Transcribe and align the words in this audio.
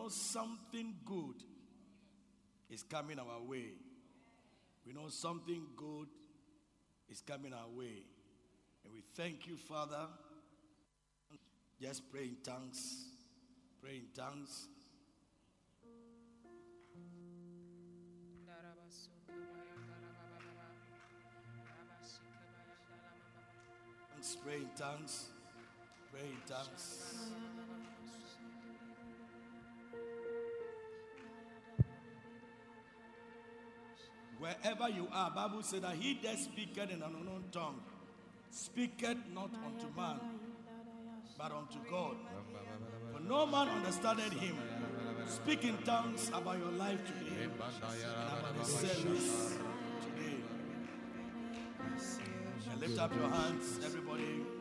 Know 0.00 0.08
something 0.08 0.94
good 1.04 1.44
is 2.70 2.82
coming 2.82 3.18
our 3.18 3.42
way. 3.42 3.72
We 4.86 4.92
know 4.92 5.08
something 5.08 5.66
good 5.76 6.08
is 7.10 7.20
coming 7.20 7.52
our 7.52 7.68
way. 7.68 8.04
And 8.84 8.92
we 8.94 9.02
thank 9.14 9.46
you, 9.46 9.56
Father. 9.56 10.06
Just 11.80 12.10
pray 12.10 12.24
in 12.24 12.36
tongues. 12.42 13.08
Pray 13.82 13.96
in 13.96 14.06
tongues. 14.14 14.68
Pray 24.44 24.56
in 24.56 24.68
tongues. 24.76 25.28
Pray 26.10 26.20
in 26.20 26.36
tongues. 26.46 27.49
Wherever 34.40 34.88
you 34.88 35.06
are, 35.12 35.30
Bible 35.30 35.62
said 35.62 35.82
that 35.82 35.96
he 35.96 36.18
that 36.22 36.38
speaketh 36.38 36.90
in 36.90 37.02
an 37.02 37.14
unknown 37.14 37.44
tongue 37.52 37.78
speaketh 38.50 39.18
not 39.34 39.50
unto 39.66 39.86
man, 39.94 40.18
but 41.36 41.52
unto 41.52 41.78
God. 41.90 42.16
For 43.12 43.20
no 43.20 43.44
man 43.44 43.68
understandeth 43.68 44.32
him. 44.32 44.56
Speak 45.26 45.64
in 45.64 45.76
tongues 45.84 46.30
about 46.32 46.58
your 46.58 46.72
life 46.72 47.00
today. 47.06 47.48
about 47.54 48.58
the 48.58 48.64
service 48.64 49.58
today. 50.00 50.36
And 52.72 52.80
lift 52.80 52.98
up 52.98 53.14
your 53.14 53.28
hands, 53.28 53.78
everybody. 53.84 54.59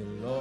Turning 0.00 0.22
your 0.22 0.39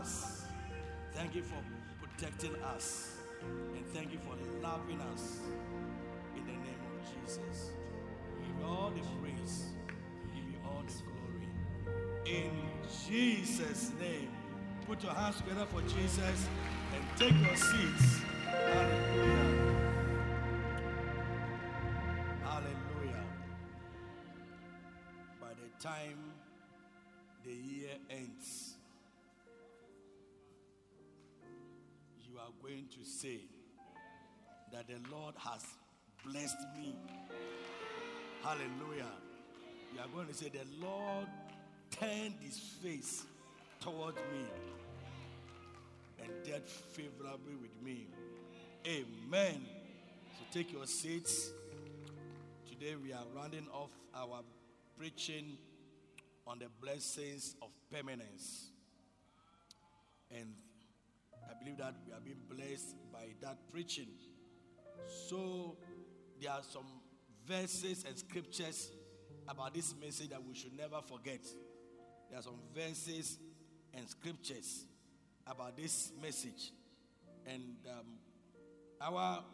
us. 0.00 0.44
Thank 1.12 1.34
you 1.34 1.42
for 1.42 1.60
protecting 2.00 2.54
us. 2.74 3.16
And 3.74 3.84
thank 3.92 4.12
you 4.12 4.18
for 4.18 4.36
loving 4.62 5.00
us 5.12 5.40
in 6.36 6.46
the 6.46 6.52
name 6.52 6.82
of 6.90 7.24
Jesus. 7.26 7.70
Give 8.38 8.60
you 8.60 8.66
all 8.66 8.90
the 8.90 9.00
praise, 9.20 9.66
give 10.34 10.44
you 10.44 10.58
all 10.64 10.82
the 10.86 10.92
glory. 11.02 11.48
In 12.24 12.52
Jesus' 13.08 13.92
name, 14.00 14.30
put 14.86 15.02
your 15.02 15.12
hands 15.12 15.36
together 15.38 15.66
for 15.66 15.82
Jesus 15.82 16.48
and 16.94 17.02
take 17.18 17.34
your 17.46 17.56
seats. 17.56 18.20
Hallelujah. 18.46 19.72
Hallelujah. 22.42 23.24
By 25.40 25.48
the 25.48 25.84
time 25.84 26.18
the 27.44 27.52
year 27.52 27.96
ends, 28.08 28.71
are 32.42 32.52
going 32.60 32.86
to 32.90 33.08
say 33.08 33.38
that 34.72 34.88
the 34.88 34.96
Lord 35.14 35.34
has 35.38 35.64
blessed 36.26 36.58
me. 36.76 36.96
Hallelujah. 38.42 39.12
You 39.94 40.00
are 40.00 40.08
going 40.12 40.26
to 40.26 40.34
say, 40.34 40.48
The 40.48 40.66
Lord 40.84 41.28
turned 41.90 42.34
his 42.40 42.58
face 42.58 43.24
toward 43.80 44.16
me 44.16 44.46
and 46.20 46.30
dealt 46.44 46.68
favorably 46.68 47.54
with 47.60 47.80
me. 47.84 48.08
Amen. 48.86 49.64
So 50.36 50.58
take 50.58 50.72
your 50.72 50.86
seats. 50.86 51.52
Today 52.68 52.96
we 53.00 53.12
are 53.12 53.24
rounding 53.36 53.68
off 53.72 53.90
our 54.16 54.42
preaching 54.98 55.58
on 56.44 56.58
the 56.58 56.66
blessings 56.80 57.54
of 57.62 57.68
permanence. 57.92 58.70
And 60.32 60.54
I 61.52 61.58
believe 61.62 61.78
that 61.78 61.94
we 62.06 62.12
are 62.12 62.20
being 62.20 62.40
blessed 62.48 62.96
by 63.12 63.26
that 63.42 63.58
preaching. 63.70 64.08
So 65.28 65.76
there 66.40 66.50
are 66.50 66.62
some 66.62 66.86
verses 67.46 68.04
and 68.08 68.16
scriptures 68.16 68.90
about 69.48 69.74
this 69.74 69.94
message 70.00 70.30
that 70.30 70.42
we 70.42 70.54
should 70.54 70.76
never 70.76 71.00
forget. 71.02 71.40
There 72.30 72.38
are 72.38 72.42
some 72.42 72.60
verses 72.74 73.38
and 73.92 74.08
scriptures 74.08 74.84
about 75.46 75.76
this 75.76 76.12
message. 76.22 76.70
And 77.46 77.76
um, 77.90 78.06
our 79.00 79.44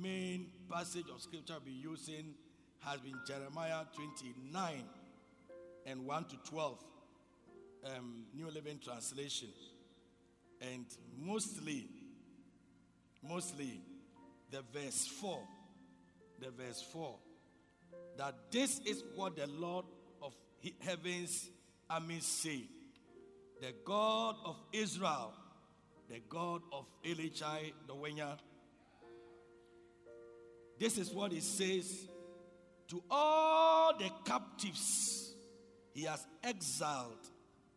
main 0.00 0.46
passage 0.70 1.06
of 1.12 1.20
scripture 1.20 1.54
we'll 1.54 1.64
be 1.66 1.72
using 1.72 2.34
has 2.80 3.00
been 3.00 3.18
Jeremiah 3.26 3.84
29 3.94 4.84
and 5.84 6.06
1 6.06 6.24
to 6.24 6.36
12, 6.48 6.84
um, 7.96 8.24
New 8.34 8.50
Living 8.50 8.78
Translation. 8.82 9.48
And 10.62 10.86
mostly, 11.18 11.88
mostly, 13.28 13.80
the 14.50 14.62
verse 14.72 15.06
4, 15.20 15.38
the 16.40 16.50
verse 16.50 16.82
4, 16.92 17.16
that 18.18 18.34
this 18.50 18.80
is 18.80 19.02
what 19.16 19.36
the 19.36 19.46
Lord 19.46 19.84
of 20.22 20.34
heaven's 20.80 21.50
armies 21.90 22.26
say. 22.26 22.62
The 23.60 23.72
God 23.84 24.36
of 24.44 24.56
Israel, 24.72 25.32
the 26.08 26.20
God 26.28 26.62
of 26.72 26.86
Elichai, 27.04 27.72
the 27.86 27.94
Wenya. 27.94 28.38
This 30.78 30.98
is 30.98 31.10
what 31.10 31.32
he 31.32 31.40
says 31.40 32.08
to 32.88 33.02
all 33.10 33.96
the 33.96 34.10
captives 34.24 35.34
he 35.94 36.04
has 36.04 36.26
exiled 36.42 37.30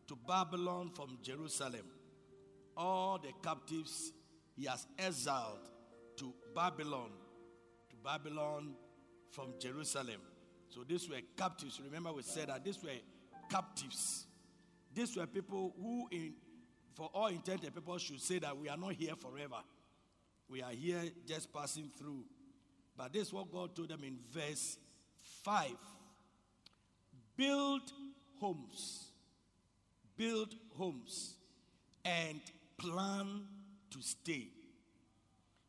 to 0.08 0.16
Babylon 0.26 0.90
from 0.94 1.18
Jerusalem. 1.22 1.86
All 2.76 3.18
the 3.18 3.32
captives 3.42 4.12
he 4.56 4.66
has 4.66 4.86
exiled 4.98 5.70
to 6.16 6.32
Babylon, 6.54 7.10
to 7.90 7.96
Babylon 8.02 8.74
from 9.30 9.54
Jerusalem. 9.58 10.20
So 10.68 10.84
these 10.86 11.08
were 11.08 11.20
captives. 11.36 11.80
Remember, 11.84 12.12
we 12.12 12.22
said 12.22 12.48
that 12.48 12.64
these 12.64 12.82
were 12.82 12.90
captives. 13.50 14.26
These 14.94 15.16
were 15.16 15.26
people 15.26 15.74
who, 15.80 16.08
in, 16.10 16.34
for 16.94 17.10
all 17.14 17.26
intent 17.26 17.64
and 17.64 17.74
purpose, 17.74 18.02
should 18.02 18.20
say 18.20 18.38
that 18.38 18.56
we 18.56 18.68
are 18.68 18.76
not 18.76 18.94
here 18.94 19.14
forever. 19.14 19.62
We 20.48 20.62
are 20.62 20.70
here 20.70 21.02
just 21.26 21.52
passing 21.52 21.90
through. 21.98 22.24
But 22.96 23.12
this 23.12 23.28
is 23.28 23.32
what 23.32 23.52
God 23.52 23.76
told 23.76 23.88
them 23.88 24.02
in 24.04 24.18
verse 24.32 24.78
5 25.44 25.70
Build 27.36 27.82
homes, 28.40 29.10
build 30.16 30.54
homes, 30.76 31.34
and 32.04 32.40
plan 32.78 33.42
to 33.90 34.02
stay. 34.02 34.48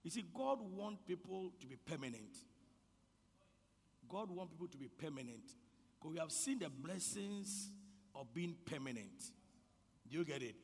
You 0.04 0.12
see, 0.12 0.26
God 0.34 0.60
wants 0.62 1.02
people 1.08 1.52
to 1.60 1.68
be 1.68 1.76
permanent. 1.76 2.38
God 4.10 4.32
wants 4.32 4.54
people 4.54 4.68
to 4.68 4.78
be 4.78 4.88
permanent. 4.88 5.44
Because 6.00 6.14
we 6.14 6.20
have 6.20 6.32
seen 6.32 6.60
the 6.60 6.70
blessings 6.70 7.70
of 8.16 8.34
being 8.34 8.56
permanent. 8.66 9.32
Do 10.10 10.18
you 10.18 10.26
get 10.26 10.42
it? 10.42 10.56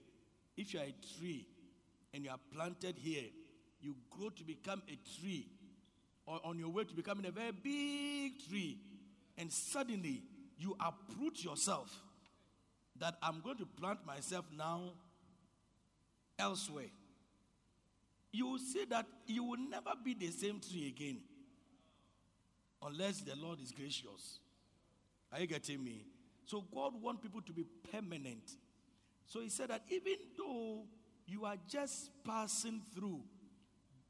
If 0.56 0.74
you 0.74 0.80
are 0.80 0.84
a 0.84 0.96
tree 1.18 1.48
and 2.14 2.24
you 2.24 2.30
are 2.32 2.40
planted 2.54 2.98
here, 2.98 3.26
you 3.82 3.96
grow 4.10 4.30
to 4.30 4.44
become 4.44 4.82
a 4.88 4.98
tree, 5.20 5.48
or 6.26 6.40
on 6.46 6.58
your 6.58 6.70
way 6.70 6.86
to 6.86 6.94
becoming 6.94 7.26
a 7.26 7.32
very 7.32 7.52
big 7.52 8.48
tree, 8.48 8.80
and 9.38 9.52
suddenly 9.52 10.24
you 10.58 10.78
uproot 10.80 11.44
yourself 11.44 11.92
that 13.00 13.16
I'm 13.22 13.42
going 13.42 13.58
to 13.58 13.66
plant 13.66 14.06
myself 14.06 14.46
now 14.56 14.94
elsewhere. 16.40 16.92
You 18.32 18.48
will 18.48 18.60
see 18.60 18.86
that 18.86 19.06
you 19.28 19.44
will 19.44 19.60
never 19.70 19.92
be 20.04 20.14
the 20.14 20.32
same 20.32 20.60
tree 20.60 20.88
again 20.88 21.20
unless 22.82 23.22
the 23.22 23.36
Lord 23.36 23.60
is 23.62 23.72
gracious. 23.72 24.40
Are 25.32 25.40
you 25.40 25.48
getting 25.48 25.84
me? 25.84 26.06
So 26.46 26.64
God 26.74 26.94
wants 27.02 27.22
people 27.22 27.42
to 27.42 27.54
be 27.54 27.66
permanent. 27.92 28.58
So 29.26 29.40
he 29.40 29.50
said 29.50 29.70
that 29.70 29.84
even 29.90 30.16
though 30.38 30.84
you 31.26 31.46
are 31.46 31.56
just 31.68 32.10
passing 32.26 32.82
through, 32.94 33.22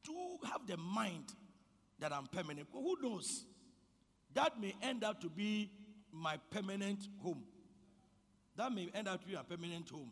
do 0.04 0.14
have 0.50 0.66
the 0.68 0.78
mind 0.78 1.34
that 2.00 2.12
I'm 2.12 2.26
permanent. 2.28 2.68
Well, 2.74 2.84
who 2.84 3.10
knows? 3.10 3.46
That 4.34 4.60
may 4.60 4.74
end 4.82 5.04
up 5.04 5.22
to 5.22 5.30
be 5.30 5.72
my 6.12 6.38
permanent 6.50 7.08
home. 7.22 7.44
That 8.56 8.72
may 8.72 8.90
end 8.94 9.08
up 9.08 9.22
to 9.22 9.28
be 9.28 9.36
a 9.36 9.44
permanent 9.44 9.90
home. 9.90 10.12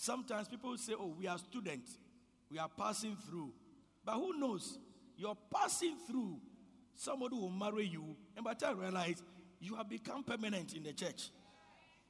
Sometimes 0.00 0.46
people 0.46 0.76
say, 0.78 0.92
oh, 0.96 1.12
we 1.18 1.26
are 1.26 1.36
students, 1.38 1.98
we 2.52 2.56
are 2.56 2.68
passing 2.68 3.16
through. 3.28 3.50
But 4.04 4.14
who 4.14 4.38
knows? 4.38 4.78
You're 5.16 5.36
passing 5.52 5.96
through, 6.06 6.38
somebody 6.94 7.34
will 7.34 7.50
marry 7.50 7.84
you, 7.84 8.14
and 8.36 8.44
by 8.44 8.54
the 8.54 8.64
time 8.64 8.76
you 8.76 8.82
realize 8.82 9.20
you 9.60 9.74
have 9.74 9.88
become 9.88 10.22
permanent 10.22 10.74
in 10.74 10.84
the 10.84 10.92
church. 10.92 11.30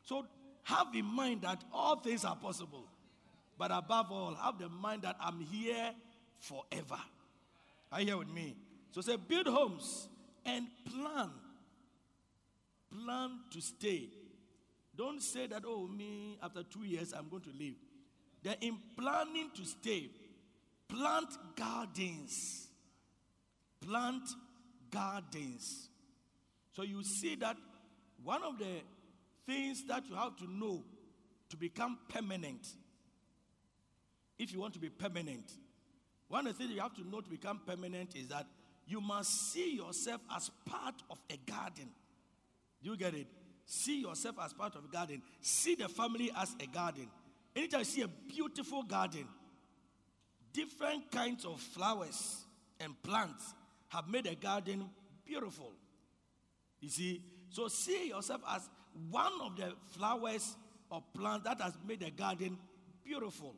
So 0.04 0.26
have 0.64 0.88
in 0.94 1.06
mind 1.06 1.40
that 1.42 1.64
all 1.72 1.96
things 1.96 2.26
are 2.26 2.36
possible. 2.36 2.84
But 3.56 3.70
above 3.70 4.12
all, 4.12 4.34
have 4.34 4.58
the 4.58 4.68
mind 4.68 5.00
that 5.02 5.16
I'm 5.18 5.40
here 5.40 5.92
forever. 6.40 7.00
Are 7.90 8.00
you 8.00 8.06
here 8.06 8.18
with 8.18 8.28
me? 8.28 8.54
So 8.90 9.00
say, 9.00 9.16
build 9.16 9.46
homes 9.46 10.10
and 10.44 10.66
plan. 10.84 11.30
Plan 12.92 13.30
to 13.50 13.62
stay. 13.62 14.10
Don't 14.98 15.22
say 15.22 15.46
that, 15.46 15.62
oh, 15.64 15.86
me, 15.86 16.36
after 16.42 16.64
two 16.64 16.82
years, 16.84 17.14
I'm 17.16 17.28
going 17.28 17.44
to 17.44 17.52
leave. 17.56 17.76
Then, 18.42 18.56
in 18.60 18.76
planning 18.96 19.48
to 19.54 19.64
stay, 19.64 20.10
plant 20.88 21.28
gardens. 21.54 22.66
Plant 23.80 24.24
gardens. 24.90 25.88
So, 26.72 26.82
you 26.82 27.04
see 27.04 27.36
that 27.36 27.56
one 28.24 28.42
of 28.42 28.58
the 28.58 28.82
things 29.46 29.84
that 29.86 30.02
you 30.10 30.16
have 30.16 30.36
to 30.38 30.50
know 30.50 30.82
to 31.50 31.56
become 31.56 31.96
permanent, 32.08 32.66
if 34.36 34.52
you 34.52 34.58
want 34.58 34.74
to 34.74 34.80
be 34.80 34.90
permanent, 34.90 35.52
one 36.26 36.48
of 36.48 36.54
the 36.54 36.58
things 36.58 36.74
you 36.74 36.80
have 36.80 36.94
to 36.96 37.08
know 37.08 37.20
to 37.20 37.30
become 37.30 37.60
permanent 37.64 38.16
is 38.16 38.26
that 38.28 38.46
you 38.84 39.00
must 39.00 39.52
see 39.52 39.76
yourself 39.76 40.20
as 40.34 40.50
part 40.66 40.96
of 41.08 41.18
a 41.30 41.36
garden. 41.48 41.88
Do 42.82 42.90
you 42.90 42.96
get 42.96 43.14
it? 43.14 43.28
See 43.70 44.00
yourself 44.00 44.36
as 44.42 44.54
part 44.54 44.74
of 44.76 44.84
a 44.86 44.88
garden. 44.88 45.20
See 45.42 45.74
the 45.74 45.90
family 45.90 46.30
as 46.34 46.56
a 46.58 46.66
garden. 46.66 47.06
Anytime 47.54 47.80
you 47.80 47.84
see 47.84 48.00
a 48.00 48.08
beautiful 48.08 48.82
garden, 48.82 49.28
different 50.54 51.10
kinds 51.10 51.44
of 51.44 51.60
flowers 51.60 52.46
and 52.80 52.94
plants 53.02 53.52
have 53.88 54.08
made 54.08 54.26
a 54.26 54.34
garden 54.34 54.88
beautiful. 55.26 55.70
You 56.80 56.88
see? 56.88 57.22
So 57.50 57.68
see 57.68 58.08
yourself 58.08 58.40
as 58.48 58.70
one 59.10 59.32
of 59.42 59.56
the 59.56 59.74
flowers 59.90 60.56
or 60.90 61.02
plants 61.14 61.44
that 61.44 61.60
has 61.60 61.74
made 61.86 62.00
the 62.00 62.10
garden 62.10 62.56
beautiful. 63.04 63.54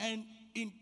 And 0.00 0.24
in 0.56 0.72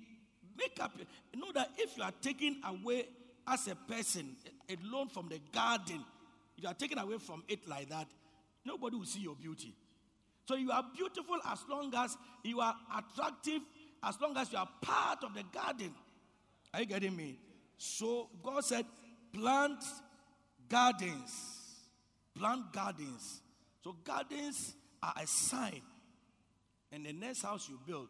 make 0.56 0.78
up, 0.80 0.92
know 1.34 1.52
that 1.52 1.68
if 1.76 1.98
you 1.98 2.02
are 2.02 2.14
taken 2.22 2.62
away 2.66 3.08
as 3.46 3.68
a 3.68 3.74
person 3.74 4.36
alone 4.70 5.08
from 5.08 5.28
the 5.28 5.38
garden, 5.52 6.02
if 6.56 6.62
you 6.62 6.68
are 6.68 6.74
taken 6.74 6.98
away 6.98 7.18
from 7.18 7.42
it 7.48 7.66
like 7.68 7.88
that, 7.90 8.06
nobody 8.64 8.96
will 8.96 9.04
see 9.04 9.20
your 9.20 9.34
beauty. 9.34 9.74
So 10.46 10.54
you 10.54 10.70
are 10.70 10.84
beautiful 10.94 11.38
as 11.50 11.64
long 11.68 11.92
as 11.94 12.16
you 12.44 12.60
are 12.60 12.74
attractive, 12.96 13.60
as 14.02 14.20
long 14.20 14.36
as 14.36 14.52
you 14.52 14.58
are 14.58 14.68
part 14.80 15.24
of 15.24 15.34
the 15.34 15.42
garden. 15.52 15.92
Are 16.72 16.80
you 16.80 16.86
getting 16.86 17.16
me? 17.16 17.38
So 17.76 18.28
God 18.42 18.64
said, 18.64 18.84
plant 19.32 19.82
gardens. 20.68 21.32
Plant 22.38 22.72
gardens. 22.72 23.42
So 23.82 23.96
gardens 24.04 24.74
are 25.02 25.14
a 25.20 25.26
sign. 25.26 25.82
And 26.92 27.04
the 27.04 27.12
next 27.12 27.42
house 27.42 27.68
you 27.68 27.78
build, 27.86 28.08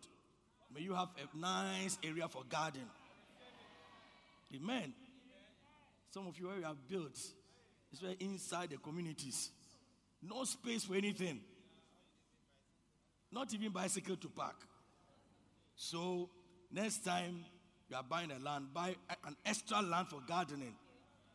may 0.75 0.83
you 0.83 0.95
have 0.95 1.09
a 1.17 1.39
nice 1.39 1.99
area 2.05 2.29
for 2.29 2.43
garden. 2.49 2.83
Amen. 4.55 4.93
Some 6.11 6.27
of 6.27 6.39
you 6.39 6.51
you 6.57 6.63
have 6.63 6.89
built, 6.89 7.19
it's 7.93 8.03
where 8.03 8.15
inside 8.21 8.71
the 8.71 8.77
communities. 8.77 9.51
No 10.23 10.45
space 10.45 10.85
for 10.85 10.95
anything. 10.95 11.41
Not 13.33 13.53
even 13.55 13.71
bicycle 13.71 14.17
to 14.17 14.29
park. 14.29 14.57
So 15.77 16.29
next 16.73 17.05
time 17.05 17.45
you 17.89 17.97
are 17.97 18.03
buying 18.03 18.31
a 18.31 18.39
land, 18.39 18.67
buy 18.73 18.97
an 19.27 19.37
extra 19.45 19.81
land 19.83 20.09
for 20.09 20.21
gardening. 20.27 20.75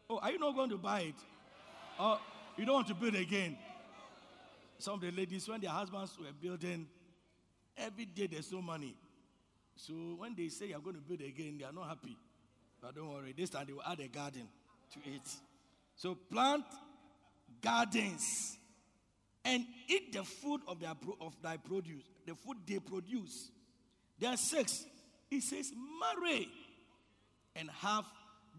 Oh, 0.10 0.20
are 0.22 0.32
you 0.32 0.40
not 0.40 0.56
going 0.56 0.70
to 0.72 0.78
buy 0.78 1.02
it? 1.02 1.16
Or 2.00 2.20
you 2.58 2.66
don't 2.66 2.76
want 2.76 2.88
to 2.88 2.96
build 2.96 3.16
again? 3.16 3.58
Some 4.80 4.96
of 4.96 5.02
the 5.02 5.12
ladies, 5.12 5.48
when 5.48 5.62
their 5.62 5.70
husbands 5.70 6.18
were 6.20 6.34
building, 6.42 6.88
every 7.78 8.06
day 8.06 8.28
there's 8.28 8.52
no 8.52 8.62
money. 8.62 8.96
So 9.76 9.94
when 10.18 10.36
they 10.36 10.50
say 10.50 10.68
you're 10.68 10.80
going 10.80 10.96
to 10.96 11.02
build 11.02 11.22
again, 11.22 11.58
they 11.60 11.66
are 11.66 11.72
not 11.72 11.88
happy. 11.88 12.18
But 12.82 12.96
don't 12.96 13.10
worry, 13.10 13.34
this 13.38 13.52
time 13.52 13.66
they 13.68 13.74
will 13.74 13.84
add 13.84 14.00
a 14.00 14.08
garden 14.08 14.48
to 14.94 15.00
it. 15.10 15.22
So 16.02 16.16
plant 16.16 16.64
gardens 17.62 18.58
and 19.46 19.64
eat 19.88 20.12
the 20.14 20.24
food 20.24 20.62
of, 20.68 20.80
their, 20.80 20.96
of 21.20 21.40
thy 21.44 21.58
produce, 21.58 22.02
the 22.26 22.34
food 22.34 22.58
they 22.66 22.80
produce. 22.80 23.52
There 24.18 24.32
are 24.32 24.38
six. 24.38 24.84
It 25.30 25.44
says, 25.44 25.72
marry 26.00 26.48
and 27.56 27.70
have. 27.70 28.06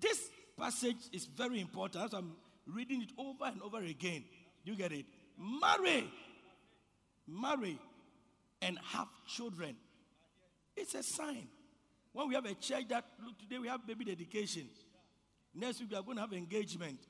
This 0.01 0.21
passage 0.57 0.99
is 1.13 1.25
very 1.25 1.61
important. 1.61 2.05
As 2.05 2.13
I'm 2.13 2.31
reading 2.65 3.03
it 3.03 3.11
over 3.19 3.47
and 3.47 3.61
over 3.61 3.79
again. 3.79 4.23
You 4.63 4.77
get 4.77 4.93
it? 4.93 5.07
Marry. 5.37 6.09
Marry 7.27 7.77
and 8.61 8.79
have 8.93 9.09
children. 9.27 9.75
It's 10.77 10.95
a 10.95 11.03
sign. 11.03 11.49
When 12.13 12.29
we 12.29 12.37
have 12.37 12.47
a 12.47 12.55
church 12.55 12.87
that, 12.91 13.05
look, 13.25 13.37
today 13.41 13.59
we 13.59 13.67
have 13.67 13.85
baby 13.85 14.05
dedication. 14.05 14.69
Next 15.53 15.81
week 15.81 15.91
we 15.91 15.97
are 15.97 16.03
going 16.03 16.19
to 16.19 16.21
have 16.21 16.33
engagement. 16.33 17.01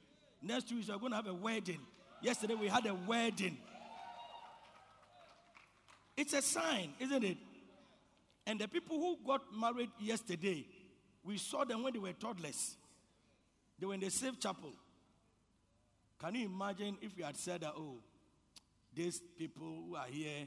Next 0.43 0.71
week 0.73 0.87
we 0.89 0.95
are 0.95 0.99
going 0.99 1.13
to 1.13 1.17
have 1.17 1.27
a 1.27 1.35
wedding. 1.35 1.81
Yesterday 2.21 2.55
we 2.55 2.69
had 2.69 2.87
a 2.87 2.95
wedding. 2.95 3.57
It's 6.17 6.33
a 6.33 6.43
sign, 6.43 6.93
isn't 6.99 7.25
it? 7.25 7.37
And 8.47 8.61
the 8.61 8.69
people 8.69 8.99
who 8.99 9.19
got 9.27 9.43
married 9.57 9.91
yesterday, 10.01 10.67
we 11.25 11.39
saw 11.39 11.65
them 11.65 11.83
when 11.83 11.93
they 11.93 11.99
were 11.99 12.13
toddlers. 12.13 12.77
They 13.79 13.87
were 13.87 13.95
in 13.95 14.01
the 14.01 14.11
safe 14.11 14.39
chapel. 14.39 14.73
Can 16.21 16.35
you 16.35 16.47
imagine 16.47 16.99
if 17.01 17.17
we 17.17 17.23
had 17.23 17.37
said 17.37 17.63
that, 17.63 17.73
oh, 17.77 17.99
these 18.95 19.21
people 19.39 19.67
who 19.89 19.97
are 19.97 20.07
here, 20.07 20.47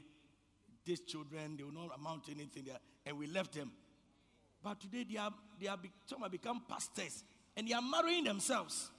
these 0.84 1.00
children, 1.00 1.56
they 1.56 1.64
will 1.64 1.72
not 1.72 1.98
amount 1.98 2.24
to 2.26 2.32
anything 2.32 2.64
there, 2.64 2.78
and 3.04 3.18
we 3.18 3.26
left 3.26 3.54
them. 3.54 3.72
But 4.62 4.80
today 4.80 5.04
they 5.10 5.18
are, 5.18 5.32
they 5.60 5.68
are, 5.68 5.78
some 6.06 6.22
have 6.22 6.30
become 6.30 6.62
pastors 6.68 7.24
and 7.56 7.68
they 7.68 7.72
are 7.72 7.82
marrying 7.82 8.24
themselves. 8.24 8.90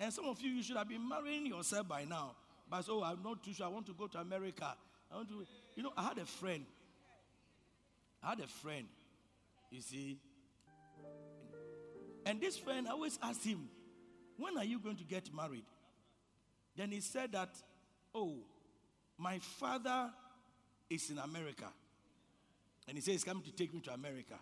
And 0.00 0.12
some 0.12 0.26
of 0.26 0.40
you, 0.40 0.50
you 0.50 0.62
should 0.62 0.76
have 0.76 0.88
been 0.88 1.08
marrying 1.08 1.46
yourself 1.46 1.88
by 1.88 2.04
now. 2.04 2.32
But 2.70 2.84
oh, 2.88 3.02
I'm 3.02 3.22
not 3.22 3.42
too 3.42 3.52
sure. 3.52 3.66
I 3.66 3.68
want 3.68 3.86
to 3.86 3.92
go 3.92 4.06
to 4.06 4.18
America. 4.18 4.74
I 5.10 5.16
want 5.16 5.28
to, 5.28 5.44
you 5.74 5.82
know, 5.82 5.92
I 5.96 6.04
had 6.04 6.18
a 6.18 6.24
friend. 6.26 6.64
I 8.22 8.30
had 8.30 8.40
a 8.40 8.46
friend, 8.46 8.86
you 9.70 9.80
see. 9.80 10.18
And 12.26 12.40
this 12.40 12.58
friend, 12.58 12.86
I 12.86 12.92
always 12.92 13.18
asked 13.22 13.44
him, 13.44 13.68
when 14.36 14.56
are 14.58 14.64
you 14.64 14.78
going 14.78 14.96
to 14.96 15.04
get 15.04 15.34
married? 15.34 15.64
Then 16.76 16.90
he 16.90 17.00
said 17.00 17.32
that, 17.32 17.50
oh, 18.14 18.36
my 19.16 19.38
father 19.38 20.10
is 20.90 21.10
in 21.10 21.18
America. 21.18 21.66
And 22.86 22.96
he 22.96 23.00
says 23.00 23.14
he's 23.14 23.24
coming 23.24 23.42
to 23.44 23.52
take 23.52 23.74
me 23.74 23.80
to 23.80 23.92
America. 23.92 24.34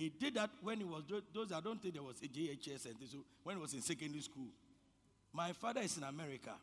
He 0.00 0.08
did 0.08 0.32
that 0.36 0.48
when 0.62 0.78
he 0.78 0.84
was, 0.84 1.02
those 1.34 1.52
I 1.52 1.60
don't 1.60 1.78
think 1.82 1.92
there 1.92 2.02
was 2.02 2.16
a 2.22 2.26
JHS 2.26 2.86
and 2.86 2.94
so 3.06 3.18
when 3.42 3.56
he 3.56 3.60
was 3.60 3.74
in 3.74 3.82
secondary 3.82 4.22
school. 4.22 4.48
My 5.30 5.52
father 5.52 5.82
is 5.82 5.98
in 5.98 6.04
America. 6.04 6.54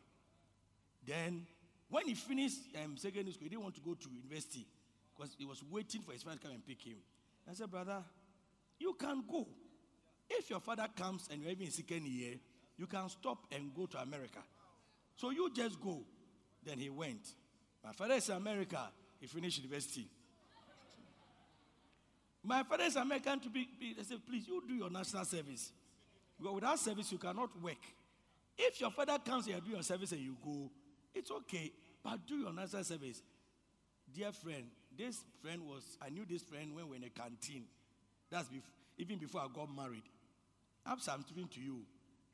Then, 1.06 1.46
when 1.88 2.08
he 2.08 2.14
finished 2.14 2.58
um, 2.82 2.96
secondary 2.96 3.32
school, 3.32 3.44
he 3.44 3.50
didn't 3.50 3.62
want 3.62 3.76
to 3.76 3.80
go 3.80 3.94
to 3.94 4.08
university 4.10 4.66
because 5.14 5.36
he 5.38 5.44
was 5.44 5.62
waiting 5.70 6.02
for 6.02 6.10
his 6.10 6.24
father 6.24 6.34
to 6.34 6.42
come 6.42 6.50
and 6.50 6.66
pick 6.66 6.82
him. 6.82 6.96
I 7.48 7.54
said, 7.54 7.70
Brother, 7.70 8.02
you 8.80 8.92
can 8.94 9.22
go. 9.30 9.46
If 10.28 10.50
your 10.50 10.58
father 10.58 10.88
comes 10.96 11.28
and 11.30 11.40
you're 11.40 11.52
even 11.52 11.66
in 11.66 11.70
second 11.70 12.06
year, 12.08 12.34
you 12.76 12.88
can 12.88 13.08
stop 13.08 13.46
and 13.52 13.72
go 13.72 13.86
to 13.86 13.98
America. 13.98 14.40
So 15.14 15.30
you 15.30 15.48
just 15.54 15.80
go. 15.80 16.02
Then 16.64 16.80
he 16.80 16.90
went. 16.90 17.22
My 17.84 17.92
father 17.92 18.14
is 18.14 18.28
in 18.30 18.34
America. 18.34 18.90
He 19.20 19.28
finished 19.28 19.58
university. 19.58 20.08
My 22.44 22.62
father 22.62 22.84
is 22.84 22.96
American 22.96 23.40
to 23.40 23.48
be, 23.50 23.68
be. 23.78 23.96
said, 24.02 24.18
please, 24.26 24.46
you 24.46 24.62
do 24.66 24.74
your 24.74 24.90
national 24.90 25.24
service. 25.24 25.72
Because 26.38 26.54
without 26.54 26.78
service, 26.78 27.10
you 27.10 27.18
cannot 27.18 27.50
work. 27.60 27.76
If 28.56 28.80
your 28.80 28.90
father 28.90 29.18
comes 29.24 29.46
here, 29.46 29.58
do 29.64 29.72
your 29.72 29.82
service, 29.82 30.12
and 30.12 30.20
you 30.20 30.36
go, 30.44 30.70
it's 31.14 31.30
okay. 31.30 31.72
But 32.02 32.26
do 32.26 32.36
your 32.36 32.52
national 32.52 32.84
service. 32.84 33.22
Dear 34.14 34.32
friend, 34.32 34.64
this 34.96 35.20
friend 35.42 35.62
was, 35.66 35.82
I 36.00 36.10
knew 36.10 36.24
this 36.28 36.42
friend 36.42 36.74
when 36.74 36.84
we 36.84 36.90
were 36.90 36.96
in 36.96 37.04
a 37.04 37.10
canteen. 37.10 37.64
That's 38.30 38.48
bef- 38.48 38.62
even 38.98 39.18
before 39.18 39.42
I 39.42 39.46
got 39.52 39.74
married. 39.74 40.02
I'm 40.86 40.98
speaking 40.98 41.48
to 41.48 41.60
you. 41.60 41.80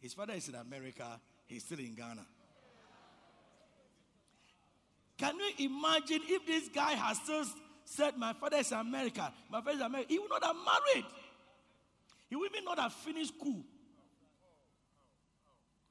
His 0.01 0.15
father 0.15 0.35
is 0.35 0.49
in 0.49 0.55
America, 0.55 1.21
he's 1.47 1.65
still 1.65 1.79
in 1.79 1.95
Ghana. 1.95 2.25
Can 5.17 5.35
you 5.39 5.67
imagine 5.67 6.21
if 6.27 6.47
this 6.47 6.69
guy 6.69 6.93
has 6.93 7.19
still 7.19 7.45
said, 7.85 8.17
My 8.17 8.33
father 8.33 8.59
is 8.59 8.73
in 8.73 8.79
America, 8.79 9.33
my 9.51 9.61
father 9.61 9.73
is 9.73 9.81
in 9.81 9.87
America, 9.87 10.13
he 10.13 10.19
would 10.19 10.31
not 10.31 10.45
have 10.45 10.57
married. 10.57 11.07
He 12.29 12.37
would 12.37 12.51
not 12.65 12.79
have 12.79 12.93
finished 12.93 13.35
school. 13.39 13.63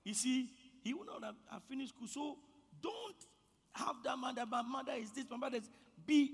You 0.04 0.14
see, 0.14 0.50
he 0.84 0.94
would 0.94 1.08
not 1.08 1.24
have, 1.24 1.36
have 1.50 1.64
finished 1.70 1.94
school. 1.96 2.08
So 2.08 2.38
don't 2.82 3.16
have 3.74 3.96
that 4.04 4.18
mother, 4.18 4.46
my 4.50 4.62
mother 4.62 4.94
is 4.94 5.12
this, 5.12 5.26
my 5.30 5.38
mother 5.38 5.58
is. 5.58 5.70
Be, 6.06 6.32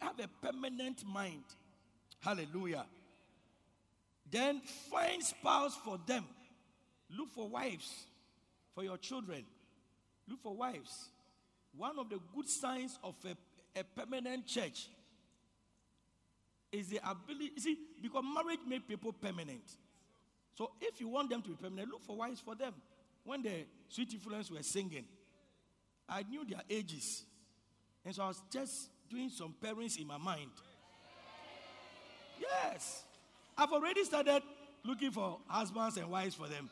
have 0.00 0.20
a 0.20 0.28
permanent 0.46 1.04
mind. 1.04 1.42
Hallelujah. 2.20 2.86
Then 4.30 4.60
find 4.90 5.22
spouse 5.22 5.74
for 5.84 5.98
them. 6.06 6.24
Look 7.10 7.32
for 7.32 7.48
wives 7.48 8.04
for 8.74 8.84
your 8.84 8.96
children. 8.98 9.44
Look 10.28 10.42
for 10.42 10.54
wives. 10.54 11.08
One 11.76 11.98
of 11.98 12.08
the 12.08 12.18
good 12.34 12.48
signs 12.48 12.98
of 13.02 13.14
a, 13.24 13.36
a 13.76 13.82
permanent 13.84 14.46
church 14.46 14.88
is 16.72 16.88
the 16.88 17.00
ability, 17.08 17.52
see, 17.58 17.78
because 18.02 18.24
marriage 18.34 18.60
makes 18.68 18.84
people 18.86 19.12
permanent. 19.12 19.62
So 20.54 20.70
if 20.80 21.00
you 21.00 21.08
want 21.08 21.30
them 21.30 21.42
to 21.42 21.48
be 21.50 21.56
permanent, 21.56 21.90
look 21.90 22.02
for 22.02 22.16
wives 22.16 22.40
for 22.40 22.54
them. 22.54 22.74
When 23.24 23.42
the 23.42 23.64
sweet 23.88 24.12
influence 24.12 24.50
were 24.50 24.62
singing, 24.62 25.04
I 26.08 26.22
knew 26.22 26.44
their 26.44 26.62
ages. 26.68 27.24
And 28.04 28.14
so 28.14 28.24
I 28.24 28.28
was 28.28 28.42
just 28.50 28.90
doing 29.08 29.30
some 29.30 29.54
pairings 29.62 29.98
in 29.98 30.06
my 30.06 30.18
mind. 30.18 30.50
Yes. 32.40 33.04
I've 33.56 33.72
already 33.72 34.04
started 34.04 34.42
looking 34.84 35.10
for 35.10 35.38
husbands 35.46 35.96
and 35.96 36.10
wives 36.10 36.34
for 36.34 36.48
them. 36.48 36.68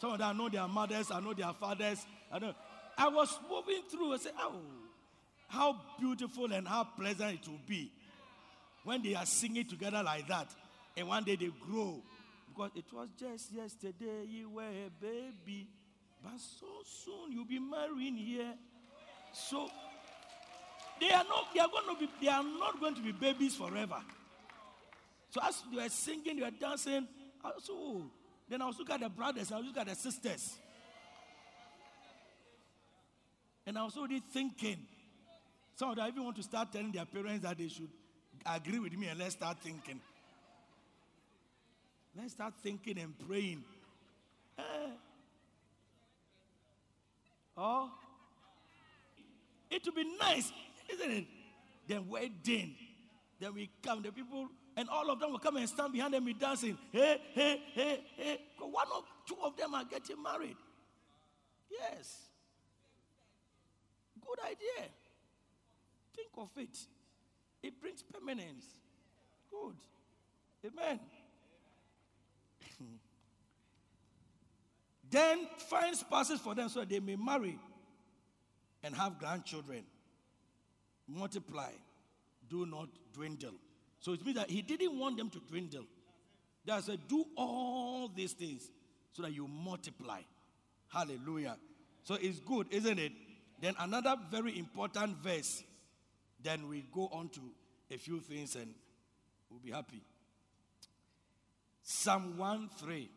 Some 0.00 0.12
of 0.12 0.18
them 0.18 0.28
I 0.28 0.32
know 0.32 0.48
their 0.48 0.68
mothers, 0.68 1.10
I 1.10 1.20
know 1.20 1.34
their 1.34 1.52
fathers. 1.52 2.06
I 2.32 2.38
know. 2.38 2.54
I 2.96 3.08
was 3.08 3.38
moving 3.50 3.82
through 3.90 4.12
and 4.12 4.20
said, 4.20 4.32
Oh, 4.38 4.60
how 5.48 5.80
beautiful 5.98 6.52
and 6.52 6.68
how 6.68 6.84
pleasant 6.84 7.40
it 7.40 7.48
will 7.48 7.60
be 7.66 7.90
when 8.84 9.02
they 9.02 9.14
are 9.14 9.26
singing 9.26 9.66
together 9.66 10.02
like 10.02 10.28
that. 10.28 10.48
And 10.96 11.08
one 11.08 11.24
day 11.24 11.36
they 11.36 11.50
grow. 11.66 12.00
Because 12.48 12.70
it 12.74 12.84
was 12.92 13.08
just 13.18 13.52
yesterday 13.52 14.24
you 14.26 14.50
were 14.50 14.62
a 14.62 14.90
baby. 15.00 15.68
But 16.22 16.38
so 16.38 16.66
soon 16.84 17.32
you'll 17.32 17.44
be 17.44 17.58
marrying 17.58 18.16
here. 18.16 18.54
So 19.32 19.70
they 21.00 21.10
are 21.10 21.24
not 21.24 21.54
they 21.54 21.60
are 21.60 21.68
going 21.68 21.94
to 21.94 22.00
be 22.00 22.10
they 22.20 22.28
are 22.28 22.42
not 22.42 22.80
going 22.80 22.94
to 22.94 23.02
be 23.02 23.12
babies 23.12 23.56
forever. 23.56 24.02
So 25.30 25.40
as 25.46 25.62
you 25.70 25.80
are 25.80 25.88
singing, 25.88 26.38
you 26.38 26.44
are 26.44 26.50
dancing, 26.50 27.06
also 27.44 28.10
then 28.48 28.62
I 28.62 28.66
was 28.66 28.78
looking 28.78 28.94
at 28.94 29.00
the 29.02 29.08
brothers, 29.10 29.52
I 29.52 29.56
was 29.58 29.66
looking 29.66 29.82
at 29.82 29.88
the 29.88 29.94
sisters. 29.94 30.56
And 33.66 33.76
I 33.76 33.84
was 33.84 33.96
already 33.96 34.22
thinking. 34.32 34.78
Some 35.78 35.90
of 35.90 35.96
them 35.96 36.08
even 36.08 36.24
want 36.24 36.34
to 36.34 36.42
start 36.42 36.72
telling 36.72 36.90
their 36.90 37.04
parents 37.04 37.44
that 37.44 37.56
they 37.56 37.68
should 37.68 37.88
agree 38.44 38.80
with 38.80 38.98
me 38.98 39.06
and 39.06 39.16
let's 39.16 39.34
start 39.34 39.58
thinking. 39.60 40.00
Let's 42.16 42.32
start 42.32 42.54
thinking 42.60 42.98
and 42.98 43.16
praying. 43.28 43.62
Oh, 47.56 47.92
it 49.70 49.84
would 49.84 49.94
be 49.94 50.04
nice, 50.18 50.50
isn't 50.92 51.10
it? 51.12 51.26
Then 51.86 52.08
wedding. 52.08 52.74
Then 53.38 53.54
we 53.54 53.70
come, 53.80 54.02
the 54.02 54.10
people, 54.10 54.48
and 54.76 54.88
all 54.88 55.08
of 55.08 55.20
them 55.20 55.30
will 55.30 55.38
come 55.38 55.58
and 55.58 55.68
stand 55.68 55.92
behind 55.92 56.12
them, 56.12 56.24
be 56.24 56.34
dancing. 56.34 56.76
Hey, 56.90 57.20
hey, 57.34 57.62
hey, 57.72 58.00
hey. 58.16 58.40
One 58.58 58.86
or 58.92 59.04
two 59.28 59.36
of 59.44 59.56
them 59.56 59.74
are 59.74 59.84
getting 59.84 60.20
married. 60.20 60.56
Yes. 61.70 62.16
Good 64.20 64.40
idea. 64.44 64.90
Think 66.18 66.30
of 66.36 66.50
it. 66.56 66.76
It 67.62 67.80
brings 67.80 68.02
permanence. 68.02 68.64
Good. 69.50 69.76
Amen. 70.66 70.98
then 75.10 75.46
find 75.70 75.94
spouses 75.96 76.40
for 76.40 76.56
them 76.56 76.68
so 76.68 76.84
they 76.84 76.98
may 76.98 77.14
marry 77.14 77.56
and 78.82 78.96
have 78.96 79.20
grandchildren. 79.20 79.84
Multiply. 81.06 81.70
Do 82.50 82.66
not 82.66 82.88
dwindle. 83.14 83.54
So 84.00 84.12
it 84.12 84.24
means 84.26 84.38
that 84.38 84.50
he 84.50 84.62
didn't 84.62 84.98
want 84.98 85.18
them 85.18 85.30
to 85.30 85.38
dwindle. 85.48 85.84
That's 86.64 86.86
said, 86.86 86.98
do 87.06 87.24
all 87.36 88.08
these 88.08 88.32
things 88.32 88.68
so 89.12 89.22
that 89.22 89.32
you 89.32 89.46
multiply. 89.46 90.20
Hallelujah. 90.88 91.56
So 92.02 92.14
it's 92.20 92.40
good, 92.40 92.66
isn't 92.70 92.98
it? 92.98 93.12
Then 93.60 93.74
another 93.78 94.16
very 94.30 94.58
important 94.58 95.22
verse. 95.22 95.62
Then 96.42 96.68
we 96.68 96.84
go 96.92 97.08
on 97.12 97.28
to 97.30 97.40
a 97.90 97.98
few 97.98 98.20
things 98.20 98.54
and 98.54 98.74
we'll 99.50 99.60
be 99.60 99.70
happy. 99.70 100.02
Psalm 101.82 102.36
1 102.36 102.70
3, 102.78 103.10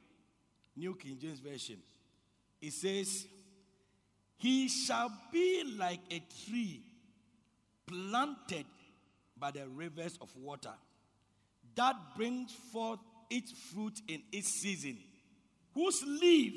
New 0.77 0.95
King 0.95 1.17
James 1.19 1.39
Version. 1.39 1.77
It 2.61 2.73
says, 2.73 3.27
He 4.37 4.69
shall 4.69 5.11
be 5.31 5.75
like 5.77 5.99
a 6.09 6.21
tree 6.47 6.81
planted 7.87 8.65
by 9.37 9.51
the 9.51 9.67
rivers 9.67 10.17
of 10.21 10.29
water 10.37 10.73
that 11.75 11.95
brings 12.15 12.51
forth 12.71 12.99
its 13.29 13.51
fruit 13.51 13.99
in 14.07 14.21
its 14.31 14.49
season, 14.49 14.97
whose 15.73 16.03
leaf 16.05 16.53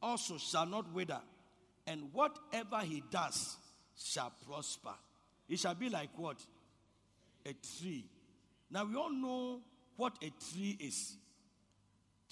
also 0.00 0.36
shall 0.38 0.66
not 0.66 0.92
wither, 0.92 1.20
and 1.86 2.12
whatever 2.12 2.80
he 2.80 3.02
does 3.10 3.56
shall 3.96 4.32
prosper. 4.46 4.94
It 5.48 5.58
shall 5.58 5.74
be 5.74 5.88
like 5.88 6.10
what? 6.16 6.38
A 7.44 7.54
tree. 7.78 8.04
Now 8.70 8.84
we 8.84 8.96
all 8.96 9.12
know 9.12 9.60
what 9.96 10.16
a 10.22 10.30
tree 10.52 10.76
is. 10.80 11.16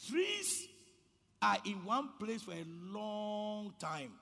Trees 0.09 0.69
are 1.43 1.59
in 1.65 1.85
one 1.85 2.11
place 2.19 2.43
for 2.43 2.53
a 2.53 2.65
long 2.93 3.75
time. 3.79 4.13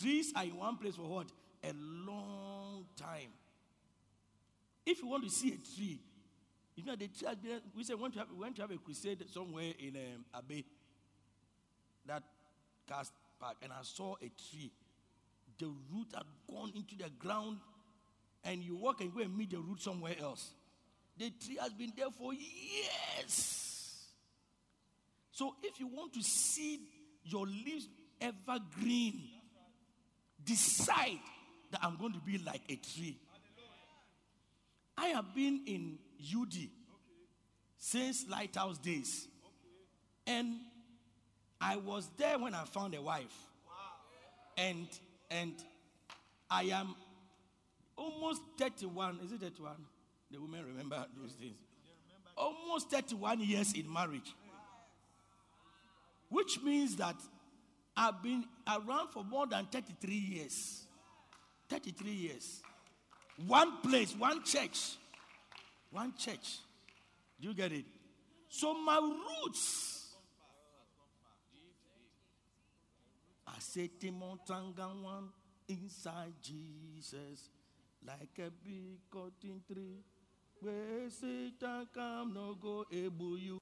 Trees 0.00 0.32
are 0.34 0.44
in 0.44 0.56
one 0.56 0.76
place 0.76 0.96
for 0.96 1.02
what? 1.02 1.26
A 1.62 1.72
long 2.06 2.84
time. 2.96 3.30
If 4.86 5.00
you 5.00 5.08
want 5.08 5.24
to 5.24 5.30
see 5.30 5.48
a 5.48 5.76
tree, 5.76 6.00
you 6.76 6.84
know 6.84 6.96
the 6.96 7.08
tree 7.08 7.28
has 7.28 7.36
been, 7.36 7.60
we 7.76 7.84
said 7.84 7.96
we 7.96 8.02
went 8.02 8.14
to 8.14 8.20
have, 8.20 8.28
we 8.36 8.50
to 8.50 8.62
have 8.62 8.70
a 8.70 8.76
crusade 8.78 9.24
somewhere 9.32 9.72
in 9.78 9.96
um, 9.96 10.24
Abbey, 10.34 10.64
that 12.06 12.22
cast 12.88 13.12
park, 13.40 13.56
and 13.62 13.72
I 13.72 13.82
saw 13.82 14.14
a 14.16 14.30
tree. 14.50 14.72
The 15.58 15.66
root 15.66 16.08
had 16.14 16.24
gone 16.50 16.72
into 16.74 16.96
the 16.96 17.10
ground, 17.18 17.58
and 18.44 18.62
you 18.62 18.76
walk 18.76 19.00
and 19.00 19.12
go 19.14 19.20
and 19.20 19.36
meet 19.36 19.50
the 19.50 19.58
root 19.58 19.80
somewhere 19.80 20.14
else. 20.20 20.50
The 21.16 21.30
tree 21.30 21.58
has 21.60 21.72
been 21.72 21.92
there 21.96 22.10
for 22.10 22.32
years. 22.34 24.06
So 25.32 25.54
if 25.62 25.80
you 25.80 25.86
want 25.86 26.12
to 26.14 26.22
see 26.22 26.80
your 27.24 27.46
leaves 27.46 27.88
evergreen, 28.20 29.22
decide 30.44 31.18
that 31.70 31.80
I'm 31.82 31.96
going 31.96 32.12
to 32.12 32.20
be 32.20 32.38
like 32.38 32.62
a 32.68 32.76
tree. 32.76 33.18
I 34.96 35.06
have 35.08 35.34
been 35.34 35.62
in 35.66 35.98
UD 36.20 36.54
since 37.78 38.26
Lighthouse 38.28 38.78
days. 38.78 39.28
And 40.26 40.56
I 41.60 41.76
was 41.76 42.08
there 42.16 42.38
when 42.38 42.54
I 42.54 42.64
found 42.64 42.94
a 42.94 43.02
wife. 43.02 43.34
And 44.56 44.86
and 45.30 45.52
I 46.48 46.64
am 46.64 46.94
almost 47.96 48.42
31. 48.58 49.20
Is 49.24 49.32
it 49.32 49.40
31? 49.40 49.72
The 50.30 50.40
women 50.40 50.64
remember 50.66 51.04
those 51.20 51.32
things. 51.32 51.56
Almost 52.36 52.90
31 52.90 53.40
years 53.40 53.72
in 53.74 53.92
marriage. 53.92 54.34
Which 56.28 56.60
means 56.62 56.96
that 56.96 57.16
I've 57.96 58.22
been 58.22 58.44
around 58.66 59.10
for 59.12 59.22
more 59.22 59.46
than 59.46 59.66
33 59.66 60.14
years. 60.14 60.84
33 61.68 62.10
years. 62.10 62.62
One 63.46 63.80
place, 63.82 64.14
one 64.16 64.42
church. 64.44 64.96
One 65.90 66.14
church. 66.16 66.58
Do 67.40 67.48
you 67.48 67.54
get 67.54 67.72
it? 67.72 67.84
So 68.48 68.74
my 68.74 68.98
roots 68.98 70.14
are 73.46 73.60
setting 73.60 74.18
one 74.18 75.28
inside 75.68 76.32
Jesus 76.42 77.48
like 78.06 78.38
a 78.38 78.50
big 78.64 78.98
cotton 79.10 79.62
tree. 79.66 80.02
Where 80.60 81.10
Satan 81.10 81.88
come, 81.94 82.32
no 82.34 82.54
go 82.54 82.84
able 82.92 83.38
you. 83.38 83.60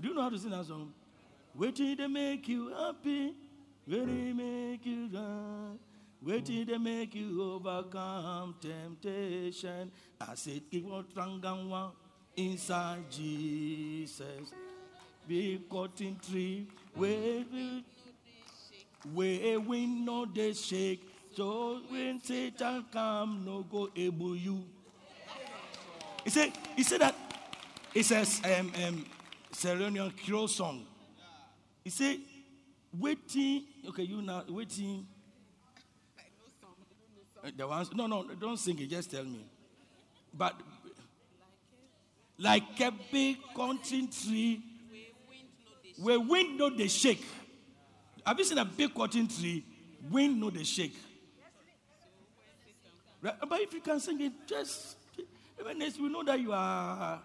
Do 0.00 0.08
you 0.08 0.14
know 0.14 0.22
how 0.22 0.30
to 0.30 0.38
sing 0.38 0.50
that 0.50 0.64
song? 0.64 0.92
Waiting 1.54 1.96
to 1.96 2.08
make 2.08 2.46
you 2.48 2.68
happy, 2.68 3.34
waiting 3.86 4.36
make 4.36 4.86
you 4.86 5.08
glad. 5.08 5.78
Waiting 6.20 6.66
to 6.66 6.78
make 6.80 7.14
you 7.14 7.42
overcome 7.42 8.56
temptation. 8.60 9.92
I 10.20 10.34
said, 10.34 10.62
keep 10.68 10.84
on 10.90 11.68
one 11.68 11.90
inside 12.36 13.08
Jesus. 13.10 14.52
Be 15.28 15.60
cutting 15.70 16.18
tree, 16.28 16.66
where 16.94 17.44
where 19.12 19.60
we 19.60 19.86
know 19.86 20.26
they 20.26 20.52
shake. 20.52 21.02
So 21.36 21.80
when 21.88 22.20
Satan 22.22 22.84
come, 22.92 23.42
no 23.44 23.62
go 23.62 23.88
able 23.94 24.36
you. 24.36 24.64
He 26.24 26.30
said, 26.30 26.52
he 26.76 26.82
said 26.82 27.00
that, 27.00 27.14
he 27.94 28.02
says, 28.02 28.40
um, 28.44 28.72
um, 28.84 29.06
Ceremonial 29.52 30.10
Crow 30.26 30.46
song. 30.46 30.84
He 31.84 31.90
said, 31.90 32.18
waiting, 32.98 33.64
okay, 33.88 34.02
you 34.02 34.20
now, 34.20 34.44
waiting. 34.48 35.06
The 37.56 37.66
ones, 37.66 37.90
no, 37.94 38.06
no, 38.06 38.24
don't 38.38 38.58
sing 38.58 38.78
it, 38.78 38.90
just 38.90 39.10
tell 39.10 39.24
me. 39.24 39.46
But 40.34 40.54
like 42.38 42.80
a 42.80 42.92
big 43.10 43.38
cotton 43.54 44.08
tree, 44.08 44.60
where 46.00 46.20
wind 46.20 46.58
no 46.58 46.70
they 46.70 46.88
shake. 46.88 47.24
Have 48.28 48.38
you 48.38 48.44
seen 48.44 48.58
a 48.58 48.64
big 48.66 48.92
cotton 48.92 49.26
tree? 49.26 49.64
Wind 50.10 50.38
no 50.38 50.50
they 50.50 50.62
shake. 50.62 50.94
Right? 53.22 53.34
But 53.48 53.60
if 53.62 53.72
you 53.72 53.80
can 53.80 53.98
sing 54.00 54.20
it, 54.20 54.32
just 54.46 54.98
even 55.58 55.80
as 55.80 55.98
we 55.98 56.10
know 56.10 56.22
that 56.22 56.38
you 56.38 56.52
are 56.52 57.22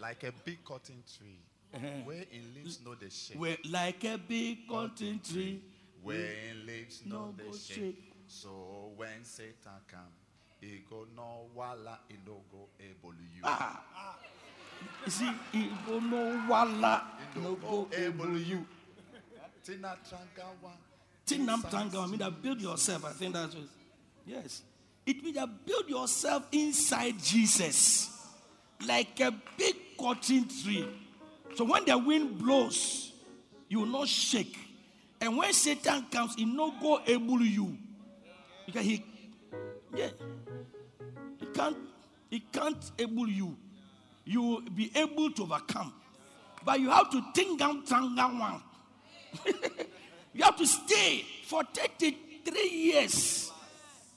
like 0.00 0.24
a 0.24 0.32
big 0.46 0.64
cotton 0.64 1.02
tree, 1.14 1.38
uh-huh. 1.74 1.86
where 2.04 2.24
in 2.32 2.54
leaves 2.54 2.80
no 2.82 2.94
the 2.94 3.10
shake. 3.10 3.38
Where 3.38 3.58
like 3.70 4.02
a 4.04 4.16
big 4.16 4.66
cotton 4.66 5.20
tree, 5.22 5.60
where 6.02 6.16
in 6.16 6.66
leaves 6.66 7.02
no 7.04 7.34
the 7.36 7.54
shake. 7.54 7.76
shake. 7.76 8.12
So 8.28 8.92
when 8.96 9.22
Satan 9.24 9.76
come, 9.88 10.00
he 10.58 10.84
go 10.88 11.06
no 11.14 11.50
wala, 11.54 11.98
he 12.08 12.16
no 12.26 12.40
go 12.50 12.66
able 12.80 13.12
you. 13.12 13.42
Ah. 13.44 13.82
You 15.04 15.12
see, 15.12 15.30
he 15.52 15.68
go 15.86 16.00
no 16.00 16.46
wala, 16.48 17.04
he 17.34 17.40
no 17.42 17.56
go 17.56 17.88
able 17.94 18.38
you. 18.38 18.66
Tina 19.64 19.96
Trangawa. 20.08 20.72
Tina 21.24 21.56
Trangawa 21.58 22.08
mean 22.08 22.18
that 22.18 22.42
build 22.42 22.60
yourself. 22.60 23.04
I 23.04 23.10
think 23.10 23.34
that's 23.34 23.54
what. 23.54 23.64
Yes. 24.26 24.62
It 25.06 25.22
means 25.22 25.36
that 25.36 25.66
build 25.66 25.88
yourself 25.88 26.46
inside 26.52 27.18
Jesus. 27.22 28.10
Like 28.86 29.20
a 29.20 29.32
big 29.56 29.76
cotton 29.98 30.48
tree. 30.48 30.88
So 31.54 31.64
when 31.64 31.84
the 31.84 31.96
wind 31.96 32.38
blows, 32.38 33.12
you 33.68 33.80
will 33.80 33.86
not 33.86 34.08
shake. 34.08 34.56
And 35.20 35.36
when 35.36 35.52
Satan 35.52 36.06
comes, 36.10 36.34
he 36.34 36.44
no 36.44 36.72
go 36.80 37.00
able 37.06 37.40
you. 37.42 37.76
Because 38.66 38.84
he 38.84 39.04
yeah. 39.94 40.08
He 41.38 41.46
can't 41.46 41.76
he 42.30 42.40
can't 42.40 42.90
able 42.98 43.28
you. 43.28 43.56
You 44.24 44.42
will 44.42 44.60
be 44.62 44.90
able 44.94 45.30
to 45.32 45.42
overcome. 45.42 45.92
But 46.64 46.80
you 46.80 46.90
have 46.90 47.10
to 47.10 47.22
think 47.34 47.58
down 47.58 47.84
one. 48.38 48.62
you 50.32 50.42
have 50.42 50.56
to 50.56 50.66
stay 50.66 51.24
for 51.46 51.62
33 51.64 52.68
years 52.70 53.52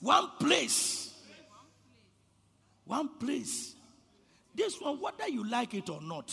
one 0.06 0.30
place. 0.39 1.13
One 2.86 3.10
place. 3.17 3.73
This 4.54 4.80
one, 4.80 5.01
whether 5.01 5.28
you 5.28 5.49
like 5.49 5.73
it 5.73 5.89
or 5.89 5.99
not, 6.01 6.32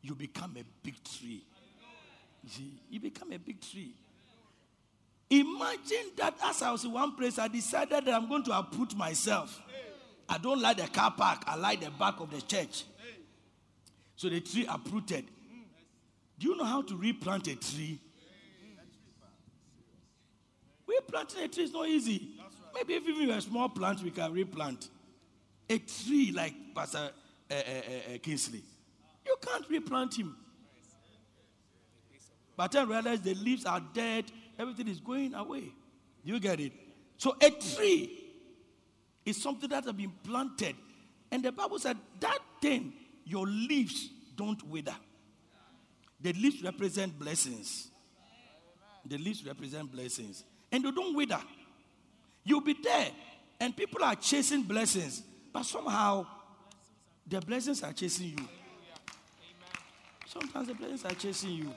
you 0.00 0.14
become 0.14 0.56
a 0.56 0.62
big 0.82 0.94
tree. 1.02 1.44
You 2.44 2.48
see, 2.48 2.80
you 2.90 3.00
become 3.00 3.32
a 3.32 3.38
big 3.38 3.60
tree. 3.60 3.92
Imagine 5.30 6.12
that 6.16 6.34
as 6.44 6.62
I 6.62 6.70
was 6.70 6.84
in 6.84 6.92
one 6.92 7.16
place, 7.16 7.38
I 7.38 7.48
decided 7.48 8.04
that 8.04 8.14
I'm 8.14 8.28
going 8.28 8.44
to 8.44 8.56
uproot 8.56 8.96
myself. 8.96 9.60
I 10.28 10.38
don't 10.38 10.60
like 10.60 10.76
the 10.76 10.86
car 10.86 11.10
park, 11.10 11.42
I 11.46 11.56
like 11.56 11.80
the 11.80 11.90
back 11.90 12.20
of 12.20 12.30
the 12.30 12.40
church. 12.40 12.84
So 14.16 14.28
the 14.28 14.40
tree 14.40 14.66
uprooted. 14.68 15.24
Do 16.38 16.48
you 16.48 16.56
know 16.56 16.64
how 16.64 16.82
to 16.82 16.96
replant 16.96 17.48
a 17.48 17.56
tree? 17.56 17.98
Replanting 20.86 21.42
a 21.42 21.48
tree 21.48 21.64
is 21.64 21.72
not 21.72 21.88
easy. 21.88 22.28
Maybe 22.74 22.94
if 22.94 23.08
even 23.08 23.30
a 23.30 23.40
small 23.40 23.68
plant, 23.68 24.02
we 24.02 24.10
can 24.10 24.32
replant. 24.32 24.88
A 25.68 25.78
tree 25.78 26.32
like 26.34 26.54
Pastor 26.74 27.10
uh, 27.50 27.54
uh, 27.54 27.56
uh, 27.56 28.18
Kingsley, 28.22 28.62
you 29.26 29.36
can't 29.42 29.68
replant 29.68 30.16
him. 30.16 30.34
But 32.56 32.74
I 32.74 32.84
realize 32.84 33.20
the 33.20 33.34
leaves 33.34 33.64
are 33.66 33.82
dead, 33.92 34.24
everything 34.58 34.88
is 34.88 35.00
going 35.00 35.34
away. 35.34 35.72
You 36.24 36.40
get 36.40 36.60
it? 36.60 36.72
So 37.16 37.36
a 37.40 37.50
tree 37.50 38.24
is 39.24 39.40
something 39.40 39.68
that 39.70 39.84
has 39.84 39.92
been 39.92 40.12
planted. 40.24 40.74
And 41.30 41.42
the 41.42 41.52
Bible 41.52 41.78
said 41.78 41.96
that 42.20 42.38
thing, 42.62 42.92
your 43.24 43.46
leaves 43.46 44.08
don't 44.36 44.62
wither. 44.66 44.94
The 46.20 46.32
leaves 46.32 46.62
represent 46.62 47.18
blessings. 47.18 47.88
The 49.06 49.18
leaves 49.18 49.44
represent 49.46 49.90
blessings. 49.90 50.44
And 50.70 50.84
they 50.84 50.90
don't 50.90 51.14
wither. 51.14 51.40
You'll 52.44 52.60
be 52.60 52.76
there, 52.82 53.08
and 53.60 53.76
people 53.76 54.02
are 54.02 54.14
chasing 54.14 54.62
blessings, 54.62 55.22
but 55.52 55.64
somehow 55.64 56.26
the 57.26 57.40
blessings 57.40 57.82
are 57.82 57.92
chasing 57.92 58.28
you. 58.38 58.48
Sometimes 60.26 60.68
the 60.68 60.74
blessings 60.74 61.04
are 61.04 61.14
chasing 61.14 61.50
you. 61.50 61.74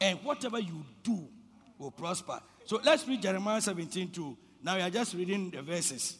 And 0.00 0.18
whatever 0.22 0.58
you 0.58 0.84
do 1.02 1.26
will 1.78 1.90
prosper. 1.90 2.40
So 2.66 2.80
let's 2.84 3.06
read 3.06 3.22
Jeremiah 3.22 3.60
17 3.60 4.10
2. 4.10 4.36
Now 4.62 4.76
we 4.76 4.82
are 4.82 4.90
just 4.90 5.14
reading 5.14 5.50
the 5.50 5.62
verses. 5.62 6.18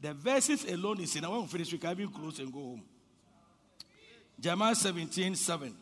The 0.00 0.12
verses 0.12 0.64
alone 0.64 1.00
is 1.00 1.16
enough. 1.16 1.32
When 1.32 1.42
we 1.42 1.46
finish, 1.48 1.72
we 1.72 1.78
can 1.78 1.92
even 1.92 2.08
close 2.08 2.38
and 2.38 2.52
go 2.52 2.60
home. 2.60 2.82
Jeremiah 4.38 4.74
17 4.74 5.34
7. 5.34 5.74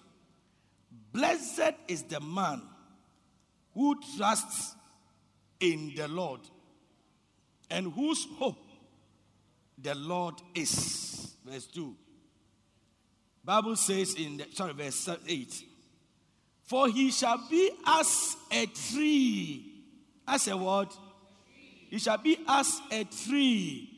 Blessed 1.12 1.74
is 1.88 2.02
the 2.04 2.20
man 2.20 2.62
who 3.72 3.96
trusts 4.16 4.74
in 5.60 5.92
the 5.96 6.08
Lord 6.08 6.40
and 7.70 7.92
whose 7.92 8.26
hope 8.36 8.58
the 9.78 9.94
Lord 9.94 10.34
is. 10.54 11.34
Verse 11.44 11.66
2. 11.66 11.94
Bible 13.44 13.76
says 13.76 14.14
in 14.14 14.38
the, 14.38 14.46
sorry, 14.52 14.72
verse 14.72 15.08
8. 15.26 15.64
For 16.64 16.88
he 16.88 17.10
shall 17.10 17.46
be 17.50 17.70
as 17.86 18.36
a 18.50 18.66
tree. 18.66 19.82
As 20.26 20.48
a 20.48 20.56
what? 20.56 20.96
He 21.90 21.98
shall 21.98 22.18
be 22.18 22.38
as 22.48 22.80
a 22.90 23.04
tree 23.04 23.90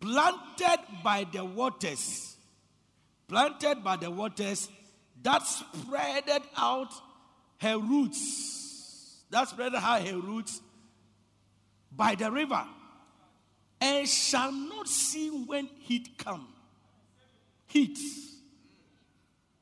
planted 0.00 0.80
by 1.02 1.26
the 1.32 1.44
waters. 1.44 2.33
Planted 3.28 3.82
by 3.82 3.96
the 3.96 4.10
waters 4.10 4.68
that 5.22 5.42
spreaded 5.42 6.42
out 6.56 6.92
her 7.60 7.78
roots. 7.78 9.24
That 9.30 9.48
spreaded 9.48 9.76
out 9.76 10.06
her 10.06 10.18
roots 10.18 10.60
by 11.96 12.14
the 12.14 12.30
river 12.30 12.64
and 13.80 14.08
shall 14.08 14.52
not 14.52 14.88
see 14.88 15.28
when 15.28 15.68
heat 15.80 16.16
come. 16.18 16.48
Heat. 17.66 17.98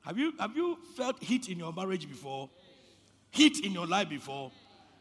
Have 0.04 0.18
you, 0.18 0.32
have 0.38 0.56
you 0.56 0.78
felt 0.96 1.22
heat 1.22 1.48
in 1.48 1.58
your 1.58 1.72
marriage 1.72 2.08
before? 2.08 2.50
Heat 3.30 3.64
in 3.64 3.72
your 3.72 3.86
life 3.86 4.08
before? 4.08 4.52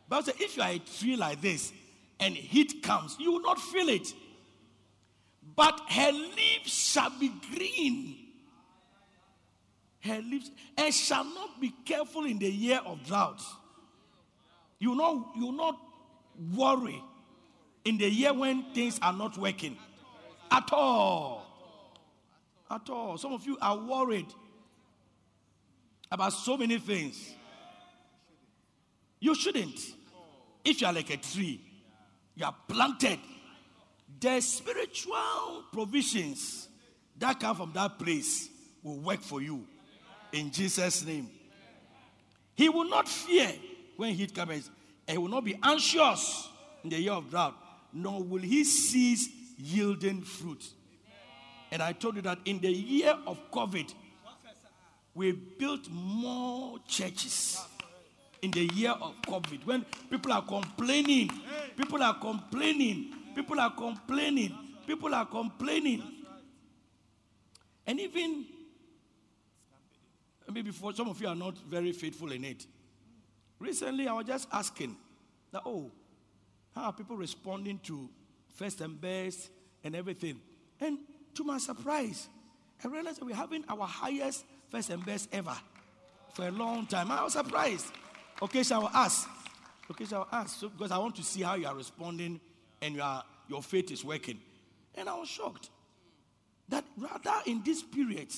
But 0.07 0.27
if 0.39 0.57
you 0.57 0.63
are 0.63 0.69
a 0.69 0.79
tree 0.79 1.15
like 1.15 1.41
this 1.41 1.71
and 2.19 2.35
heat 2.35 2.83
comes, 2.83 3.15
you 3.19 3.33
will 3.33 3.41
not 3.41 3.59
feel 3.59 3.89
it. 3.89 4.13
But 5.55 5.79
her 5.89 6.11
leaves 6.11 6.71
shall 6.71 7.11
be 7.19 7.31
green. 7.53 8.20
Her 10.03 10.19
leaves, 10.19 10.51
and 10.77 10.93
shall 10.93 11.23
not 11.23 11.61
be 11.61 11.73
careful 11.85 12.25
in 12.25 12.39
the 12.39 12.49
year 12.49 12.79
of 12.85 13.05
drought. 13.05 13.41
You 14.79 14.95
not, 14.95 15.33
you 15.37 15.51
not 15.51 15.77
worry 16.55 17.01
in 17.85 17.97
the 17.97 18.09
year 18.09 18.33
when 18.33 18.73
things 18.73 18.99
are 19.01 19.13
not 19.13 19.37
working. 19.37 19.77
At 20.49 20.69
all. 20.71 21.45
At 22.69 22.89
all. 22.89 23.17
Some 23.17 23.33
of 23.33 23.45
you 23.45 23.57
are 23.61 23.77
worried 23.77 24.27
about 26.11 26.33
so 26.33 26.57
many 26.57 26.77
things. 26.79 27.33
You 29.19 29.35
shouldn't. 29.35 29.79
If 30.65 30.81
you 30.81 30.87
are 30.87 30.93
like 30.93 31.09
a 31.11 31.17
tree, 31.17 31.61
you 32.35 32.45
are 32.45 32.55
planted. 32.67 33.19
The 34.19 34.41
spiritual 34.41 35.65
provisions 35.71 36.67
that 37.17 37.39
come 37.39 37.55
from 37.55 37.71
that 37.73 37.97
place 37.97 38.49
will 38.83 38.99
work 38.99 39.21
for 39.21 39.41
you. 39.41 39.65
In 40.33 40.51
Jesus' 40.51 41.05
name. 41.05 41.29
He 42.55 42.69
will 42.69 42.89
not 42.89 43.07
fear 43.07 43.51
when 43.97 44.13
heat 44.13 44.33
comes. 44.33 44.69
And 45.07 45.15
he 45.15 45.17
will 45.17 45.29
not 45.29 45.43
be 45.43 45.57
anxious 45.61 46.49
in 46.83 46.89
the 46.89 46.99
year 46.99 47.13
of 47.13 47.29
drought 47.29 47.55
nor 47.93 48.23
will 48.23 48.41
he 48.41 48.63
cease 48.63 49.29
yielding 49.57 50.21
fruit. 50.21 50.63
And 51.71 51.81
I 51.81 51.93
told 51.93 52.15
you 52.15 52.21
that 52.23 52.39
in 52.45 52.59
the 52.59 52.71
year 52.71 53.15
of 53.25 53.37
COVID, 53.51 53.93
we 55.13 55.31
built 55.31 55.89
more 55.89 56.79
churches. 56.87 57.61
In 58.41 58.51
the 58.51 58.65
year 58.73 58.91
of 58.91 59.13
COVID, 59.27 59.65
when 59.65 59.85
people 60.09 60.33
are 60.33 60.41
complaining, 60.41 61.29
people 61.77 62.01
are 62.01 62.15
complaining, 62.15 63.13
people 63.35 63.59
are 63.59 63.71
complaining, 63.71 64.57
people 64.87 65.13
are 65.13 65.25
complaining. 65.25 66.01
And 67.85 67.99
even, 67.99 68.45
maybe 70.53 70.71
for 70.71 70.93
some 70.93 71.09
of 71.09 71.19
you 71.21 71.27
are 71.27 71.35
not 71.35 71.57
very 71.57 71.91
faithful 71.91 72.31
in 72.31 72.43
it. 72.45 72.65
Recently, 73.59 74.07
I 74.07 74.13
was 74.13 74.25
just 74.25 74.47
asking 74.51 74.95
that, 75.51 75.61
oh, 75.65 75.91
how 76.75 76.83
are 76.83 76.93
people 76.93 77.15
responding 77.15 77.79
to 77.83 78.09
first 78.55 78.81
and 78.81 78.99
best 78.99 79.49
and 79.83 79.95
everything? 79.95 80.39
And 80.79 80.99
to 81.35 81.43
my 81.43 81.57
surprise, 81.57 82.27
I 82.83 82.87
realized 82.87 83.19
that 83.19 83.25
we're 83.25 83.35
having 83.35 83.63
our 83.69 83.85
highest 83.85 84.45
first 84.69 84.89
and 84.89 85.05
best 85.05 85.29
ever 85.31 85.55
for 86.33 86.47
a 86.47 86.51
long 86.51 86.87
time. 86.87 87.11
I 87.11 87.23
was 87.23 87.33
surprised. 87.33 87.87
Okay, 88.41 88.63
so 88.63 88.75
I 88.75 88.79
will 88.79 88.91
ask. 88.93 89.29
Okay, 89.91 90.05
so 90.05 90.15
I 90.15 90.19
will 90.19 90.27
ask 90.31 90.59
so, 90.59 90.69
because 90.69 90.91
I 90.91 90.97
want 90.97 91.15
to 91.17 91.23
see 91.23 91.41
how 91.41 91.55
you 91.55 91.67
are 91.67 91.75
responding 91.75 92.39
and 92.81 92.95
you 92.95 93.01
are, 93.01 93.23
your 93.47 93.61
faith 93.61 93.91
is 93.91 94.03
working. 94.03 94.39
And 94.95 95.07
I 95.07 95.15
was 95.15 95.27
shocked 95.27 95.69
that 96.69 96.85
rather 96.97 97.33
in 97.45 97.61
this 97.63 97.83
period, 97.83 98.29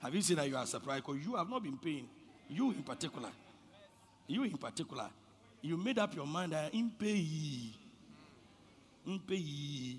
have 0.00 0.14
you 0.14 0.22
seen 0.22 0.36
that 0.36 0.48
you 0.48 0.56
are 0.56 0.66
surprised? 0.66 1.04
Because 1.06 1.24
you 1.24 1.36
have 1.36 1.48
not 1.48 1.62
been 1.62 1.76
paying. 1.78 2.08
You 2.48 2.70
in 2.70 2.82
particular. 2.82 3.30
You 4.26 4.44
in 4.44 4.56
particular 4.56 5.08
you 5.62 5.76
made 5.76 5.98
up 5.98 6.14
your 6.14 6.26
mind 6.26 6.52
that 6.52 6.72
in 6.74 6.90
pay 6.90 7.26
in 9.06 9.18
pay 9.26 9.96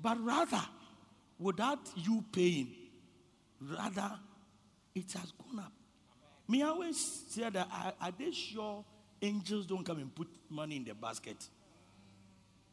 but 0.00 0.22
rather 0.22 0.62
without 1.38 1.78
you 1.96 2.24
paying 2.32 2.68
rather 3.60 4.12
it 4.94 5.10
has 5.12 5.32
gone 5.32 5.60
up 5.60 5.72
me 6.48 6.62
I 6.62 6.68
always 6.68 7.24
say 7.28 7.48
that 7.48 7.56
are, 7.56 7.94
are 8.00 8.12
they 8.16 8.30
sure 8.32 8.84
angels 9.22 9.66
don't 9.66 9.84
come 9.84 9.98
and 9.98 10.14
put 10.14 10.28
money 10.50 10.76
in 10.76 10.84
the 10.84 10.94
basket 10.94 11.36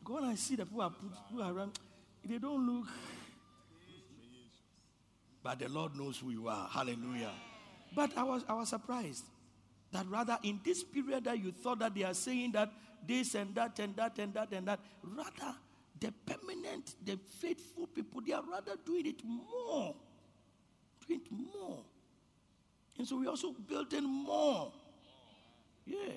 go 0.03 0.17
and 0.17 0.25
I 0.27 0.35
see 0.35 0.55
the 0.55 0.65
people 0.65 0.81
are 0.81 0.89
put 0.89 1.11
who 1.31 1.41
are 1.41 1.53
around 1.53 1.79
they 2.25 2.37
don't 2.37 2.67
look 2.67 2.87
but 5.43 5.59
the 5.59 5.69
Lord 5.69 5.95
knows 5.95 6.17
who 6.19 6.31
you 6.31 6.47
are 6.47 6.67
hallelujah 6.69 7.31
but 7.95 8.15
I 8.17 8.23
was 8.23 8.43
I 8.47 8.53
was 8.53 8.69
surprised 8.69 9.25
that 9.91 10.05
rather 10.07 10.37
in 10.43 10.59
this 10.63 10.83
period 10.83 11.25
that 11.25 11.43
you 11.43 11.51
thought 11.51 11.79
that 11.79 11.93
they 11.93 12.03
are 12.03 12.13
saying 12.13 12.53
that 12.53 12.71
this 13.05 13.35
and 13.35 13.53
that 13.55 13.77
and 13.79 13.95
that 13.95 14.17
and 14.19 14.33
that 14.33 14.51
and 14.53 14.67
that, 14.67 14.79
rather 15.03 15.55
the 15.99 16.13
permanent, 16.25 16.95
the 17.05 17.17
faithful 17.39 17.87
people, 17.87 18.21
they 18.25 18.33
are 18.33 18.43
rather 18.49 18.73
doing 18.85 19.07
it 19.07 19.21
more. 19.23 19.95
Doing 21.07 21.21
it 21.21 21.31
more. 21.31 21.83
And 22.97 23.07
so 23.07 23.17
we 23.17 23.27
also 23.27 23.53
building 23.53 24.03
more. 24.03 24.71
Yeah. 25.85 26.13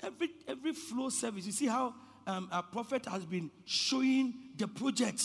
Every 0.00 0.30
every 0.46 0.72
flow 0.72 1.08
service, 1.08 1.46
you 1.46 1.52
see 1.52 1.66
how 1.66 1.94
um, 2.26 2.48
our 2.52 2.62
prophet 2.62 3.06
has 3.06 3.24
been 3.24 3.50
showing 3.64 4.34
the 4.56 4.68
project, 4.68 5.22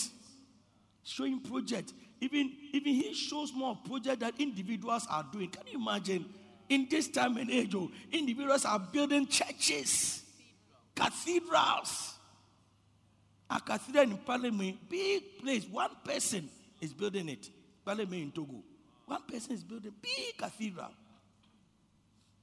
showing 1.02 1.40
project. 1.40 1.92
Even 2.20 2.52
even 2.72 2.94
he 2.94 3.14
shows 3.14 3.52
more 3.52 3.76
project 3.76 4.20
that 4.20 4.34
individuals 4.38 5.06
are 5.10 5.26
doing. 5.32 5.48
Can 5.48 5.66
you 5.66 5.80
imagine? 5.80 6.26
in 6.70 6.86
this 6.88 7.08
time 7.08 7.36
and 7.36 7.50
age, 7.50 7.74
oh, 7.74 7.90
individuals 8.12 8.64
are 8.64 8.78
building 8.78 9.26
churches, 9.26 10.22
cathedrals. 10.94 12.14
A 13.50 13.60
cathedral 13.60 14.04
in 14.04 14.16
Parliament, 14.18 14.78
big 14.88 15.38
place, 15.42 15.66
one 15.68 15.90
person 16.04 16.48
is 16.80 16.92
building 16.92 17.28
it. 17.28 17.50
Parliament 17.84 18.22
in 18.22 18.30
Togo. 18.30 18.62
One 19.06 19.22
person 19.22 19.56
is 19.56 19.64
building 19.64 19.92
big 20.00 20.38
cathedral. 20.38 20.92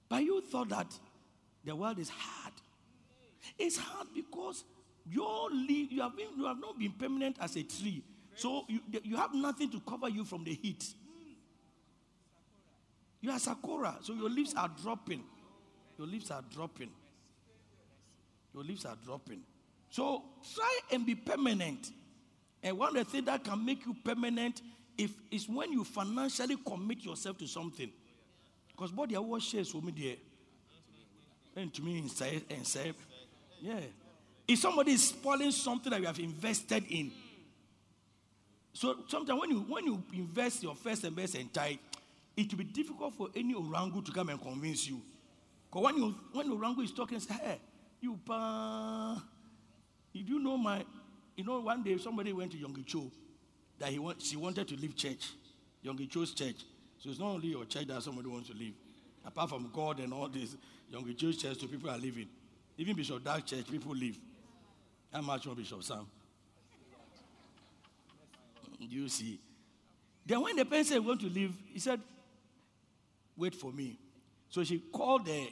But 0.10 0.24
you 0.24 0.42
thought 0.42 0.68
that 0.70 0.88
The 1.64 1.74
world 1.76 1.98
is 2.00 2.10
hard. 2.10 2.54
It's 3.58 3.78
hard 3.78 4.08
because 4.14 4.66
your 5.10 5.50
leaf, 5.50 5.92
you 5.92 6.02
have, 6.02 6.18
been, 6.18 6.28
you 6.36 6.46
have 6.46 6.60
not 6.60 6.78
been 6.78 6.92
permanent 6.92 7.38
as 7.40 7.56
a 7.56 7.64
tree. 7.64 8.04
So 8.38 8.66
you, 8.68 8.80
you 9.04 9.18
have 9.18 9.34
nothing 9.34 9.72
to 9.72 9.80
cover 9.80 10.08
you 10.08 10.24
from 10.24 10.44
the 10.44 10.54
heat. 10.54 10.86
You 13.20 13.32
are 13.32 13.40
sakura, 13.40 13.98
so 14.02 14.14
your 14.14 14.30
leaves 14.30 14.54
are 14.56 14.70
dropping. 14.82 15.24
Your 15.98 16.08
leaves 16.08 16.30
are 16.30 16.44
dropping. 16.54 16.92
Your 18.54 18.64
leaves 18.64 18.86
are 18.86 18.96
dropping. 19.04 19.42
So 19.90 20.22
try 20.56 20.80
and 20.92 21.06
be 21.06 21.16
permanent. 21.16 21.90
And 22.62 22.78
one 22.78 22.96
of 22.96 23.06
the 23.06 23.12
things 23.12 23.26
that 23.26 23.44
can 23.44 23.66
make 23.66 23.86
you 23.86 23.96
permanent 24.04 24.62
if, 24.98 25.12
is 25.32 25.50
when 25.50 25.72
you 25.72 25.84
financially 25.84 26.58
commit 26.66 27.04
yourself 27.04 27.40
to 27.40 27.48
something. 27.48 27.90
Because 28.68 28.92
body 28.92 29.16
I 29.16 29.20
was 29.20 29.44
shares 29.44 29.70
for 29.70 29.82
me 29.82 29.94
there. 29.98 30.16
And 31.56 31.74
to 31.74 31.82
me 31.82 31.98
inside 31.98 32.44
and 32.52 32.68
say, 32.68 32.94
yeah. 33.62 33.80
If 34.48 34.60
somebody 34.60 34.92
is 34.92 35.08
spoiling 35.10 35.52
something 35.52 35.90
that 35.90 36.00
you 36.00 36.06
have 36.06 36.20
invested 36.20 36.84
in. 36.90 37.12
So 38.78 38.96
sometimes 39.08 39.42
when 39.42 39.50
you 39.50 39.62
when 39.62 39.86
you 39.88 40.04
invest 40.14 40.62
your 40.62 40.76
first 40.76 41.04
and 41.04 41.16
best 41.16 41.34
and 41.34 41.52
tithe, 41.52 41.78
it 42.36 42.52
will 42.52 42.60
be 42.60 42.64
difficult 42.64 43.16
for 43.16 43.30
any 43.36 43.56
orangu 43.56 44.06
to 44.06 44.12
come 44.12 44.30
and 44.30 44.40
convince 44.40 44.88
you. 44.88 45.02
Because 45.68 45.84
when 45.84 45.98
you 45.98 46.16
when 46.32 46.48
orangu 46.52 46.84
is 46.84 46.92
talking, 46.92 47.20
say, 47.20 47.34
hey, 47.34 47.60
you 48.00 48.20
pa, 48.24 49.20
did 50.14 50.30
you 50.30 50.38
know 50.38 50.58
my, 50.58 50.86
you 51.36 51.44
know, 51.44 51.60
one 51.60 51.82
day 51.82 51.98
somebody 51.98 52.32
went 52.34 52.52
to 52.52 52.58
Yonggi 52.60 52.86
Cho 52.86 53.12
that 53.80 53.90
he 53.90 53.98
want, 53.98 54.22
she 54.22 54.38
wanted 54.38 54.68
to 54.68 54.76
leave 54.76 54.96
church, 54.96 55.32
Yonggi 55.84 56.08
Cho's 56.08 56.36
church. 56.36 56.58
So 57.00 57.10
it's 57.10 57.20
not 57.20 57.30
only 57.30 57.48
your 57.48 57.66
church 57.66 57.88
that 57.88 58.04
somebody 58.04 58.30
wants 58.30 58.50
to 58.50 58.56
leave. 58.56 58.76
Apart 59.26 59.50
from 59.50 59.72
God 59.74 60.02
and 60.02 60.14
all 60.14 60.28
this, 60.28 60.56
Yonggi 60.94 61.18
Cho's 61.18 61.38
church, 61.38 61.60
so 61.60 61.66
people 61.66 61.90
are 61.90 61.98
leaving. 61.98 62.28
Even 62.78 62.96
Bishop 62.96 63.24
Dag 63.24 63.44
Church, 63.44 63.66
people 63.72 63.96
leave. 63.96 64.20
How 65.12 65.22
much 65.22 65.48
more 65.48 65.56
Bishop 65.56 65.82
Sam? 65.82 66.06
You 68.80 69.10
see? 69.10 69.40
Then 70.26 70.42
when 70.42 70.56
the 70.56 70.66
person 70.66 70.86
said, 70.86 71.06
want 71.06 71.22
to 71.22 71.28
leave, 71.28 71.54
he 71.72 71.80
said, 71.80 72.02
wait 73.36 73.56
for 73.56 73.72
me. 73.72 73.98
So 74.50 74.64
she 74.64 74.80
called 74.80 75.26
the, 75.26 75.48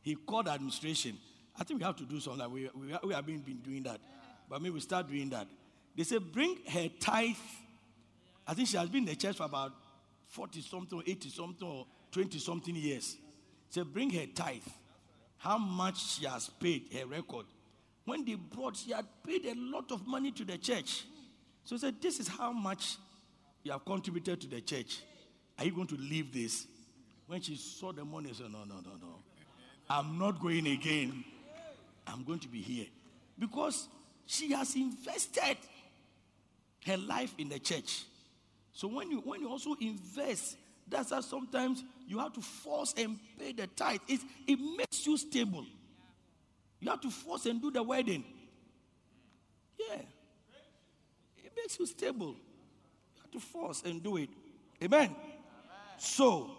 he 0.00 0.14
called 0.14 0.46
the 0.46 0.52
administration. 0.52 1.18
I 1.58 1.64
think 1.64 1.80
we 1.80 1.84
have 1.84 1.96
to 1.96 2.04
do 2.04 2.20
something. 2.20 2.50
We, 2.50 2.70
we, 2.74 2.96
we 3.04 3.14
have 3.14 3.26
been, 3.26 3.40
been 3.40 3.58
doing 3.58 3.82
that. 3.82 4.00
But 4.48 4.62
maybe 4.62 4.74
we 4.74 4.80
start 4.80 5.08
doing 5.08 5.28
that. 5.30 5.46
They 5.96 6.04
said, 6.04 6.32
bring 6.32 6.56
her 6.68 6.88
tithe. 7.00 7.34
I 8.46 8.54
think 8.54 8.68
she 8.68 8.76
has 8.76 8.88
been 8.88 9.02
in 9.02 9.10
the 9.10 9.16
church 9.16 9.36
for 9.36 9.44
about 9.44 9.72
40 10.28 10.60
something, 10.62 11.02
80 11.06 11.28
something, 11.28 11.68
or 11.68 11.86
20 12.12 12.38
something 12.38 12.74
years. 12.74 13.16
Say, 13.68 13.82
bring 13.82 14.10
her 14.10 14.26
tithe. 14.34 14.62
How 15.36 15.58
much 15.58 16.14
she 16.14 16.26
has 16.26 16.48
paid, 16.48 16.86
her 16.94 17.06
record. 17.06 17.46
When 18.04 18.24
they 18.24 18.34
brought, 18.34 18.76
she 18.76 18.92
had 18.92 19.04
paid 19.26 19.44
a 19.44 19.54
lot 19.54 19.92
of 19.92 20.06
money 20.06 20.30
to 20.32 20.44
the 20.44 20.56
church. 20.56 21.04
So 21.68 21.74
he 21.74 21.80
said, 21.80 22.00
This 22.00 22.18
is 22.18 22.28
how 22.28 22.50
much 22.50 22.96
you 23.62 23.72
have 23.72 23.84
contributed 23.84 24.40
to 24.40 24.46
the 24.46 24.62
church. 24.62 25.02
Are 25.58 25.66
you 25.66 25.70
going 25.70 25.86
to 25.88 25.96
leave 25.96 26.32
this? 26.32 26.66
When 27.26 27.42
she 27.42 27.56
saw 27.56 27.92
the 27.92 28.06
money, 28.06 28.30
she 28.30 28.36
said, 28.36 28.50
No, 28.50 28.60
no, 28.60 28.76
no, 28.76 28.92
no. 28.98 29.16
I'm 29.90 30.18
not 30.18 30.40
going 30.40 30.66
again. 30.66 31.22
I'm 32.06 32.24
going 32.24 32.38
to 32.38 32.48
be 32.48 32.62
here. 32.62 32.86
Because 33.38 33.86
she 34.24 34.50
has 34.52 34.74
invested 34.76 35.58
her 36.86 36.96
life 36.96 37.34
in 37.36 37.50
the 37.50 37.58
church. 37.58 38.04
So 38.72 38.88
when 38.88 39.10
you 39.10 39.18
when 39.18 39.42
you 39.42 39.50
also 39.50 39.74
invest, 39.78 40.56
that's 40.88 41.10
how 41.10 41.20
sometimes 41.20 41.84
you 42.06 42.18
have 42.18 42.32
to 42.32 42.40
force 42.40 42.94
and 42.96 43.18
pay 43.38 43.52
the 43.52 43.66
tithe. 43.66 44.00
It, 44.08 44.20
it 44.46 44.58
makes 44.58 45.06
you 45.06 45.18
stable. 45.18 45.66
You 46.80 46.88
have 46.88 47.02
to 47.02 47.10
force 47.10 47.44
and 47.44 47.60
do 47.60 47.70
the 47.70 47.82
wedding. 47.82 48.24
Yeah. 49.78 49.96
Makes 51.62 51.78
you 51.78 51.86
stable. 51.86 52.36
You 53.16 53.22
have 53.22 53.30
to 53.32 53.40
force 53.40 53.82
and 53.84 54.02
do 54.02 54.16
it. 54.16 54.30
Amen. 54.82 55.04
Amen. 55.04 55.16
So, 55.98 56.50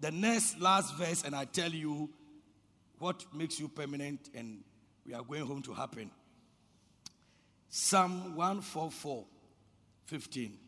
the 0.00 0.10
next 0.10 0.60
last 0.60 0.96
verse, 0.96 1.22
and 1.24 1.34
I 1.34 1.44
tell 1.44 1.70
you 1.70 2.10
what 2.98 3.24
makes 3.34 3.60
you 3.60 3.68
permanent, 3.68 4.30
and 4.34 4.62
we 5.06 5.14
are 5.14 5.22
going 5.22 5.46
home 5.46 5.62
to 5.62 5.72
happen. 5.72 6.10
Psalm 7.68 8.34
144, 8.36 9.24
15. 10.06 10.58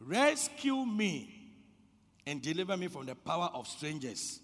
Rescue 0.00 0.84
me 0.84 1.52
and 2.26 2.42
deliver 2.42 2.76
me 2.76 2.88
from 2.88 3.06
the 3.06 3.14
power 3.14 3.50
of 3.54 3.66
strangers 3.68 4.40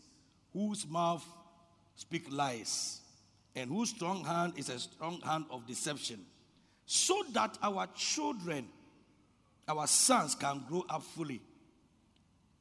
whose 0.52 0.86
mouth 0.86 1.24
speak 1.94 2.26
lies 2.30 3.00
and 3.54 3.70
whose 3.70 3.90
strong 3.90 4.24
hand 4.24 4.52
is 4.56 4.68
a 4.68 4.78
strong 4.78 5.20
hand 5.22 5.46
of 5.50 5.66
deception, 5.66 6.24
so 6.86 7.22
that 7.32 7.58
our 7.62 7.88
children, 7.96 8.66
our 9.68 9.86
sons, 9.86 10.34
can 10.34 10.62
grow 10.68 10.84
up 10.88 11.02
fully 11.02 11.40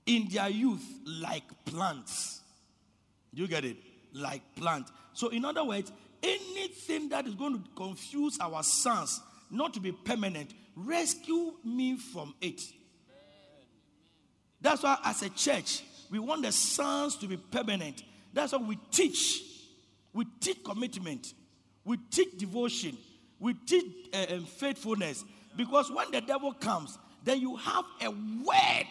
in 0.06 0.28
their 0.30 0.50
youth 0.50 0.84
like 1.06 1.44
plants. 1.66 2.42
You 3.34 3.48
get 3.48 3.66
it? 3.66 3.78
Like 4.14 4.42
plant. 4.56 4.88
So, 5.14 5.30
in 5.30 5.46
other 5.46 5.64
words, 5.64 5.92
anything 6.24 7.10
that 7.10 7.28
is 7.28 7.36
going 7.36 7.54
to 7.54 7.70
confuse 7.76 8.40
our 8.40 8.64
sons 8.64 9.22
not 9.52 9.74
to 9.76 9.80
be 9.80 9.92
permanent, 9.92 10.54
rescue 10.76 11.54
me 11.64 11.98
from 11.98 12.34
it. 12.42 12.62
That's 14.60 14.82
why, 14.82 14.98
as 15.06 15.22
a 15.22 15.30
church, 15.30 15.84
we 16.10 16.18
want 16.18 16.44
the 16.44 16.52
sons 16.52 17.18
to 17.18 17.28
be 17.28 17.38
permanent. 17.38 18.04
That's 18.34 18.54
why 18.54 18.60
we 18.60 18.78
teach. 18.92 19.44
We 20.14 20.26
teach 20.40 20.64
commitment. 20.64 21.34
We 21.84 21.98
teach 22.10 22.38
devotion. 22.38 22.98
We 23.40 23.54
teach 23.54 23.86
uh, 24.14 24.36
um, 24.36 24.46
faithfulness. 24.46 25.24
Because 25.56 25.92
when 25.92 26.12
the 26.12 26.22
devil 26.22 26.54
comes, 26.54 26.98
then 27.24 27.42
you 27.42 27.56
have 27.56 27.86
a 28.02 28.10
word. 28.10 28.88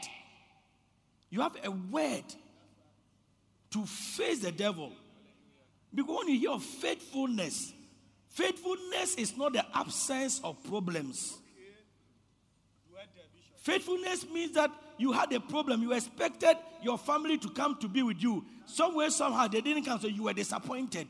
You 1.30 1.40
have 1.40 1.56
a 1.62 1.70
word 1.70 2.24
to 3.70 3.84
face 3.86 4.40
the 4.40 4.52
devil. 4.52 4.92
Because 5.94 6.16
when 6.18 6.28
you 6.28 6.38
hear 6.38 6.50
of 6.50 6.62
faithfulness, 6.62 7.72
faithfulness 8.28 9.14
is 9.16 9.36
not 9.36 9.52
the 9.52 9.64
absence 9.74 10.40
of 10.42 10.62
problems. 10.64 11.38
Faithfulness 13.58 14.26
means 14.28 14.52
that 14.52 14.70
you 14.98 15.12
had 15.12 15.32
a 15.32 15.40
problem. 15.40 15.82
You 15.82 15.92
expected 15.92 16.56
your 16.82 16.98
family 16.98 17.38
to 17.38 17.48
come 17.50 17.78
to 17.80 17.88
be 17.88 18.02
with 18.02 18.22
you. 18.22 18.44
Somewhere, 18.66 19.10
somehow, 19.10 19.48
they 19.48 19.60
didn't 19.60 19.84
come, 19.84 19.98
so 20.00 20.06
you 20.06 20.24
were 20.24 20.32
disappointed. 20.32 21.08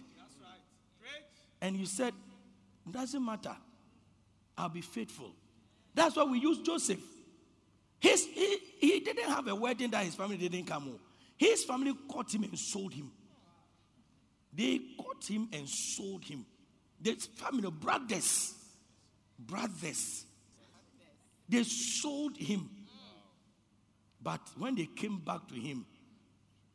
And 1.61 1.77
you 1.77 1.87
said, 1.87 2.13
doesn't 2.91 3.25
matter. 3.25 3.57
I'll 4.57 4.69
be 4.69 4.81
faithful. 4.81 5.35
That's 5.95 6.17
why 6.17 6.25
we 6.25 6.39
use 6.39 6.59
Joseph. 6.59 7.01
His, 8.01 8.27
he, 8.27 8.59
he 8.79 9.01
didn't 9.01 9.29
have 9.29 9.49
a 9.49 9.55
wedding 9.55 9.91
that 9.91 10.05
his 10.05 10.15
family 10.15 10.37
didn't 10.37 10.67
come 10.67 10.83
home. 10.83 11.01
His 11.37 11.65
family 11.65 11.93
caught 12.09 12.35
him 12.35 12.45
and 12.45 12.59
sold 12.59 12.93
him. 12.93 13.11
They 14.53 14.81
caught 14.99 15.25
him 15.29 15.49
and 15.53 15.69
sold 15.69 16.25
him. 16.25 16.45
The 17.01 17.15
family, 17.15 17.67
of 17.67 17.81
brothers, 17.81 18.55
brothers, 19.39 20.25
they 21.49 21.63
sold 21.65 22.37
him. 22.37 22.71
But 24.23 24.41
when 24.57 24.75
they 24.75 24.87
came 24.87 25.19
back 25.19 25.49
to 25.49 25.55
him, 25.55 25.85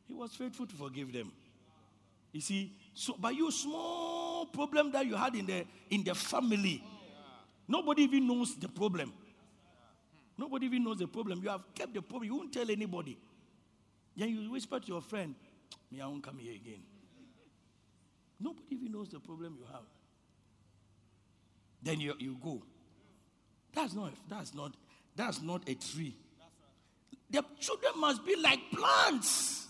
he 0.06 0.14
was 0.14 0.34
faithful 0.34 0.66
to 0.66 0.74
forgive 0.76 1.12
them. 1.12 1.32
You 2.32 2.40
see, 2.40 2.72
so 3.00 3.14
by 3.14 3.30
your 3.30 3.50
small 3.50 4.44
problem 4.44 4.92
that 4.92 5.06
you 5.06 5.16
had 5.16 5.34
in 5.34 5.46
the 5.46 5.64
in 5.88 6.04
the 6.04 6.14
family, 6.14 6.84
nobody 7.66 8.02
even 8.02 8.26
knows 8.26 8.54
the 8.56 8.68
problem. 8.68 9.10
Nobody 10.36 10.66
even 10.66 10.84
knows 10.84 10.98
the 10.98 11.06
problem. 11.06 11.40
You 11.42 11.48
have 11.48 11.62
kept 11.74 11.94
the 11.94 12.02
problem. 12.02 12.24
You 12.24 12.36
won't 12.36 12.52
tell 12.52 12.70
anybody. 12.70 13.16
Then 14.14 14.28
you 14.28 14.50
whisper 14.50 14.78
to 14.80 14.86
your 14.86 15.00
friend, 15.00 15.34
"Me, 15.90 16.02
I 16.02 16.06
won't 16.08 16.22
come 16.22 16.36
here 16.36 16.52
again." 16.52 16.82
Nobody 18.38 18.66
even 18.72 18.92
knows 18.92 19.08
the 19.08 19.18
problem 19.18 19.56
you 19.58 19.64
have. 19.72 19.86
Then 21.82 22.00
you, 22.00 22.14
you 22.18 22.36
go. 22.38 22.62
That's 23.72 23.94
not 23.94 24.12
that's 24.28 24.52
not 24.52 24.74
that's 25.16 25.40
not 25.40 25.66
a 25.66 25.74
tree. 25.74 26.16
The 27.30 27.42
children 27.60 27.92
must 27.96 28.26
be 28.26 28.36
like 28.36 28.60
plants. 28.70 29.68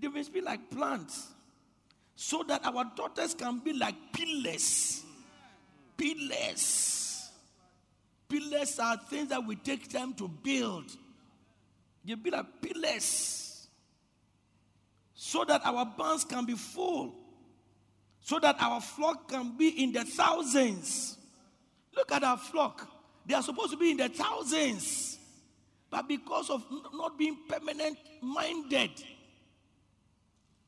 They 0.00 0.06
must 0.06 0.32
be 0.32 0.40
like 0.40 0.70
plants. 0.70 1.32
So 2.20 2.42
that 2.48 2.66
our 2.66 2.84
daughters 2.96 3.32
can 3.32 3.60
be 3.60 3.72
like 3.72 3.94
pillars. 4.12 5.04
Pillars. 5.96 7.30
Pillars 8.28 8.76
are 8.80 8.96
things 9.08 9.28
that 9.28 9.46
we 9.46 9.54
take 9.54 9.88
time 9.88 10.14
to 10.14 10.26
build. 10.26 10.90
They 12.04 12.16
be 12.16 12.32
like 12.32 12.60
pillars. 12.60 13.68
So 15.14 15.44
that 15.44 15.64
our 15.64 15.86
barns 15.86 16.24
can 16.24 16.44
be 16.44 16.54
full. 16.54 17.14
So 18.20 18.40
that 18.40 18.56
our 18.58 18.80
flock 18.80 19.28
can 19.28 19.56
be 19.56 19.80
in 19.80 19.92
the 19.92 20.02
thousands. 20.02 21.16
Look 21.94 22.10
at 22.10 22.24
our 22.24 22.36
flock. 22.36 22.90
They 23.26 23.34
are 23.34 23.44
supposed 23.44 23.70
to 23.70 23.76
be 23.76 23.92
in 23.92 23.96
the 23.96 24.08
thousands. 24.08 25.20
But 25.88 26.08
because 26.08 26.50
of 26.50 26.64
not 26.92 27.16
being 27.16 27.36
permanent 27.48 27.96
minded, 28.20 28.90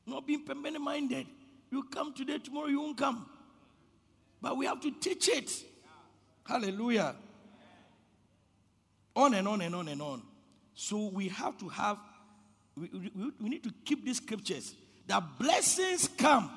not 0.07 0.25
being 0.25 0.45
permanent 0.45 0.81
minded. 0.81 1.27
You 1.71 1.83
come 1.83 2.13
today, 2.13 2.37
tomorrow 2.37 2.67
you 2.67 2.81
won't 2.81 2.97
come. 2.97 3.25
But 4.41 4.57
we 4.57 4.65
have 4.65 4.81
to 4.81 4.91
teach 4.91 5.29
it. 5.29 5.51
Hallelujah. 6.45 7.15
On 9.15 9.33
and 9.33 9.47
on 9.47 9.61
and 9.61 9.73
on 9.73 9.87
and 9.87 10.01
on. 10.01 10.21
So 10.73 11.07
we 11.07 11.29
have 11.29 11.57
to 11.59 11.69
have, 11.69 11.97
we, 12.75 12.89
we, 12.93 13.31
we 13.39 13.49
need 13.49 13.63
to 13.63 13.73
keep 13.85 14.05
these 14.05 14.17
scriptures. 14.17 14.75
That 15.07 15.23
blessings 15.39 16.07
come. 16.07 16.51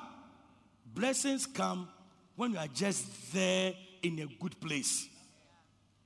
Blessings 0.93 1.45
come 1.45 1.87
when 2.35 2.51
you 2.51 2.57
are 2.57 2.67
just 2.67 3.33
there 3.33 3.73
in 4.03 4.19
a 4.19 4.25
good 4.41 4.59
place. 4.59 5.07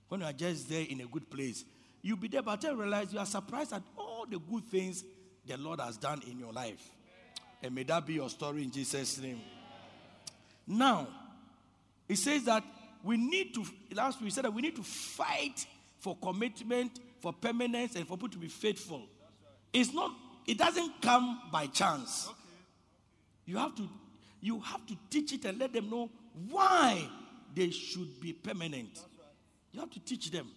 When 0.08 0.22
you 0.22 0.28
are 0.28 0.34
just 0.34 0.70
there 0.70 0.86
in 0.88 1.02
a 1.02 1.06
good 1.06 1.30
place. 1.30 1.64
You'll 2.02 2.18
be 2.18 2.28
there, 2.28 2.42
but 2.42 2.62
then 2.62 2.78
realize 2.78 3.12
you 3.12 3.20
are 3.20 3.26
surprised 3.26 3.74
at 3.74 3.84
all 3.98 4.26
the 4.30 4.40
good 4.40 4.66
things 4.66 5.04
the 5.46 5.58
Lord 5.58 5.80
has 5.80 5.98
done 5.98 6.22
in 6.30 6.40
your 6.40 6.54
life. 6.54 6.90
And 7.62 7.76
may 7.76 7.84
that 7.84 8.06
be 8.06 8.14
your 8.14 8.30
story 8.30 8.64
in 8.64 8.72
Jesus' 8.72 9.20
name. 9.20 9.42
Now, 10.66 11.08
it 12.08 12.18
says 12.18 12.46
that 12.46 12.64
we 13.04 13.18
need 13.18 13.54
to, 13.56 13.66
last 13.94 14.22
we 14.22 14.30
said 14.30 14.46
that 14.46 14.54
we 14.54 14.62
need 14.62 14.76
to 14.76 14.84
fight 14.84 15.66
for 16.00 16.16
commitment, 16.22 17.00
for 17.20 17.34
permanence, 17.34 17.96
and 17.96 18.08
for 18.08 18.18
people 18.18 18.30
to 18.30 18.38
be 18.38 18.48
faithful. 18.48 19.04
It's 19.74 19.94
not, 19.94 20.12
it 20.48 20.58
doesn't 20.58 21.02
come 21.02 21.42
by 21.52 21.68
chance. 21.68 22.30
You 23.46 23.58
have 23.58 23.76
to 23.76 23.90
you 24.42 24.60
have 24.62 24.86
to 24.88 24.96
teach 25.10 25.34
it 25.34 25.46
and 25.46 25.60
let 25.60 25.74
them 25.74 25.90
know 25.90 26.10
why 26.50 27.08
they 27.54 27.70
should 27.70 28.20
be 28.22 28.34
permanent. 28.34 29.00
You 29.72 29.82
have 29.82 29.90
to 29.92 30.00
teach 30.00 30.32
them 30.32 30.48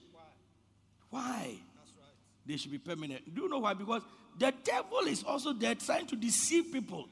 why 1.11 1.57
they 2.47 2.57
should 2.57 2.71
be 2.71 2.79
permanent. 2.79 3.35
Do 3.35 3.43
you 3.43 3.49
know 3.49 3.59
why? 3.59 3.75
Because 3.75 4.03
the 4.39 4.53
devil 4.65 5.01
is 5.01 5.23
also 5.23 5.53
there 5.53 5.75
trying 5.75 6.07
to 6.07 6.17
deceive 6.17 6.73
people. 6.73 7.09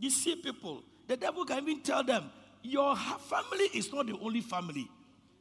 Deceive 0.00 0.42
people. 0.42 0.82
The 1.06 1.16
devil 1.16 1.44
can 1.44 1.62
even 1.62 1.82
tell 1.82 2.02
them, 2.04 2.30
Your 2.62 2.96
family 2.96 3.68
is 3.74 3.92
not 3.92 4.06
the 4.06 4.18
only 4.20 4.40
family. 4.40 4.88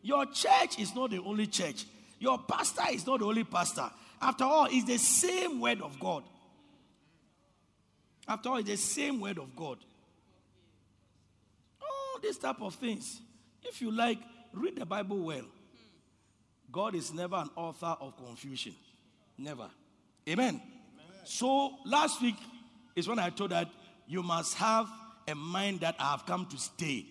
Your 0.01 0.25
church 0.25 0.79
is 0.79 0.95
not 0.95 1.11
the 1.11 1.19
only 1.19 1.47
church. 1.47 1.85
Your 2.19 2.39
pastor 2.39 2.83
is 2.91 3.05
not 3.05 3.19
the 3.19 3.25
only 3.25 3.43
pastor. 3.43 3.89
After 4.21 4.43
all, 4.43 4.67
it's 4.69 4.85
the 4.85 4.97
same 4.97 5.59
word 5.59 5.81
of 5.81 5.99
God. 5.99 6.23
After 8.27 8.49
all, 8.49 8.57
it's 8.57 8.69
the 8.69 8.77
same 8.77 9.19
word 9.19 9.39
of 9.39 9.55
God. 9.55 9.77
All 11.81 12.19
these 12.21 12.37
type 12.37 12.61
of 12.61 12.75
things. 12.75 13.19
If 13.63 13.81
you 13.81 13.91
like, 13.91 14.19
read 14.53 14.75
the 14.75 14.85
Bible 14.85 15.17
well. 15.17 15.45
God 16.71 16.95
is 16.95 17.13
never 17.13 17.35
an 17.35 17.49
author 17.55 17.97
of 17.99 18.15
confusion. 18.17 18.75
Never. 19.37 19.69
Amen. 20.29 20.49
Amen. 20.49 20.61
So 21.23 21.75
last 21.85 22.21
week 22.21 22.35
is 22.95 23.07
when 23.07 23.19
I 23.19 23.29
told 23.29 23.51
that 23.51 23.69
you 24.07 24.21
must 24.23 24.55
have 24.55 24.87
a 25.27 25.35
mind 25.35 25.81
that 25.81 25.95
I 25.99 26.11
have 26.11 26.25
come 26.25 26.45
to 26.47 26.57
stay 26.57 27.05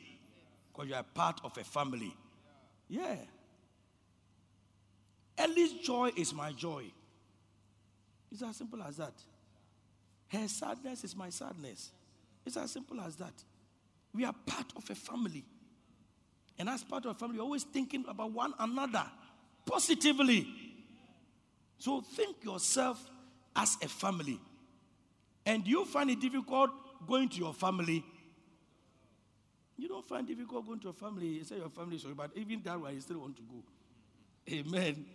because 0.73 0.89
you 0.89 0.95
are 0.95 1.03
part 1.03 1.41
of 1.45 1.57
a 1.59 1.65
family. 1.65 2.15
Yeah. 2.89 3.17
Ellie's 5.39 5.73
joy 5.75 6.11
is 6.17 6.35
my 6.35 6.53
joy. 6.53 6.85
It's 8.31 8.43
as 8.43 8.57
simple 8.57 8.83
as 8.83 8.97
that. 8.99 9.15
Her 10.29 10.47
sadness 10.47 11.03
is 11.03 11.17
my 11.17 11.31
sadness. 11.31 11.91
It's 12.47 12.57
as 12.57 12.71
simple 12.71 13.01
as 13.01 13.17
that. 13.17 13.33
We 14.15 14.25
are 14.25 14.35
part 14.47 14.73
of 14.77 14.89
a 14.91 14.95
family. 14.95 15.45
And 16.59 16.69
as 16.69 16.85
part 16.85 17.07
of 17.07 17.17
a 17.17 17.19
family, 17.19 17.39
we're 17.39 17.45
always 17.45 17.65
thinking 17.65 18.05
about 18.07 18.33
one 18.33 18.53
another 18.59 19.05
positively. 19.67 20.47
So 21.81 22.03
think 22.03 22.45
yourself 22.45 23.03
as 23.57 23.79
a 23.83 23.89
family. 23.89 24.39
And 25.47 25.67
you 25.67 25.87
find 25.87 26.11
it 26.11 26.21
difficult 26.21 26.71
going 27.09 27.31
to 27.31 27.39
your 27.39 27.55
family? 27.55 28.05
You 29.79 29.89
don't 29.89 30.07
find 30.07 30.29
it 30.29 30.35
difficult 30.35 30.67
going 30.67 30.79
to 30.81 30.85
your 30.85 30.93
family. 30.93 31.27
You 31.27 31.45
say 31.45 31.57
your 31.57 31.71
family 31.71 31.97
is 31.97 32.03
sorry, 32.03 32.15
but 32.15 32.33
even 32.37 32.61
that 32.65 32.79
way 32.79 32.93
you 32.93 33.01
still 33.01 33.21
want 33.21 33.37
to 33.37 33.43
go. 33.43 33.63
Amen. 34.53 35.07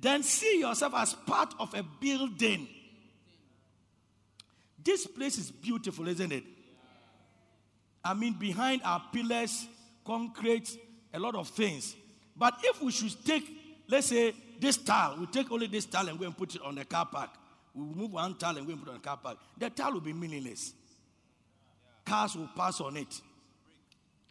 Then 0.00 0.24
see 0.24 0.58
yourself 0.58 0.94
as 0.96 1.14
part 1.14 1.54
of 1.60 1.72
a 1.74 1.84
building. 2.00 2.66
This 4.82 5.06
place 5.06 5.38
is 5.38 5.52
beautiful, 5.52 6.08
isn't 6.08 6.32
it? 6.32 6.44
I 8.04 8.14
mean, 8.14 8.32
behind 8.32 8.82
our 8.84 9.02
pillars, 9.12 9.68
concrete, 10.04 10.76
a 11.14 11.20
lot 11.20 11.36
of 11.36 11.48
things. 11.48 11.94
But 12.36 12.54
if 12.64 12.82
we 12.82 12.90
should 12.90 13.24
take, 13.24 13.44
let's 13.88 14.08
say, 14.08 14.34
this 14.60 14.76
tile, 14.76 15.16
we 15.18 15.26
take 15.26 15.50
only 15.50 15.66
this 15.66 15.86
tile 15.86 16.08
and 16.08 16.18
go 16.18 16.26
and 16.26 16.36
put 16.36 16.54
it 16.54 16.62
on 16.62 16.74
the 16.74 16.84
car 16.84 17.06
park. 17.06 17.30
We 17.74 17.84
move 17.84 18.12
one 18.12 18.36
tile 18.36 18.56
and 18.56 18.66
go 18.66 18.72
and 18.72 18.80
put 18.80 18.88
it 18.88 18.92
on 18.92 18.98
the 18.98 19.06
car 19.06 19.16
park. 19.16 19.38
The 19.56 19.70
tile 19.70 19.92
will 19.92 20.00
be 20.00 20.12
meaningless. 20.12 20.72
Cars 22.04 22.34
will 22.36 22.50
pass 22.56 22.80
on 22.80 22.96
it. 22.96 23.20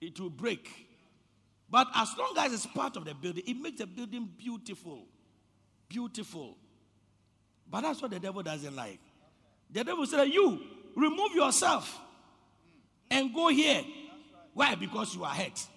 It 0.02 0.20
will 0.20 0.30
break. 0.30 0.70
But 1.70 1.88
as 1.96 2.10
long 2.18 2.34
as 2.38 2.54
it's 2.54 2.66
part 2.66 2.96
of 2.96 3.06
the 3.06 3.14
building, 3.14 3.44
it 3.46 3.58
makes 3.58 3.80
the 3.80 3.88
building 3.88 4.30
beautiful. 4.38 5.06
Beautiful. 5.90 6.58
But 7.70 7.82
that's 7.82 8.02
what 8.02 8.12
the 8.12 8.20
devil 8.20 8.42
doesn't 8.42 8.76
like. 8.76 9.00
The 9.70 9.84
devil 9.84 10.06
said, 10.06 10.26
You 10.26 10.62
remove 10.96 11.36
yourself 11.36 12.00
and 13.12 13.34
go 13.34 13.50
here. 13.50 13.84
Why? 14.54 14.76
Because 14.76 15.14
you 15.16 15.24
are 15.24 15.34
hurt. 15.34 15.68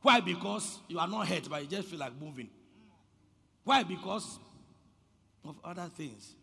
Why? 0.00 0.20
Because 0.20 0.80
you 0.88 0.98
are 0.98 1.08
not 1.08 1.28
hurt, 1.28 1.48
but 1.48 1.62
you 1.62 1.68
just 1.68 1.88
feel 1.88 1.98
like 1.98 2.12
moving. 2.20 2.48
Why? 3.64 3.82
Because 3.82 4.38
of 5.44 5.56
other 5.64 5.90
things. 5.96 6.34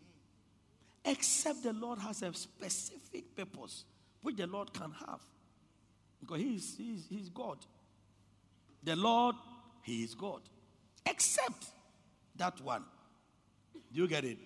Except 1.05 1.63
the 1.63 1.73
Lord 1.73 1.99
has 1.99 2.21
a 2.21 2.33
specific 2.33 3.35
purpose 3.35 3.85
which 4.21 4.35
the 4.35 4.47
Lord 4.47 4.73
can 4.73 4.91
have. 4.91 5.21
Because 6.19 6.39
He 6.39 6.55
is, 6.55 6.75
he 6.77 6.93
is, 6.93 7.05
he 7.09 7.15
is 7.17 7.29
God. 7.29 7.57
The 8.83 8.95
Lord, 8.95 9.35
He 9.83 10.03
is 10.03 10.13
God. 10.13 10.41
Except 11.05 11.65
that 12.35 12.59
one. 12.61 12.83
Do 13.73 14.01
you 14.01 14.07
get 14.07 14.23
it? 14.23 14.37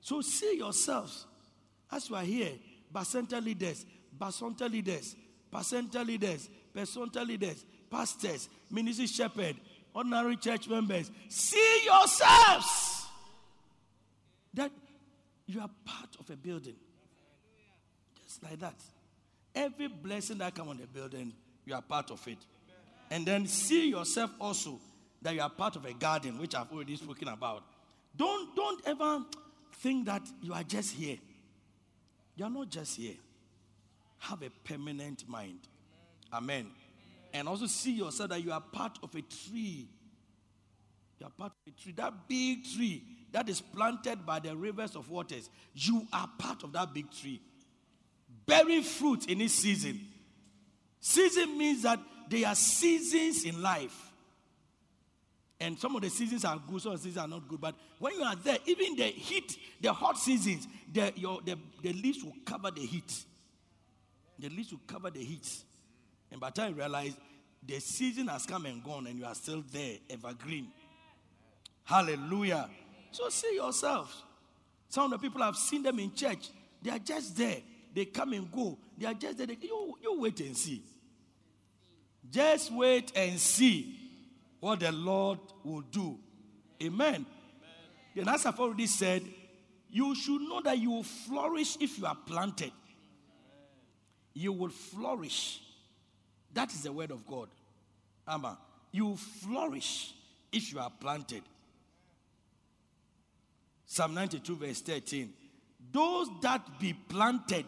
So 0.00 0.20
see 0.20 0.56
yourselves 0.56 1.26
as 1.90 2.08
you 2.08 2.16
are 2.16 2.22
here, 2.22 2.52
Bacenta 2.92 3.42
leaders, 3.42 3.84
Bacenta 4.18 4.70
leaders, 4.70 5.16
Bacenta 5.52 6.06
leaders, 6.06 6.48
Bacenta 6.74 7.26
leaders, 7.26 7.64
pastors, 7.90 8.48
ministry 8.70 9.06
shepherd, 9.06 9.56
ordinary 9.94 10.36
church 10.36 10.68
members. 10.68 11.10
See 11.28 11.82
yourselves 11.84 13.06
that 14.54 14.70
you 15.46 15.60
are 15.60 15.70
part 15.84 16.16
of 16.18 16.28
a 16.30 16.36
building. 16.36 16.76
Just 18.22 18.42
like 18.42 18.58
that. 18.60 18.76
Every 19.54 19.88
blessing 19.88 20.38
that 20.38 20.54
comes 20.54 20.70
on 20.70 20.76
the 20.76 20.86
building, 20.86 21.32
you 21.64 21.74
are 21.74 21.82
part 21.82 22.10
of 22.10 22.26
it. 22.28 22.38
And 23.10 23.26
then 23.26 23.46
see 23.46 23.90
yourself 23.90 24.30
also 24.40 24.80
that 25.22 25.34
you 25.34 25.40
are 25.40 25.50
part 25.50 25.76
of 25.76 25.84
a 25.84 25.92
garden, 25.92 26.38
which 26.38 26.54
I've 26.54 26.70
already 26.72 26.96
spoken 26.96 27.28
about. 27.28 27.64
Don't, 28.16 28.54
don't 28.54 28.80
ever 28.86 29.24
think 29.74 30.06
that 30.06 30.22
you 30.40 30.52
are 30.52 30.62
just 30.62 30.94
here. 30.94 31.16
You 32.36 32.44
are 32.44 32.50
not 32.50 32.70
just 32.70 32.96
here. 32.96 33.16
Have 34.18 34.42
a 34.42 34.50
permanent 34.64 35.28
mind. 35.28 35.60
Amen. 36.32 36.70
And 37.32 37.48
also 37.48 37.66
see 37.66 37.92
yourself 37.92 38.30
that 38.30 38.42
you 38.42 38.52
are 38.52 38.60
part 38.60 38.98
of 39.02 39.14
a 39.14 39.22
tree. 39.22 39.88
You 41.18 41.26
are 41.26 41.30
part 41.30 41.52
of 41.52 41.72
a 41.72 41.82
tree. 41.82 41.92
That 41.92 42.28
big 42.28 42.64
tree 42.64 43.02
that 43.32 43.48
is 43.48 43.60
planted 43.60 44.26
by 44.26 44.40
the 44.40 44.56
rivers 44.56 44.96
of 44.96 45.08
waters. 45.10 45.50
You 45.74 46.06
are 46.12 46.28
part 46.38 46.62
of 46.64 46.72
that 46.72 46.92
big 46.92 47.10
tree. 47.10 47.40
Bearing 48.46 48.82
fruit 48.82 49.26
in 49.26 49.40
its 49.40 49.54
season. 49.54 50.00
Season 50.98 51.56
means 51.56 51.82
that 51.82 52.00
there 52.28 52.48
are 52.48 52.54
seasons 52.54 53.44
in 53.44 53.60
life. 53.62 54.10
And 55.60 55.78
some 55.78 55.94
of 55.94 56.00
the 56.02 56.08
seasons 56.08 56.44
are 56.44 56.60
good, 56.66 56.80
some 56.80 56.92
of 56.92 56.98
the 56.98 57.04
seasons 57.08 57.22
are 57.22 57.28
not 57.28 57.46
good. 57.46 57.60
But 57.60 57.74
when 57.98 58.14
you 58.14 58.22
are 58.22 58.36
there, 58.36 58.56
even 58.66 58.96
the 58.96 59.04
heat, 59.04 59.56
the 59.80 59.92
hot 59.92 60.16
seasons, 60.16 60.66
the, 60.90 61.12
your, 61.16 61.40
the, 61.44 61.58
the 61.82 61.92
leaves 61.92 62.24
will 62.24 62.34
cover 62.46 62.70
the 62.70 62.80
heat. 62.80 63.24
The 64.38 64.48
leaves 64.48 64.72
will 64.72 64.80
cover 64.86 65.10
the 65.10 65.22
heat. 65.22 65.46
And 66.30 66.40
by 66.40 66.50
the 66.50 66.60
time 66.60 66.70
you 66.72 66.78
realize 66.78 67.16
the 67.66 67.80
season 67.80 68.28
has 68.28 68.46
come 68.46 68.66
and 68.66 68.82
gone 68.82 69.06
and 69.06 69.18
you 69.18 69.24
are 69.24 69.34
still 69.34 69.62
there, 69.72 69.96
evergreen. 70.08 70.68
Hallelujah. 71.84 72.68
So 73.10 73.28
see 73.28 73.56
yourself. 73.56 74.22
Some 74.88 75.12
of 75.12 75.20
the 75.20 75.28
people 75.28 75.42
have 75.42 75.56
seen 75.56 75.82
them 75.82 75.98
in 75.98 76.14
church. 76.14 76.48
They 76.82 76.90
are 76.90 76.98
just 76.98 77.36
there. 77.36 77.58
They 77.94 78.04
come 78.06 78.32
and 78.32 78.50
go. 78.50 78.78
They 78.96 79.06
are 79.06 79.14
just 79.14 79.38
there. 79.38 79.46
You, 79.60 79.96
you 80.02 80.20
wait 80.20 80.40
and 80.40 80.56
see. 80.56 80.82
Just 82.30 82.72
wait 82.72 83.12
and 83.16 83.38
see 83.38 83.96
what 84.60 84.80
the 84.80 84.92
Lord 84.92 85.40
will 85.64 85.80
do. 85.80 86.18
Amen. 86.82 87.26
Then, 88.14 88.28
as 88.28 88.46
I've 88.46 88.58
already 88.58 88.86
said, 88.86 89.22
you 89.90 90.14
should 90.14 90.40
know 90.42 90.60
that 90.62 90.78
you 90.78 90.90
will 90.90 91.02
flourish 91.02 91.76
if 91.80 91.98
you 91.98 92.06
are 92.06 92.16
planted. 92.26 92.72
You 94.32 94.52
will 94.52 94.70
flourish. 94.70 95.60
That 96.52 96.72
is 96.72 96.82
the 96.82 96.92
word 96.92 97.10
of 97.10 97.26
God. 97.26 97.48
Amma. 98.26 98.58
You 98.92 99.16
flourish 99.16 100.14
if 100.52 100.72
you 100.72 100.80
are 100.80 100.90
planted. 100.90 101.42
Psalm 103.86 104.14
92, 104.14 104.56
verse 104.56 104.80
13. 104.80 105.32
those 105.92 106.28
that 106.42 106.78
be 106.78 106.92
planted 106.92 107.64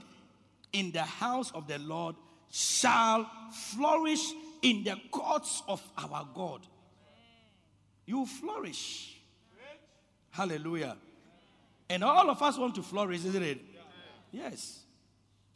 in 0.73 0.93
the 0.93 1.03
house 1.03 1.51
of 1.53 1.67
the 1.67 1.79
Lord 1.79 2.17
shall 2.51 3.29
flourish 3.53 4.33
in 4.63 4.85
the 4.85 4.97
courts 5.11 5.63
of 5.67 5.83
our 5.99 6.29
God. 6.35 6.61
You 8.07 8.27
flourish. 8.27 9.21
Hallelujah. 10.31 10.97
And 11.91 12.05
all 12.05 12.31
of 12.31 12.41
us 12.41 12.57
want 12.57 12.75
to 12.77 12.83
flourish, 12.83 13.25
isn't 13.25 13.43
it? 13.43 13.61
Yes. 14.31 14.81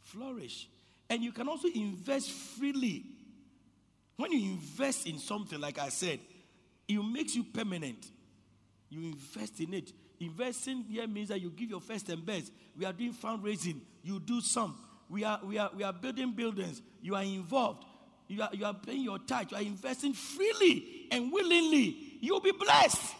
Flourish. 0.01 0.67
And 1.09 1.23
you 1.23 1.31
can 1.31 1.47
also 1.47 1.67
invest 1.73 2.29
freely. 2.31 3.05
When 4.17 4.31
you 4.31 4.51
invest 4.51 5.07
in 5.07 5.19
something, 5.19 5.59
like 5.59 5.79
I 5.79 5.89
said, 5.89 6.19
it 6.87 7.01
makes 7.01 7.35
you 7.35 7.43
permanent. 7.43 8.05
You 8.89 9.01
invest 9.01 9.59
in 9.59 9.73
it. 9.73 9.91
Investing 10.19 10.83
here 10.89 11.07
means 11.07 11.29
that 11.29 11.39
you 11.39 11.51
give 11.51 11.69
your 11.69 11.81
first 11.81 12.09
and 12.09 12.25
best. 12.25 12.51
We 12.75 12.85
are 12.85 12.93
doing 12.93 13.13
fundraising. 13.13 13.79
You 14.01 14.19
do 14.19 14.41
some. 14.41 14.75
We 15.09 15.23
are, 15.23 15.39
we 15.43 15.57
are, 15.57 15.69
we 15.75 15.83
are 15.83 15.93
building 15.93 16.31
buildings. 16.31 16.81
You 17.01 17.15
are 17.15 17.23
involved. 17.23 17.85
You 18.27 18.41
are, 18.41 18.49
you 18.51 18.65
are 18.65 18.73
paying 18.73 19.03
your 19.03 19.19
tithe. 19.19 19.51
You 19.51 19.57
are 19.57 19.63
investing 19.63 20.13
freely 20.13 21.07
and 21.11 21.31
willingly. 21.31 22.17
You'll 22.19 22.41
be 22.41 22.51
blessed. 22.51 23.15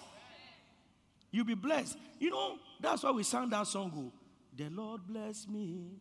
You'll 1.32 1.46
be 1.46 1.54
blessed. 1.54 1.98
You 2.20 2.32
know, 2.32 2.58
that's 2.80 3.04
why 3.04 3.12
we 3.12 3.24
sang 3.24 3.50
that 3.50 3.68
song. 3.68 3.92
Oh. 3.96 4.12
the 4.56 4.70
Lord 4.70 5.02
bless 5.08 5.48
me 5.48 5.92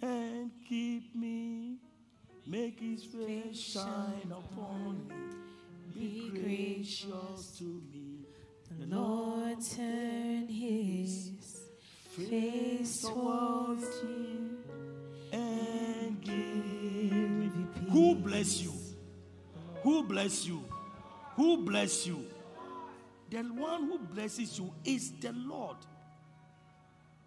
and 0.00 0.50
keep 0.68 1.14
me. 1.14 1.78
Make 2.46 2.80
his 2.80 3.04
face 3.04 3.58
shine 3.58 4.32
upon 4.32 5.06
me. 5.08 5.14
Be 5.94 6.30
gracious 6.30 7.56
to 7.58 7.64
me. 7.64 8.26
The 8.78 8.96
Lord 8.96 9.58
turn 9.76 10.46
his 10.48 11.32
face 12.16 13.02
towards 13.02 13.82
you 14.02 14.58
and 15.32 16.20
give 16.22 16.34
me 16.34 17.50
peace. 17.74 17.92
Who 17.92 18.14
bless 18.14 18.62
you? 18.62 18.72
Who 19.82 20.02
bless 20.04 20.46
you? 20.46 20.64
Who 21.36 21.56
bless 21.58 22.06
you? 22.06 22.26
The 23.30 23.42
one 23.42 23.86
who 23.86 23.98
blesses 23.98 24.58
you 24.58 24.72
is 24.84 25.12
the 25.20 25.32
Lord. 25.32 25.76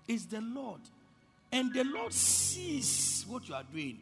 Is 0.07 0.25
the 0.25 0.41
Lord. 0.41 0.81
And 1.51 1.73
the 1.73 1.83
Lord 1.83 2.11
sees 2.13 3.25
what 3.27 3.47
you 3.47 3.55
are 3.55 3.63
doing. 3.63 3.99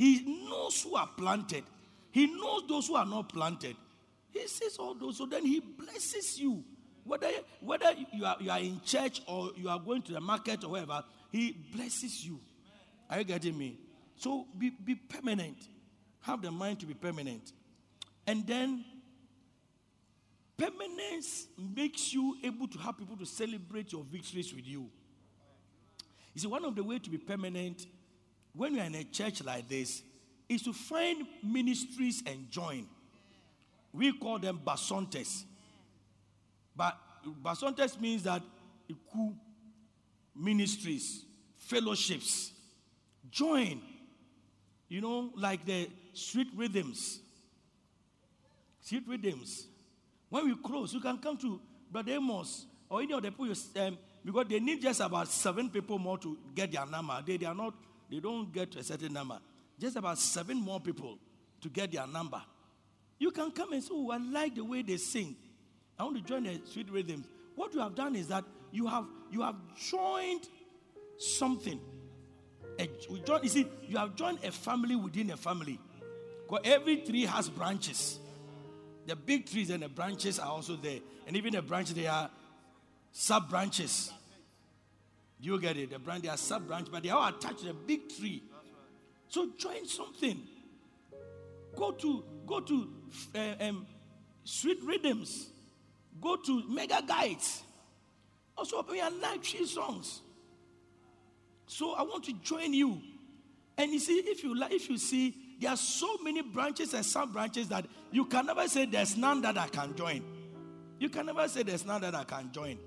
He 0.00 0.22
knows 0.48 0.82
who 0.82 0.96
are 0.96 1.10
planted. 1.14 1.62
He 2.10 2.26
knows 2.26 2.62
those 2.66 2.86
who 2.86 2.96
are 2.96 3.04
not 3.04 3.28
planted. 3.28 3.76
He 4.30 4.46
sees 4.48 4.78
all 4.78 4.94
those. 4.94 5.18
So 5.18 5.26
then 5.26 5.44
he 5.44 5.60
blesses 5.60 6.40
you. 6.40 6.64
Whether, 7.04 7.28
whether 7.60 7.92
you, 8.10 8.24
are, 8.24 8.36
you 8.40 8.50
are 8.50 8.60
in 8.60 8.80
church 8.82 9.20
or 9.26 9.50
you 9.56 9.68
are 9.68 9.78
going 9.78 10.00
to 10.04 10.12
the 10.12 10.20
market 10.22 10.64
or 10.64 10.70
wherever, 10.70 11.04
he 11.30 11.52
blesses 11.52 12.24
you. 12.24 12.40
Are 13.10 13.18
you 13.18 13.24
getting 13.24 13.58
me? 13.58 13.78
So 14.16 14.46
be, 14.56 14.70
be 14.70 14.94
permanent. 14.94 15.58
Have 16.22 16.40
the 16.40 16.50
mind 16.50 16.80
to 16.80 16.86
be 16.86 16.94
permanent. 16.94 17.52
And 18.26 18.46
then 18.46 18.82
permanence 20.56 21.46
makes 21.58 22.14
you 22.14 22.38
able 22.42 22.68
to 22.68 22.78
have 22.78 22.96
people 22.96 23.18
to 23.18 23.26
celebrate 23.26 23.92
your 23.92 24.04
victories 24.04 24.54
with 24.54 24.66
you. 24.66 24.88
You 26.32 26.40
see, 26.40 26.48
one 26.48 26.64
of 26.64 26.74
the 26.74 26.82
ways 26.82 27.00
to 27.02 27.10
be 27.10 27.18
permanent 27.18 27.84
when 28.54 28.74
you're 28.74 28.84
in 28.84 28.94
a 28.94 29.04
church 29.04 29.42
like 29.44 29.68
this 29.68 30.02
is 30.48 30.62
to 30.62 30.72
find 30.72 31.26
ministries 31.42 32.22
and 32.26 32.50
join. 32.50 32.86
We 33.92 34.12
call 34.12 34.38
them 34.38 34.60
Basontas. 34.64 35.44
But 36.76 36.96
Basontas 37.42 38.00
means 38.00 38.22
that 38.24 38.42
iku 38.88 39.32
ministries, 40.34 41.24
fellowships, 41.56 42.52
join. 43.30 43.80
You 44.88 45.00
know, 45.00 45.30
like 45.36 45.64
the 45.64 45.88
street 46.14 46.48
rhythms. 46.56 47.20
Street 48.80 49.04
rhythms. 49.06 49.66
When 50.28 50.46
we 50.46 50.56
close, 50.56 50.92
you 50.94 51.00
can 51.00 51.18
come 51.18 51.36
to 51.38 51.60
Brother 51.90 52.12
Amos 52.12 52.66
or 52.88 53.02
any 53.02 53.12
of 53.12 53.22
the 53.22 53.30
people 53.30 53.52
um, 53.76 53.98
because 54.24 54.46
they 54.48 54.60
need 54.60 54.82
just 54.82 55.00
about 55.00 55.28
seven 55.28 55.70
people 55.70 55.98
more 55.98 56.18
to 56.18 56.36
get 56.54 56.72
their 56.72 56.86
number. 56.86 57.22
They, 57.26 57.36
they 57.36 57.46
are 57.46 57.54
not, 57.54 57.74
they 58.10 58.20
don't 58.20 58.52
get 58.52 58.72
to 58.72 58.80
a 58.80 58.82
certain 58.82 59.12
number. 59.12 59.38
Just 59.78 59.96
about 59.96 60.18
seven 60.18 60.58
more 60.58 60.80
people 60.80 61.18
to 61.60 61.68
get 61.68 61.92
their 61.92 62.06
number. 62.06 62.42
You 63.18 63.30
can 63.30 63.50
come 63.50 63.72
and 63.72 63.82
say, 63.82 63.90
Oh, 63.92 64.10
I 64.10 64.16
like 64.16 64.54
the 64.54 64.64
way 64.64 64.82
they 64.82 64.96
sing. 64.96 65.36
I 65.98 66.04
want 66.04 66.16
to 66.16 66.22
join 66.22 66.44
the 66.44 66.60
sweet 66.64 66.90
rhythms. 66.90 67.26
What 67.54 67.74
you 67.74 67.80
have 67.80 67.94
done 67.94 68.16
is 68.16 68.28
that 68.28 68.44
you 68.72 68.86
have 68.86 69.04
you 69.30 69.42
have 69.42 69.56
joined 69.90 70.48
something. 71.18 71.78
A, 72.78 72.88
join, 73.24 73.42
you 73.42 73.48
see, 73.48 73.66
you 73.86 73.98
have 73.98 74.16
joined 74.16 74.38
a 74.42 74.50
family 74.50 74.96
within 74.96 75.30
a 75.30 75.36
family. 75.36 75.78
Because 76.48 76.60
every 76.64 76.98
tree 76.98 77.26
has 77.26 77.48
branches. 77.48 78.18
The 79.06 79.14
big 79.14 79.46
trees 79.50 79.70
and 79.70 79.82
the 79.82 79.88
branches 79.88 80.38
are 80.38 80.48
also 80.48 80.76
there. 80.76 81.00
And 81.26 81.36
even 81.36 81.52
the 81.52 81.62
branches, 81.62 81.94
they 81.94 82.06
are 82.06 82.30
sub 83.12 83.50
branches. 83.50 84.12
You 85.40 85.58
get 85.58 85.76
it? 85.76 85.90
The 85.90 85.98
branch, 85.98 86.22
they 86.22 86.28
are 86.28 86.36
sub 86.36 86.66
branches, 86.66 86.90
but 86.90 87.02
they 87.02 87.08
are 87.08 87.30
attached 87.30 87.60
to 87.60 87.70
a 87.70 87.74
big 87.74 88.08
tree. 88.14 88.42
So 89.28 89.50
join 89.56 89.86
something. 89.86 90.42
Go 91.76 91.92
to 91.92 92.24
go 92.46 92.60
to 92.60 92.90
uh, 93.34 93.64
um, 93.64 93.86
sweet 94.44 94.82
rhythms. 94.82 95.48
Go 96.20 96.36
to 96.36 96.68
mega 96.68 97.02
guides. 97.06 97.62
Also, 98.56 98.84
we 98.90 99.00
are 99.00 99.10
like 99.10 99.42
tree 99.42 99.64
songs. 99.64 100.20
So 101.66 101.94
I 101.94 102.02
want 102.02 102.24
to 102.24 102.34
join 102.42 102.74
you. 102.74 103.00
And 103.78 103.92
you 103.92 104.00
see, 104.00 104.18
if 104.18 104.42
you 104.42 104.58
like, 104.58 104.72
if 104.72 104.90
you 104.90 104.98
see, 104.98 105.34
there 105.60 105.70
are 105.70 105.76
so 105.76 106.18
many 106.18 106.42
branches 106.42 106.92
and 106.92 107.06
sub 107.06 107.32
branches 107.32 107.68
that 107.68 107.86
you 108.10 108.26
can 108.26 108.46
never 108.46 108.68
say 108.68 108.84
there's 108.84 109.16
none 109.16 109.40
that 109.42 109.56
I 109.56 109.68
can 109.68 109.94
join. 109.94 110.22
You 110.98 111.08
can 111.08 111.26
never 111.26 111.48
say 111.48 111.62
there's 111.62 111.86
none 111.86 112.02
that 112.02 112.14
I 112.14 112.24
can 112.24 112.50
join. 112.52 112.78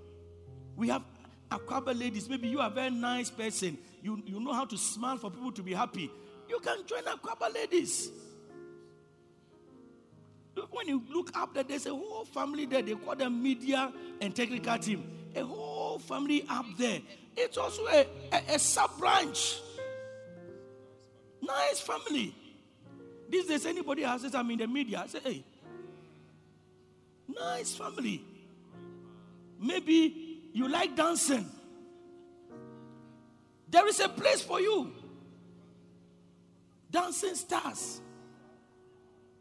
We 0.75 0.89
have 0.89 1.03
Akwaaba 1.49 1.97
ladies. 1.97 2.27
Maybe 2.29 2.47
you 2.47 2.59
are 2.59 2.67
a 2.67 2.73
very 2.73 2.91
nice 2.91 3.29
person. 3.29 3.77
You, 4.01 4.21
you 4.25 4.39
know 4.39 4.53
how 4.53 4.65
to 4.65 4.77
smile 4.77 5.17
for 5.17 5.29
people 5.29 5.51
to 5.51 5.63
be 5.63 5.73
happy. 5.73 6.09
You 6.49 6.59
can 6.59 6.85
join 6.85 7.03
Akwaaba 7.03 7.53
ladies. 7.53 8.11
When 10.71 10.87
you 10.87 11.01
look 11.09 11.35
up 11.35 11.53
there, 11.53 11.63
there's 11.63 11.85
a 11.85 11.89
whole 11.89 12.25
family 12.25 12.65
there. 12.65 12.81
They 12.81 12.93
call 12.95 13.15
them 13.15 13.41
media 13.41 13.91
and 14.21 14.35
technical 14.35 14.77
team. 14.77 15.09
A 15.35 15.43
whole 15.43 15.99
family 15.99 16.45
up 16.47 16.65
there. 16.77 16.99
It's 17.35 17.57
also 17.57 17.87
a, 17.87 18.05
a, 18.31 18.55
a 18.55 18.59
sub 18.59 18.97
branch. 18.99 19.59
Nice 21.41 21.79
family. 21.79 22.35
These 23.29 23.47
days, 23.47 23.65
anybody 23.65 24.03
has 24.03 24.21
said 24.21 24.35
I'm 24.35 24.49
in 24.51 24.59
the 24.59 24.67
media, 24.67 25.01
I 25.03 25.07
say, 25.07 25.19
hey, 25.23 25.43
nice 27.27 27.75
family. 27.75 28.23
Maybe 29.59 30.22
you 30.53 30.67
like 30.67 30.95
dancing. 30.95 31.49
There 33.69 33.87
is 33.87 33.99
a 33.99 34.07
place 34.07 34.41
for 34.41 34.61
you. 34.61 34.93
Dancing 36.91 37.33
stars. 37.33 38.01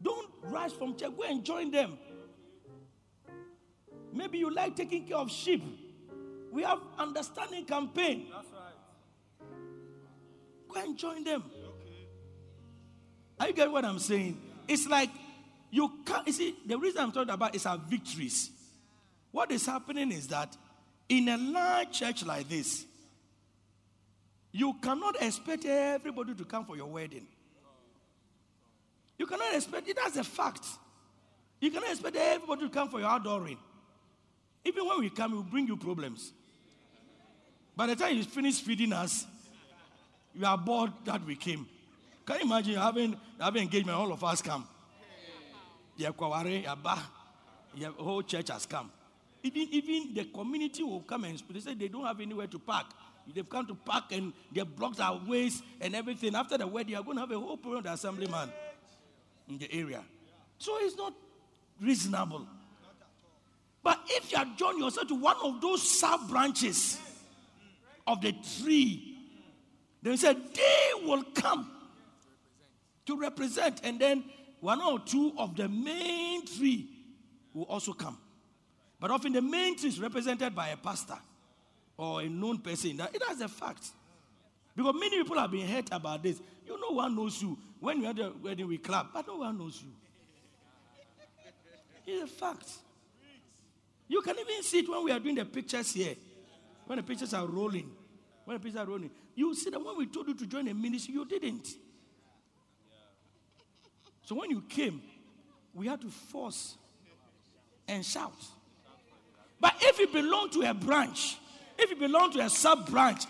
Don't 0.01 0.27
rush 0.41 0.71
from 0.71 0.97
church. 0.97 1.15
Go 1.15 1.23
and 1.23 1.43
join 1.45 1.69
them. 1.69 1.97
Maybe 4.11 4.39
you 4.39 4.53
like 4.53 4.75
taking 4.75 5.05
care 5.05 5.17
of 5.17 5.31
sheep. 5.31 5.63
We 6.51 6.63
have 6.63 6.79
understanding 6.97 7.65
campaign. 7.65 8.27
That's 8.31 8.47
right. 8.51 9.47
Go 10.67 10.81
and 10.81 10.97
join 10.97 11.23
them. 11.23 11.43
Okay. 11.45 12.07
Are 13.39 13.47
you 13.47 13.53
getting 13.53 13.71
what 13.73 13.85
I'm 13.85 13.99
saying? 13.99 14.39
It's 14.67 14.87
like 14.87 15.09
you 15.71 15.91
can't. 16.05 16.27
You 16.27 16.33
see, 16.33 16.55
the 16.65 16.77
reason 16.77 17.01
I'm 17.01 17.11
talking 17.11 17.33
about 17.33 17.55
is 17.55 17.65
our 17.65 17.77
victories. 17.77 18.51
What 19.31 19.51
is 19.51 19.65
happening 19.65 20.11
is 20.11 20.27
that 20.27 20.55
in 21.17 21.29
a 21.29 21.37
large 21.37 21.91
church 21.91 22.25
like 22.25 22.49
this, 22.49 22.85
you 24.51 24.73
cannot 24.81 25.21
expect 25.21 25.65
everybody 25.65 26.33
to 26.35 26.45
come 26.45 26.65
for 26.65 26.75
your 26.75 26.87
wedding. 26.87 27.27
You 29.17 29.25
cannot 29.25 29.53
expect 29.53 29.87
it. 29.87 29.95
That's 29.95 30.17
a 30.17 30.23
fact. 30.23 30.65
You 31.59 31.71
cannot 31.71 31.91
expect 31.91 32.15
everybody 32.15 32.63
to 32.63 32.69
come 32.69 32.89
for 32.89 32.99
your 32.99 33.15
adoring. 33.15 33.57
Even 34.65 34.87
when 34.87 34.99
we 34.99 35.09
come, 35.09 35.35
we 35.35 35.43
bring 35.43 35.67
you 35.67 35.77
problems. 35.77 36.33
By 37.75 37.87
the 37.87 37.95
time 37.95 38.15
you 38.15 38.23
finish 38.23 38.61
feeding 38.61 38.93
us, 38.93 39.25
you 40.35 40.45
are 40.45 40.57
bored 40.57 40.91
that 41.05 41.25
we 41.25 41.35
came. 41.35 41.67
Can 42.25 42.37
you 42.39 42.45
imagine 42.45 42.75
having, 42.75 43.15
having 43.39 43.63
engagement, 43.63 43.97
all 43.97 44.11
of 44.11 44.23
us 44.23 44.41
come? 44.41 44.67
Yeah, 45.95 46.09
the 47.75 47.91
whole 48.03 48.23
church 48.23 48.49
has 48.49 48.65
come. 48.65 48.91
Even, 49.43 49.67
even 49.71 50.13
the 50.13 50.25
community 50.25 50.83
will 50.83 51.01
come 51.01 51.25
and 51.25 51.41
they 51.49 51.59
say 51.59 51.73
they 51.73 51.89
don't 51.89 52.05
have 52.05 52.19
anywhere 52.19 52.47
to 52.47 52.59
park. 52.59 52.87
They've 53.33 53.47
come 53.47 53.67
to 53.67 53.75
park 53.75 54.05
and 54.11 54.33
they 54.51 54.61
blocked 54.63 54.99
our 54.99 55.21
ways 55.25 55.61
and 55.79 55.95
everything. 55.95 56.35
After 56.35 56.57
the 56.57 56.67
wedding, 56.67 56.93
you're 56.93 57.03
going 57.03 57.17
to 57.17 57.21
have 57.21 57.31
a 57.31 57.39
whole 57.39 57.57
problem 57.57 57.83
with 57.83 57.85
the 57.85 57.93
assemblyman 57.93 58.49
in 59.47 59.57
the 59.57 59.71
area. 59.73 60.03
So 60.57 60.77
it's 60.79 60.97
not 60.97 61.13
reasonable. 61.81 62.47
But 63.81 63.99
if 64.07 64.31
you 64.31 64.37
adjoin 64.41 64.79
yourself 64.79 65.07
to 65.09 65.15
one 65.15 65.35
of 65.43 65.61
those 65.61 65.99
sub 65.99 66.29
branches, 66.29 66.99
of 68.05 68.21
the 68.21 68.33
tree. 68.61 69.17
Then 70.01 70.13
he 70.13 70.17
said, 70.17 70.37
They 70.53 71.05
will 71.05 71.23
come 71.33 71.71
to 73.05 73.19
represent. 73.19 73.81
And 73.83 73.99
then 73.99 74.23
one 74.59 74.81
or 74.81 74.99
two 74.99 75.33
of 75.37 75.55
the 75.55 75.67
main 75.69 76.45
tree 76.45 76.89
will 77.53 77.63
also 77.63 77.93
come. 77.93 78.17
But 79.03 79.11
often 79.11 79.33
the 79.33 79.41
main 79.41 79.77
tree 79.77 79.89
is 79.89 79.99
represented 79.99 80.55
by 80.55 80.69
a 80.69 80.77
pastor 80.77 81.17
or 81.97 82.21
a 82.21 82.29
known 82.29 82.59
person. 82.59 82.95
That, 82.95 83.13
that's 83.19 83.41
a 83.41 83.49
fact. 83.49 83.89
Because 84.73 84.95
many 84.97 85.21
people 85.21 85.37
have 85.37 85.51
been 85.51 85.67
hurt 85.67 85.89
about 85.91 86.23
this. 86.23 86.39
You 86.65 86.79
know 86.79 86.95
one 86.95 87.13
knows 87.13 87.41
you. 87.41 87.57
When 87.81 87.99
we 87.99 88.05
had 88.05 88.15
the 88.15 88.31
wedding, 88.41 88.65
we 88.65 88.77
clap, 88.77 89.07
but 89.13 89.27
no 89.27 89.35
one 89.39 89.57
knows 89.57 89.83
you. 89.83 89.89
It's 92.07 92.23
a 92.23 92.33
fact. 92.33 92.65
You 94.07 94.21
can 94.21 94.37
even 94.39 94.63
see 94.63 94.79
it 94.79 94.89
when 94.89 95.03
we 95.03 95.11
are 95.11 95.19
doing 95.19 95.35
the 95.35 95.43
pictures 95.43 95.91
here. 95.91 96.15
When 96.85 96.95
the 96.95 97.03
pictures 97.03 97.33
are 97.33 97.45
rolling. 97.45 97.91
When 98.45 98.55
the 98.55 98.63
pictures 98.63 98.79
are 98.79 98.85
rolling. 98.85 99.11
You 99.35 99.53
see 99.53 99.69
that 99.69 99.83
when 99.83 99.97
we 99.97 100.05
told 100.05 100.29
you 100.29 100.35
to 100.35 100.47
join 100.47 100.65
a 100.69 100.73
ministry, 100.73 101.13
you 101.13 101.25
didn't. 101.25 101.67
So 104.23 104.35
when 104.35 104.49
you 104.49 104.61
came, 104.61 105.01
we 105.73 105.87
had 105.87 105.99
to 105.99 106.07
force 106.07 106.77
and 107.85 108.05
shout. 108.05 108.31
But 109.63 109.75
if 109.79 109.97
you 109.97 110.07
belong 110.07 110.49
to 110.49 110.69
a 110.69 110.73
branch, 110.73 111.37
if 111.79 111.89
you 111.89 111.95
belong 111.95 112.33
to 112.33 112.39
a 112.41 112.49
sub 112.49 112.85
branch, 112.89 113.23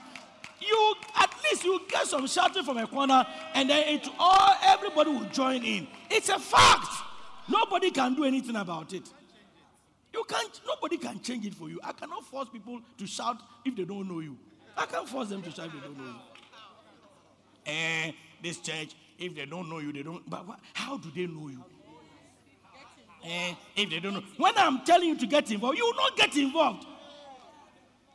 you 0.59 0.95
at 1.15 1.29
least 1.43 1.63
you 1.63 1.79
get 1.87 2.07
some 2.07 2.25
shouting 2.25 2.63
from 2.63 2.77
a 2.79 2.87
corner, 2.87 3.23
and 3.53 3.69
then 3.69 3.87
it 3.87 4.09
all 4.17 4.55
everybody 4.63 5.11
will 5.11 5.29
join 5.29 5.63
in. 5.63 5.87
It's 6.09 6.29
a 6.29 6.39
fact. 6.39 6.87
Nobody 7.47 7.91
can 7.91 8.15
do 8.15 8.23
anything 8.23 8.55
about 8.55 8.93
it. 8.93 9.03
You 10.11 10.23
can't. 10.27 10.59
Nobody 10.65 10.97
can 10.97 11.21
change 11.21 11.45
it 11.45 11.53
for 11.53 11.69
you. 11.69 11.79
I 11.83 11.91
cannot 11.91 12.25
force 12.25 12.49
people 12.51 12.81
to 12.97 13.05
shout 13.05 13.37
if 13.63 13.75
they 13.75 13.85
don't 13.85 14.09
know 14.09 14.19
you. 14.19 14.35
I 14.75 14.87
can't 14.87 15.07
force 15.07 15.29
them 15.29 15.43
to 15.43 15.51
shout 15.51 15.67
if 15.67 15.73
they 15.73 15.79
don't 15.81 15.97
know 15.99 16.03
you. 16.03 17.71
Eh, 17.71 18.11
this 18.41 18.57
church, 18.57 18.95
if 19.19 19.35
they 19.35 19.45
don't 19.45 19.69
know 19.69 19.77
you, 19.77 19.93
they 19.93 20.01
don't. 20.01 20.27
But 20.27 20.47
what, 20.47 20.59
how 20.73 20.97
do 20.97 21.11
they 21.15 21.27
know 21.27 21.49
you? 21.49 21.63
Eh, 23.23 23.53
if 23.75 23.89
they 23.89 23.99
don't 23.99 24.13
know. 24.13 24.23
When 24.37 24.53
I'm 24.57 24.83
telling 24.83 25.09
you 25.09 25.17
to 25.17 25.25
get 25.25 25.49
involved, 25.51 25.77
you 25.77 25.85
will 25.85 25.95
not 25.95 26.17
get 26.17 26.35
involved. 26.35 26.85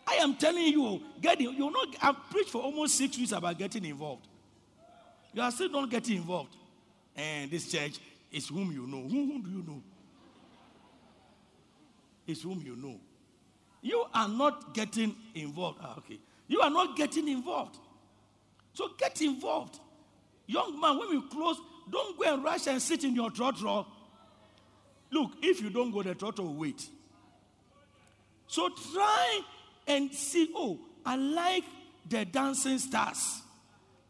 I 0.07 0.15
am 0.17 0.37
telling 0.37 0.67
you, 0.67 1.03
get 1.21 1.41
in, 1.41 1.55
you 1.55 1.71
not. 1.71 1.89
I've 2.01 2.31
preached 2.31 2.51
for 2.51 2.63
almost 2.63 2.97
six 2.97 3.17
weeks 3.19 3.33
about 3.33 3.59
getting 3.59 3.85
involved. 3.85 4.27
You 5.33 5.43
are 5.43 5.51
still 5.51 5.71
not 5.71 5.91
getting 5.91 6.17
involved. 6.17 6.57
And 7.15 7.51
this 7.51 7.71
church 7.71 7.99
is 8.33 8.49
whom 8.49 8.73
you 8.73 8.87
know. 8.87 9.03
Who, 9.03 9.09
whom 9.09 9.43
do 9.43 9.51
you 9.51 9.65
know? 9.67 9.83
It's 12.27 12.43
whom 12.43 12.63
you 12.65 12.77
know. 12.77 13.01
You 13.81 14.05
are 14.15 14.29
not 14.29 14.75
getting 14.75 15.15
involved. 15.35 15.79
Ah, 15.83 15.97
okay. 15.99 16.19
You 16.47 16.61
are 16.61 16.71
not 16.71 16.97
getting 16.97 17.29
involved. 17.29 17.79
So 18.73 18.91
get 18.99 19.21
involved. 19.21 19.79
Young 20.47 20.81
man, 20.81 20.99
when 20.99 21.11
we 21.11 21.29
close, 21.29 21.59
don't 21.91 22.19
go 22.19 22.35
and 22.35 22.45
rush 22.45 22.67
and 22.67 22.81
sit 22.81 23.05
in 23.05 23.15
your 23.15 23.31
trotro. 23.31 23.87
Look, 25.11 25.33
if 25.43 25.61
you 25.61 25.71
don't 25.71 25.91
go, 25.91 26.03
the 26.03 26.15
trotro 26.15 26.41
will 26.41 26.55
wait. 26.55 26.87
So 28.47 28.69
try 28.93 29.41
and 29.87 30.13
see, 30.13 30.51
oh, 30.55 30.79
I 31.05 31.17
like 31.17 31.65
the 32.09 32.25
dancing 32.25 32.79
stars. 32.79 33.43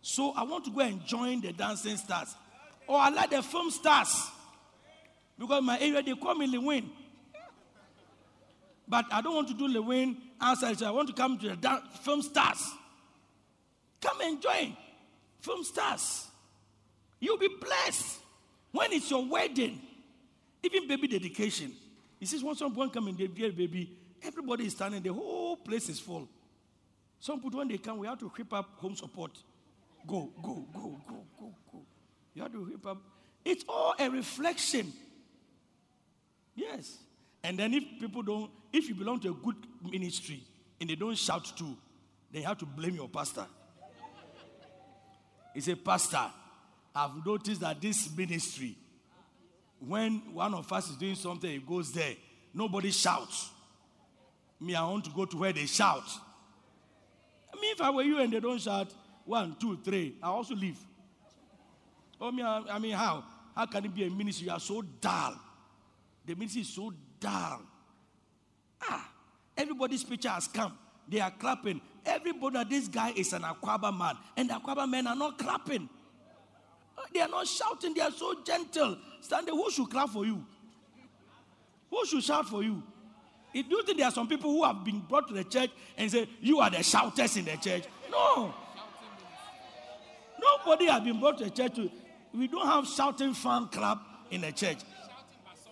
So 0.02 0.32
I 0.36 0.44
want 0.44 0.64
to 0.64 0.70
go 0.70 0.80
and 0.80 1.04
join 1.04 1.40
the 1.40 1.52
dancing 1.52 1.96
stars. 1.96 2.34
Or 2.86 2.98
I 2.98 3.10
like 3.10 3.30
the 3.30 3.42
film 3.42 3.70
stars. 3.70 4.30
Because 5.38 5.62
my 5.62 5.78
area, 5.78 6.02
they 6.02 6.14
call 6.14 6.34
me 6.34 6.46
Lewin. 6.46 6.90
But 8.88 9.04
I 9.12 9.20
don't 9.20 9.34
want 9.34 9.48
to 9.48 9.54
do 9.54 9.68
Lewin 9.68 10.16
outside. 10.40 10.78
So 10.78 10.86
I 10.86 10.90
want 10.90 11.08
to 11.08 11.14
come 11.14 11.38
to 11.38 11.48
the 11.48 11.82
film 12.02 12.22
stars. 12.22 12.64
Come 14.00 14.20
and 14.22 14.40
join 14.40 14.76
film 15.40 15.62
stars. 15.64 16.26
You'll 17.20 17.38
be 17.38 17.50
blessed. 17.60 18.18
When 18.72 18.92
it's 18.92 19.10
your 19.10 19.26
wedding, 19.26 19.80
even 20.62 20.88
baby 20.88 21.08
dedication. 21.08 21.72
He 22.18 22.26
says, 22.26 22.42
once 22.42 22.58
someone 22.58 22.90
come 22.90 23.08
and 23.08 23.16
they 23.16 23.28
get 23.28 23.50
a 23.50 23.56
baby, 23.56 23.96
everybody 24.22 24.66
is 24.66 24.72
standing, 24.72 25.02
the 25.02 25.12
whole 25.12 25.56
place 25.56 25.88
is 25.88 26.00
full. 26.00 26.28
Some 27.20 27.40
people, 27.40 27.58
when 27.58 27.68
they 27.68 27.78
come, 27.78 27.98
we 27.98 28.06
have 28.06 28.18
to 28.18 28.26
whip 28.26 28.52
up 28.52 28.68
home 28.76 28.94
support. 28.94 29.32
Go, 30.06 30.30
go, 30.42 30.66
go, 30.72 31.00
go, 31.08 31.24
go, 31.38 31.54
go. 31.72 31.82
You 32.34 32.42
have 32.42 32.52
to 32.52 32.64
whip 32.64 32.86
up. 32.86 32.98
It's 33.44 33.64
all 33.68 33.94
a 33.98 34.08
reflection. 34.08 34.92
Yes. 36.54 36.98
And 37.42 37.58
then 37.58 37.72
if 37.74 37.84
people 38.00 38.22
don't, 38.22 38.50
if 38.72 38.88
you 38.88 38.94
belong 38.94 39.20
to 39.20 39.30
a 39.30 39.34
good 39.34 39.56
ministry 39.82 40.42
and 40.80 40.90
they 40.90 40.94
don't 40.94 41.16
shout 41.16 41.56
too, 41.56 41.76
they 42.32 42.42
have 42.42 42.58
to 42.58 42.66
blame 42.66 42.94
your 42.96 43.08
pastor. 43.08 43.46
He 45.54 45.60
said, 45.60 45.84
Pastor, 45.84 46.26
I've 46.94 47.24
noticed 47.24 47.60
that 47.62 47.80
this 47.80 48.14
ministry, 48.16 48.76
when 49.86 50.34
one 50.34 50.54
of 50.54 50.72
us 50.72 50.90
is 50.90 50.96
doing 50.96 51.14
something, 51.14 51.50
he 51.50 51.58
goes 51.58 51.92
there, 51.92 52.14
nobody 52.52 52.90
shouts. 52.90 53.50
Me, 54.60 54.74
I 54.74 54.82
want 54.82 55.04
to 55.04 55.10
go 55.10 55.24
to 55.24 55.36
where 55.36 55.52
they 55.52 55.66
shout. 55.66 56.04
I 57.52 57.60
mean, 57.60 57.72
if 57.72 57.80
I 57.80 57.90
were 57.90 58.02
you 58.02 58.18
and 58.18 58.32
they 58.32 58.40
don't 58.40 58.60
shout, 58.60 58.92
one, 59.24 59.56
two, 59.60 59.78
three, 59.84 60.16
I 60.22 60.28
also 60.28 60.54
leave. 60.54 60.78
Oh, 62.20 62.32
me, 62.32 62.42
I 62.42 62.78
mean, 62.78 62.92
how? 62.92 63.24
How 63.54 63.66
can 63.66 63.84
it 63.84 63.94
be 63.94 64.04
a 64.04 64.10
ministry? 64.10 64.46
You 64.46 64.52
are 64.52 64.60
so 64.60 64.82
dull. 64.82 65.36
The 66.26 66.34
ministry 66.34 66.62
is 66.62 66.68
so 66.68 66.92
dull. 67.20 67.62
Ah, 68.82 69.10
everybody's 69.56 70.04
picture 70.04 70.28
has 70.28 70.48
come. 70.48 70.76
They 71.08 71.20
are 71.20 71.30
clapping. 71.30 71.80
Everybody, 72.04 72.64
this 72.68 72.88
guy 72.88 73.12
is 73.16 73.32
an 73.32 73.42
Akwaaba 73.42 73.96
man. 73.96 74.16
And 74.36 74.50
the 74.50 74.54
Akwaaba 74.54 74.88
men 74.88 75.06
are 75.06 75.16
not 75.16 75.38
clapping. 75.38 75.88
They 77.12 77.20
are 77.20 77.28
not 77.28 77.46
shouting. 77.46 77.94
They 77.94 78.00
are 78.00 78.10
so 78.10 78.34
gentle. 78.44 78.98
Stand 79.20 79.46
there, 79.46 79.54
Who 79.54 79.70
should 79.70 79.90
clap 79.90 80.10
for 80.10 80.24
you? 80.24 80.44
Who 81.90 82.06
should 82.06 82.22
shout 82.22 82.48
for 82.48 82.62
you? 82.62 82.82
Do 83.52 83.60
you 83.60 83.82
think 83.82 83.98
there 83.98 84.06
are 84.06 84.12
some 84.12 84.28
people 84.28 84.50
who 84.50 84.62
have 84.64 84.84
been 84.84 85.00
brought 85.00 85.26
to 85.28 85.34
the 85.34 85.44
church 85.44 85.70
and 85.96 86.10
say, 86.10 86.28
You 86.40 86.60
are 86.60 86.70
the 86.70 86.82
shouters 86.82 87.36
in 87.36 87.44
the 87.44 87.56
church? 87.56 87.84
No. 88.10 88.54
Nobody 90.40 90.86
has 90.86 91.02
been 91.02 91.18
brought 91.18 91.38
to 91.38 91.44
the 91.44 91.50
church. 91.50 91.74
To, 91.76 91.90
we 92.34 92.46
don't 92.46 92.66
have 92.66 92.86
shouting 92.86 93.34
fan 93.34 93.68
club 93.68 94.00
in 94.30 94.42
the 94.42 94.52
church. 94.52 94.78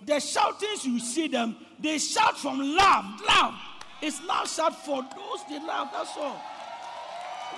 The 0.04 0.20
shoutings 0.20 0.84
you 0.84 0.98
see 0.98 1.28
them, 1.28 1.56
they 1.78 1.98
shout 1.98 2.38
from 2.38 2.58
love. 2.58 3.04
Love. 3.26 3.54
It's 4.02 4.22
not 4.26 4.48
shout 4.48 4.84
for 4.84 5.02
those 5.02 5.40
they 5.48 5.58
love. 5.58 5.88
That's 5.92 6.16
all. 6.16 6.40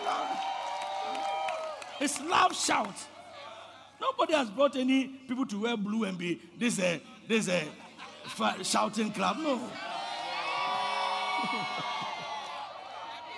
Love. 0.05 0.39
It's 2.01 2.21
love 2.23 2.55
shout. 2.57 2.95
Nobody 4.01 4.33
has 4.35 4.49
brought 4.51 4.77
any 4.77 5.09
people 5.09 5.47
to 5.47 5.63
wear 5.63 5.77
blue 5.77 6.05
and 6.05 6.17
be 6.17 6.41
this 6.59 6.79
a 6.79 7.03
this 7.27 7.49
uh, 7.49 7.65
a 8.61 8.65
shouting 8.65 9.11
club. 9.13 9.37
No. 9.39 9.57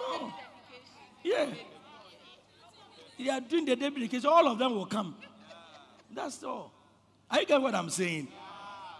no. 0.00 0.32
Yeah. 1.22 1.46
They 3.18 3.28
are 3.28 3.40
doing 3.40 3.64
the 3.64 3.76
dedication. 3.76 4.28
All 4.28 4.46
of 4.48 4.58
them 4.58 4.74
will 4.74 4.86
come. 4.86 5.16
That's 6.12 6.42
all. 6.42 6.72
I 7.30 7.44
get 7.44 7.60
what 7.60 7.74
I'm 7.74 7.90
saying? 7.90 8.28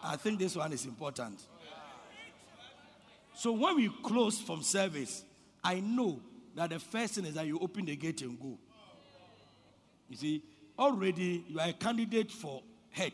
I 0.02 0.16
think 0.16 0.38
this 0.38 0.56
one 0.56 0.72
is 0.72 0.84
important. 0.84 1.40
So 3.34 3.52
when 3.52 3.76
we 3.76 3.88
close 4.02 4.38
from 4.40 4.62
service, 4.62 5.24
I 5.64 5.80
know 5.80 6.20
that 6.54 6.70
the 6.70 6.78
first 6.78 7.14
thing 7.14 7.24
is 7.24 7.34
that 7.34 7.46
you 7.46 7.58
open 7.58 7.86
the 7.86 7.96
gate 7.96 8.22
and 8.22 8.38
go. 8.38 8.58
You 10.08 10.16
see, 10.16 10.42
already 10.80 11.44
you 11.46 11.60
are 11.60 11.68
a 11.68 11.72
candidate 11.74 12.32
for 12.32 12.62
head. 12.90 13.12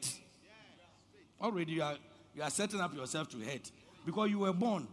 Already 1.43 1.73
you 1.73 1.83
are 1.83 1.97
you 2.35 2.43
are 2.43 2.51
setting 2.51 2.81
up 2.81 2.95
yourself 2.95 3.29
to 3.31 3.41
head 3.41 3.62
because 4.05 4.31
you 4.31 4.39
were 4.39 4.53
born, 4.53 4.87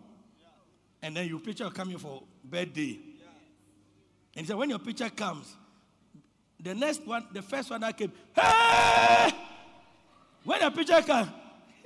and 1.01 1.15
then 1.15 1.27
your 1.27 1.39
picture 1.39 1.69
coming 1.69 1.97
for 1.97 2.23
birthday. 2.43 2.99
And 4.35 4.47
so 4.47 4.57
when 4.57 4.69
your 4.69 4.79
picture 4.79 5.09
comes, 5.09 5.55
the 6.59 6.73
next 6.73 7.05
one, 7.05 7.27
the 7.31 7.41
first 7.41 7.69
one 7.69 7.81
that 7.81 7.95
came, 7.95 8.11
hey! 8.35 9.31
When 10.43 10.59
your 10.59 10.71
picture 10.71 11.01
comes, 11.01 11.29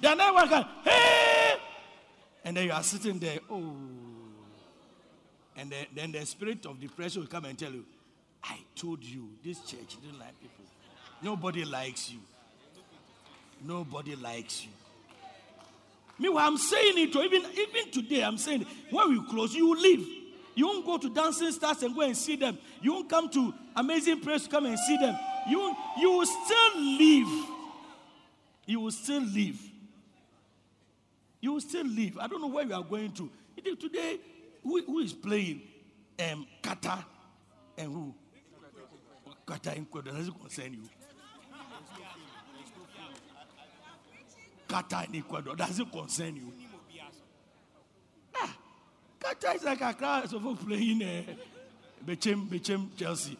the 0.00 0.14
next 0.14 0.32
one 0.34 0.48
comes, 0.48 0.66
hey! 0.84 1.56
And 2.44 2.56
then 2.56 2.66
you 2.66 2.72
are 2.72 2.82
sitting 2.82 3.18
there, 3.18 3.38
oh. 3.50 3.74
And 5.56 5.70
then, 5.70 5.86
then 5.94 6.12
the 6.12 6.24
spirit 6.26 6.66
of 6.66 6.78
depression 6.78 7.22
will 7.22 7.28
come 7.28 7.46
and 7.46 7.58
tell 7.58 7.72
you, 7.72 7.84
I 8.44 8.58
told 8.76 9.02
you, 9.02 9.30
this 9.42 9.60
church 9.60 9.96
didn't 10.02 10.18
like 10.18 10.38
people. 10.40 10.64
Nobody 11.22 11.64
likes 11.64 12.10
you. 12.10 12.18
Nobody 13.64 14.14
likes 14.16 14.64
you. 14.64 14.70
Meanwhile, 16.18 16.46
I'm 16.46 16.58
saying 16.58 16.98
it, 16.98 17.16
even, 17.16 17.42
even 17.52 17.90
today, 17.90 18.22
I'm 18.22 18.38
saying 18.38 18.62
it. 18.62 18.68
When 18.90 19.08
we 19.10 19.26
close, 19.28 19.54
you 19.54 19.68
will 19.68 19.80
leave. 19.80 20.06
You 20.54 20.66
won't 20.66 20.86
go 20.86 20.98
to 20.98 21.12
dancing 21.12 21.50
stars 21.50 21.82
and 21.82 21.94
go 21.94 22.02
and 22.02 22.16
see 22.16 22.36
them. 22.36 22.58
You 22.80 22.92
won't 22.92 23.10
come 23.10 23.28
to 23.30 23.52
amazing 23.74 24.20
praise 24.20 24.44
to 24.44 24.50
come 24.50 24.66
and 24.66 24.78
see 24.78 24.96
them. 24.96 25.18
You, 25.48 25.74
you 25.98 26.10
will 26.12 26.26
still 26.26 26.80
leave. 26.80 27.46
You 28.66 28.80
will 28.80 28.92
still 28.92 29.22
leave. 29.22 29.60
You 31.40 31.54
will 31.54 31.60
still 31.60 31.84
leave. 31.86 32.18
I 32.18 32.26
don't 32.26 32.40
know 32.40 32.48
where 32.48 32.64
you 32.64 32.74
are 32.74 32.84
going 32.84 33.12
to. 33.12 33.30
Today, 33.76 34.20
who, 34.62 34.82
who 34.84 34.98
is 35.00 35.12
playing 35.12 35.62
um, 36.20 36.46
Qatar 36.62 37.04
and 37.76 37.92
who? 37.92 38.14
And 39.46 39.86
Ecuador 39.86 40.12
doesn't 40.12 40.40
concern 40.40 40.72
you. 40.72 40.82
Qatar 44.68 45.14
Ecuador 45.14 45.54
doesn't 45.54 45.92
concern 45.92 46.36
you. 46.36 46.52
Ah, 48.34 48.56
Qatar 49.20 49.56
is 49.56 49.64
like 49.64 49.80
a 49.82 49.92
class 49.94 50.32
of 50.32 50.42
playing 50.66 51.02
uh, 51.02 51.22
Bechem, 52.06 52.48
Bechem, 52.48 52.88
Chelsea. 52.96 53.36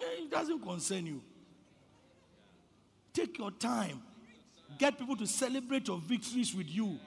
Eh, 0.00 0.24
it 0.24 0.30
doesn't 0.30 0.60
concern 0.62 1.06
you. 1.06 1.20
Take 3.12 3.38
your 3.38 3.50
time. 3.50 4.02
Get 4.78 4.98
people 4.98 5.16
to 5.16 5.26
celebrate 5.26 5.86
your 5.86 5.98
victories 5.98 6.54
with 6.54 6.68
you. 6.68 6.98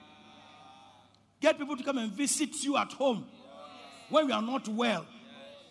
Get 1.40 1.58
people 1.58 1.76
to 1.76 1.82
come 1.82 1.98
and 1.98 2.12
visit 2.12 2.54
you 2.62 2.76
at 2.76 2.92
home 2.92 3.26
when 4.08 4.28
you 4.28 4.34
are 4.34 4.42
not 4.42 4.68
well. 4.68 5.04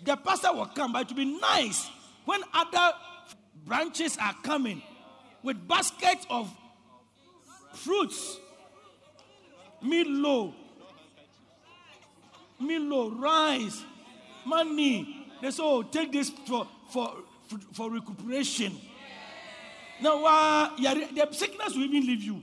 The 0.03 0.15
pastor 0.17 0.53
will 0.53 0.67
come, 0.67 0.93
but 0.93 1.03
it 1.03 1.07
will 1.09 1.25
be 1.25 1.39
nice 1.39 1.89
when 2.25 2.41
other 2.53 2.95
branches 3.65 4.17
are 4.17 4.35
coming 4.43 4.81
with 5.43 5.67
baskets 5.67 6.25
of 6.29 6.51
fruits, 7.73 8.37
Milo, 9.81 10.53
Milo, 12.59 13.09
rice, 13.11 13.83
money. 14.45 15.27
They 15.41 15.51
say, 15.51 15.63
oh, 15.63 15.83
take 15.83 16.11
this 16.11 16.29
for, 16.29 16.67
for, 16.89 17.13
for 17.73 17.91
recuperation. 17.91 18.77
Now, 20.01 20.25
uh, 20.25 20.75
the 20.77 21.27
sickness 21.31 21.73
will 21.75 21.83
even 21.83 22.05
leave 22.05 22.23
you. 22.23 22.41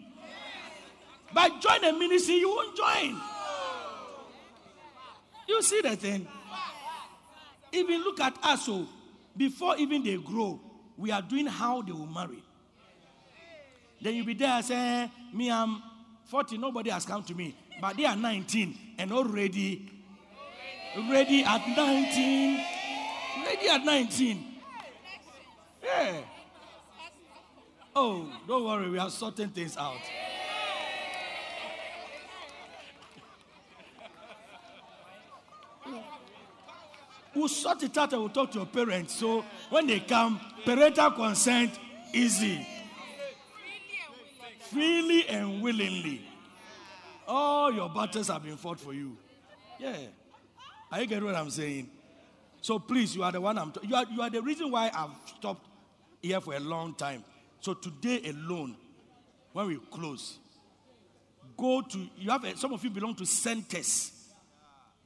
But 1.35 1.61
join 1.61 1.85
a 1.85 1.93
ministry, 1.93 2.37
you 2.37 2.49
won't 2.49 2.77
join. 2.77 3.21
You 5.49 5.63
see 5.63 5.81
the 5.81 5.97
thing? 5.97 6.27
Even 7.73 8.03
look 8.03 8.21
at 8.21 8.37
us, 8.43 8.67
so 8.67 8.73
oh, 8.75 8.89
before 9.37 9.77
even 9.77 10.05
they 10.05 10.17
grow, 10.17 10.61
we 10.97 11.11
are 11.11 11.23
doing 11.23 11.47
how 11.47 11.83
they 11.83 11.93
will 11.93 12.07
marry. 12.07 12.43
Then 14.01 14.15
you'll 14.15 14.27
be 14.27 14.35
there 14.35 14.61
saying, 14.63 15.11
Me, 15.33 15.51
I'm 15.51 15.83
40, 16.27 16.59
nobody 16.59 16.91
has 16.91 17.07
come 17.07 17.23
to 17.25 17.35
me. 17.35 17.57
But 17.81 17.97
they 17.97 18.05
are 18.05 18.17
19 18.17 18.79
and 18.99 19.13
already 19.13 19.91
ready 21.11 21.45
at 21.45 21.67
19. 21.69 22.65
Ready 23.47 23.69
at 23.69 23.85
19. 23.85 24.45
Yeah. 25.83 26.21
Oh, 27.95 28.29
don't 28.47 28.65
worry, 28.65 28.91
we 28.91 28.99
are 28.99 29.11
sorting 29.11 29.49
things 29.49 29.77
out. 29.77 30.01
We'll 37.35 37.49
sort 37.49 37.83
it 37.83 37.97
out 37.97 38.13
and 38.13 38.23
we'll 38.23 38.31
talk 38.31 38.51
to 38.53 38.59
your 38.59 38.67
parents. 38.67 39.15
So 39.15 39.45
when 39.71 39.87
they 39.87 40.01
come, 40.01 40.41
parental 40.65 41.11
consent, 41.13 41.79
easy. 42.13 42.67
Freely 44.71 45.27
and 45.29 45.63
willingly. 45.63 46.23
All 47.27 47.73
your 47.73 47.89
battles 47.89 48.29
have 48.29 48.43
been 48.43 48.57
fought 48.57 48.81
for 48.81 48.93
you. 48.93 49.17
Yeah. 49.79 49.97
Are 50.91 51.01
you 51.01 51.07
getting 51.07 51.25
what 51.25 51.35
I'm 51.35 51.51
saying? 51.51 51.89
So 52.61 52.79
please, 52.79 53.17
you 53.17 53.23
are 53.23 53.33
the 53.33 53.41
one 53.41 53.59
I'm. 53.59 53.73
T- 53.73 53.81
you 53.87 53.95
are 53.95 54.05
you 54.11 54.21
are 54.23 54.31
the 54.31 54.43
reason 54.43 54.71
why 54.71 54.91
I've 54.95 55.11
stopped 55.37 55.67
here 56.21 56.41
for 56.41 56.55
a 56.55 56.61
long 56.61 56.95
time. 56.95 57.25
So 57.61 57.75
today 57.75 58.23
alone, 58.29 58.77
when 59.53 59.67
we 59.67 59.79
close, 59.91 60.39
go 61.57 61.81
to 61.81 62.09
you 62.17 62.31
have 62.31 62.45
a, 62.45 62.57
some 62.57 62.73
of 62.73 62.85
you 62.85 62.91
belong 62.91 63.15
to 63.17 63.27
centers, 63.27 64.13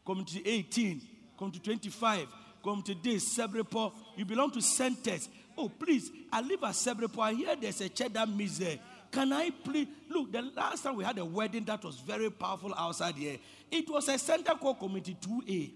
community 0.05 0.43
18 0.45 1.01
come 1.39 1.51
to 1.51 1.61
25, 1.61 2.27
come 2.63 2.83
to 2.83 2.95
this, 2.95 3.37
Sebrepo. 3.37 3.93
You 4.17 4.25
belong 4.25 4.51
to 4.53 4.63
centers. 4.63 5.29
Oh, 5.57 5.69
please, 5.69 6.11
I 6.33 6.41
live 6.41 6.63
at 6.65 6.75
Sebrepo. 6.75 7.21
I 7.21 7.33
hear 7.33 7.57
there's 7.57 7.81
a 7.81 7.89
church 7.89 8.13
that 8.13 8.29
there. 8.59 8.79
Can 9.11 9.33
I 9.33 9.51
please? 9.51 9.87
Look, 10.11 10.33
the 10.33 10.43
last 10.43 10.83
time 10.83 10.97
we 10.97 11.05
had 11.05 11.19
a 11.19 11.25
wedding 11.25 11.65
that 11.65 11.83
was 11.85 11.97
very 12.01 12.31
powerful 12.31 12.75
outside 12.77 13.15
here, 13.15 13.39
it 13.71 13.89
was 13.89 14.09
a 14.09 14.19
center 14.19 14.53
called 14.55 14.79
Committee 14.79 15.17
2A. 15.21 15.71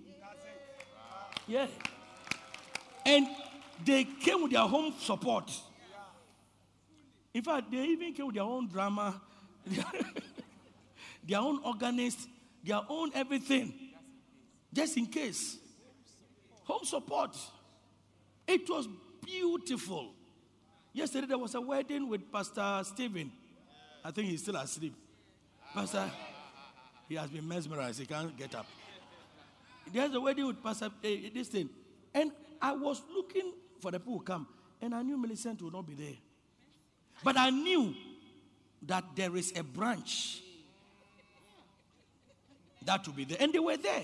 Yeah. 1.46 1.66
And 3.06 3.26
they 3.84 4.04
came 4.04 4.42
with 4.42 4.52
their 4.52 4.60
home 4.60 4.94
support. 4.98 5.50
In 7.32 7.42
fact, 7.42 7.70
they 7.70 7.78
even 7.78 8.12
came 8.12 8.26
with 8.26 8.34
their 8.34 8.44
own 8.44 8.68
drama, 8.68 9.20
their 11.26 11.38
own 11.38 11.60
organist, 11.64 12.28
their 12.64 12.80
own 12.88 13.10
everything 13.14 13.89
just 14.72 14.96
in 14.96 15.06
case. 15.06 15.56
Home 16.64 16.84
support. 16.84 17.36
It 18.46 18.68
was 18.68 18.88
beautiful. 19.24 20.12
Yesterday 20.92 21.26
there 21.26 21.38
was 21.38 21.54
a 21.54 21.60
wedding 21.60 22.08
with 22.08 22.30
Pastor 22.32 22.82
Stephen. 22.84 23.30
I 24.04 24.10
think 24.10 24.28
he's 24.28 24.42
still 24.42 24.56
asleep. 24.56 24.94
Pastor, 25.74 26.10
he 27.08 27.14
has 27.16 27.30
been 27.30 27.46
mesmerized. 27.46 28.00
He 28.00 28.06
can't 28.06 28.36
get 28.36 28.54
up. 28.54 28.66
There's 29.92 30.14
a 30.14 30.20
wedding 30.20 30.46
with 30.46 30.62
Pastor 30.62 30.86
uh, 30.86 31.08
this 31.34 31.48
thing. 31.48 31.68
And 32.14 32.32
I 32.60 32.72
was 32.72 33.02
looking 33.14 33.52
for 33.80 33.90
the 33.90 33.98
people 33.98 34.18
who 34.18 34.24
come, 34.24 34.46
and 34.80 34.94
I 34.94 35.02
knew 35.02 35.16
Millicent 35.16 35.62
would 35.62 35.72
not 35.72 35.86
be 35.86 35.94
there. 35.94 36.16
But 37.22 37.36
I 37.36 37.50
knew 37.50 37.94
that 38.82 39.04
there 39.14 39.36
is 39.36 39.52
a 39.56 39.62
branch 39.62 40.42
that 42.84 43.06
will 43.06 43.14
be 43.14 43.24
there. 43.24 43.38
And 43.40 43.52
they 43.52 43.58
were 43.58 43.76
there. 43.76 44.02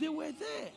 They 0.00 0.08
were 0.08 0.32
there. 0.32 0.70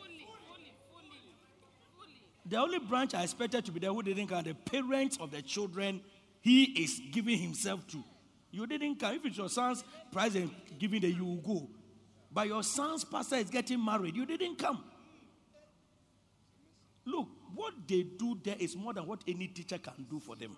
The 2.45 2.57
only 2.57 2.79
branch 2.79 3.13
I 3.13 3.23
expected 3.23 3.65
to 3.65 3.71
be 3.71 3.79
there 3.79 3.93
who 3.93 4.01
didn't 4.01 4.27
come, 4.27 4.43
the 4.43 4.55
parents 4.55 5.17
of 5.19 5.29
the 5.31 5.41
children 5.41 6.01
he 6.41 6.63
is 6.63 6.99
giving 7.11 7.37
himself 7.37 7.85
to. 7.87 8.03
You 8.51 8.65
didn't 8.65 8.99
come. 8.99 9.15
If 9.15 9.25
it's 9.25 9.37
your 9.37 9.49
son's 9.49 9.83
prize 10.11 10.35
and 10.35 10.49
giving 10.79 11.01
the 11.01 11.11
you 11.11 11.25
will 11.25 11.35
go. 11.35 11.69
But 12.31 12.47
your 12.47 12.63
son's 12.63 13.03
pastor 13.03 13.35
is 13.35 13.49
getting 13.49 13.83
married. 13.83 14.15
You 14.15 14.25
didn't 14.25 14.57
come. 14.57 14.83
Look, 17.05 17.27
what 17.53 17.73
they 17.87 18.03
do 18.03 18.39
there 18.43 18.55
is 18.59 18.75
more 18.75 18.93
than 18.93 19.05
what 19.05 19.23
any 19.27 19.47
teacher 19.47 19.77
can 19.77 20.05
do 20.09 20.19
for 20.19 20.35
them. 20.35 20.55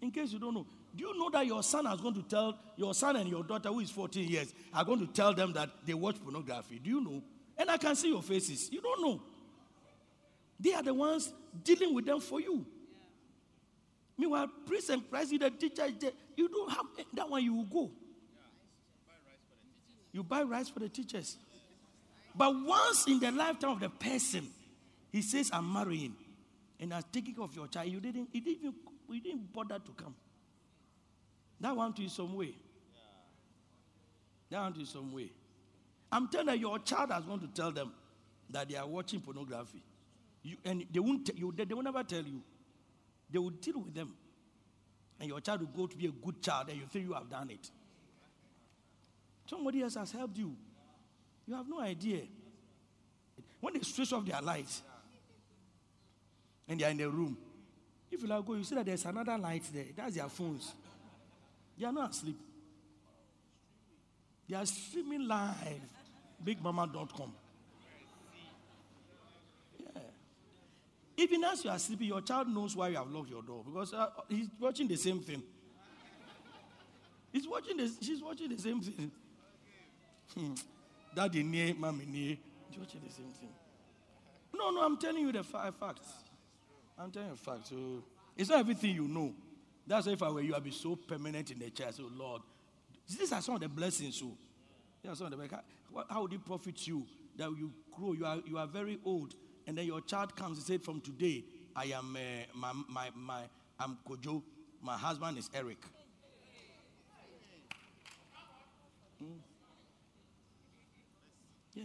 In 0.00 0.10
case 0.10 0.32
you 0.32 0.38
don't 0.38 0.54
know, 0.54 0.66
do 0.94 1.06
you 1.06 1.18
know 1.18 1.30
that 1.30 1.46
your 1.46 1.62
son 1.62 1.86
is 1.86 2.00
going 2.00 2.14
to 2.14 2.22
tell 2.22 2.58
your 2.76 2.94
son 2.94 3.16
and 3.16 3.28
your 3.28 3.42
daughter, 3.42 3.68
who 3.68 3.80
is 3.80 3.90
14 3.90 4.28
years, 4.28 4.52
are 4.72 4.84
going 4.84 5.00
to 5.00 5.12
tell 5.12 5.34
them 5.34 5.52
that 5.52 5.70
they 5.84 5.94
watch 5.94 6.16
pornography? 6.22 6.78
Do 6.78 6.90
you 6.90 7.00
know? 7.00 7.22
And 7.56 7.70
I 7.70 7.76
can 7.76 7.94
see 7.94 8.08
your 8.08 8.22
faces. 8.22 8.70
You 8.72 8.80
don't 8.80 9.00
know. 9.00 9.22
They 10.58 10.72
are 10.72 10.82
the 10.82 10.94
ones 10.94 11.32
dealing 11.62 11.94
with 11.94 12.06
them 12.06 12.20
for 12.20 12.40
you. 12.40 12.64
Meanwhile, 14.16 14.48
priest 14.66 14.90
and 14.90 15.08
president, 15.10 15.58
teacher, 15.58 15.86
you 16.36 16.48
don't 16.48 16.70
have 16.70 16.86
eh, 16.98 17.02
that 17.14 17.28
one, 17.28 17.42
you 17.42 17.54
will 17.54 17.64
go. 17.64 17.90
You 20.12 20.22
buy 20.22 20.42
rice 20.42 20.68
for 20.68 20.78
the 20.78 20.88
teachers. 20.88 21.36
But 22.34 22.54
once 22.64 23.06
in 23.06 23.18
the 23.18 23.32
lifetime 23.32 23.70
of 23.70 23.80
the 23.80 23.90
person, 23.90 24.48
he 25.10 25.22
says, 25.22 25.50
I'm 25.52 25.72
marrying 25.72 26.14
and 26.78 26.94
I'm 26.94 27.02
taking 27.12 27.34
care 27.34 27.44
of 27.44 27.54
your 27.54 27.66
child, 27.68 27.88
you 27.88 28.00
didn't, 28.00 28.28
he 28.32 28.40
didn't, 28.40 28.74
you 29.08 29.20
didn't 29.20 29.52
bother 29.52 29.78
to 29.78 29.92
come. 29.92 30.14
That 31.60 31.76
one 31.76 31.92
to 31.94 32.02
you 32.02 32.08
some 32.08 32.34
way. 32.34 32.54
That 34.50 34.60
one 34.60 34.72
to 34.74 34.80
you 34.80 34.86
some 34.86 35.12
way. 35.12 35.30
I'm 36.14 36.28
telling 36.28 36.54
you, 36.60 36.68
your 36.68 36.78
child 36.78 37.10
is 37.18 37.24
going 37.24 37.40
to 37.40 37.48
tell 37.48 37.72
them 37.72 37.92
that 38.50 38.68
they 38.68 38.76
are 38.76 38.86
watching 38.86 39.20
pornography. 39.20 39.82
You, 40.44 40.56
and 40.64 40.86
they 40.92 41.00
won't 41.00 41.28
you, 41.36 41.52
they, 41.56 41.64
they 41.64 41.74
will 41.74 41.82
never 41.82 42.04
tell 42.04 42.22
you. 42.22 42.40
They 43.28 43.40
will 43.40 43.50
deal 43.50 43.80
with 43.80 43.92
them. 43.92 44.14
And 45.18 45.28
your 45.28 45.40
child 45.40 45.62
will 45.62 45.68
go 45.76 45.88
to 45.88 45.96
be 45.96 46.06
a 46.06 46.12
good 46.12 46.40
child 46.40 46.68
and 46.68 46.78
you 46.78 46.86
think 46.86 47.06
you 47.08 47.14
have 47.14 47.28
done 47.28 47.50
it. 47.50 47.68
Somebody 49.46 49.82
else 49.82 49.96
has 49.96 50.12
helped 50.12 50.38
you. 50.38 50.54
You 51.48 51.54
have 51.56 51.68
no 51.68 51.80
idea. 51.80 52.20
When 53.60 53.74
they 53.74 53.80
switch 53.80 54.12
off 54.12 54.24
their 54.24 54.40
lights 54.40 54.82
and 56.68 56.78
they 56.78 56.84
are 56.84 56.90
in 56.90 56.98
the 56.98 57.10
room, 57.10 57.36
if 58.12 58.22
you 58.22 58.28
like 58.28 58.46
go, 58.46 58.54
you 58.54 58.62
see 58.62 58.76
that 58.76 58.86
there's 58.86 59.04
another 59.04 59.36
light 59.36 59.64
there. 59.72 59.86
That's 59.96 60.14
their 60.14 60.28
phones. 60.28 60.74
They 61.76 61.86
are 61.86 61.92
not 61.92 62.10
asleep. 62.10 62.38
They 64.48 64.54
are 64.54 64.64
streaming 64.66 65.26
live 65.26 65.80
bigmama.com. 66.44 67.32
Yeah. 69.78 70.02
Even 71.16 71.44
as 71.44 71.64
you 71.64 71.70
are 71.70 71.78
sleeping, 71.78 72.08
your 72.08 72.20
child 72.20 72.48
knows 72.48 72.76
why 72.76 72.88
you 72.88 72.96
have 72.96 73.10
locked 73.10 73.30
your 73.30 73.42
door 73.42 73.62
because 73.64 73.94
uh, 73.94 74.08
he's 74.28 74.48
watching 74.58 74.88
the 74.88 74.96
same 74.96 75.20
thing. 75.20 75.42
He's 77.32 77.48
watching 77.48 77.76
this, 77.76 77.96
she's 78.00 78.22
watching 78.22 78.48
the 78.48 78.58
same 78.58 78.80
thing. 78.80 79.10
Hmm. 80.34 80.54
Daddy 81.14 81.42
near, 81.42 81.74
mommy 81.74 82.06
near. 82.06 82.36
She's 82.70 82.78
watching 82.78 83.00
the 83.06 83.12
same 83.12 83.32
thing. 83.32 83.48
No, 84.56 84.70
no, 84.70 84.82
I'm 84.82 84.96
telling 84.96 85.22
you 85.22 85.32
the 85.32 85.42
fa- 85.42 85.72
facts. 85.78 86.08
I'm 86.98 87.10
telling 87.10 87.30
you 87.30 87.34
the 87.34 87.40
facts. 87.40 87.70
So 87.70 88.04
it's 88.36 88.50
not 88.50 88.60
everything 88.60 88.94
you 88.94 89.08
know. 89.08 89.32
That's 89.86 90.06
why 90.06 90.12
if 90.12 90.22
I 90.22 90.30
were 90.30 90.40
you, 90.40 90.54
I'd 90.54 90.64
be 90.64 90.70
so 90.70 90.96
permanent 90.96 91.50
in 91.50 91.58
the 91.58 91.70
church. 91.70 91.94
So, 91.94 92.04
Lord, 92.16 92.42
these 93.08 93.32
are 93.32 93.42
some 93.42 93.56
of 93.56 93.60
the 93.60 93.68
blessings. 93.68 94.16
So, 94.16 94.36
Yeah, 95.04 95.12
so 95.12 95.28
how 96.08 96.22
would 96.22 96.32
it 96.32 96.44
profit 96.46 96.86
you 96.86 97.06
that 97.36 97.50
you 97.50 97.70
grow? 97.92 98.14
You 98.14 98.24
are, 98.24 98.38
you 98.46 98.56
are 98.56 98.66
very 98.66 98.98
old, 99.04 99.34
and 99.66 99.76
then 99.76 99.86
your 99.86 100.00
child 100.00 100.34
comes 100.34 100.56
and 100.56 100.66
said, 100.66 100.82
From 100.82 101.02
today, 101.02 101.44
I 101.76 101.84
am 101.86 102.16
uh, 102.16 102.20
my, 102.54 102.72
my, 102.88 103.10
my, 103.14 103.42
I'm 103.78 103.98
Kojo, 104.08 104.42
my 104.80 104.96
husband 104.96 105.36
is 105.36 105.50
Eric. 105.54 105.76
Hmm? 109.18 109.26
Yeah. 111.74 111.84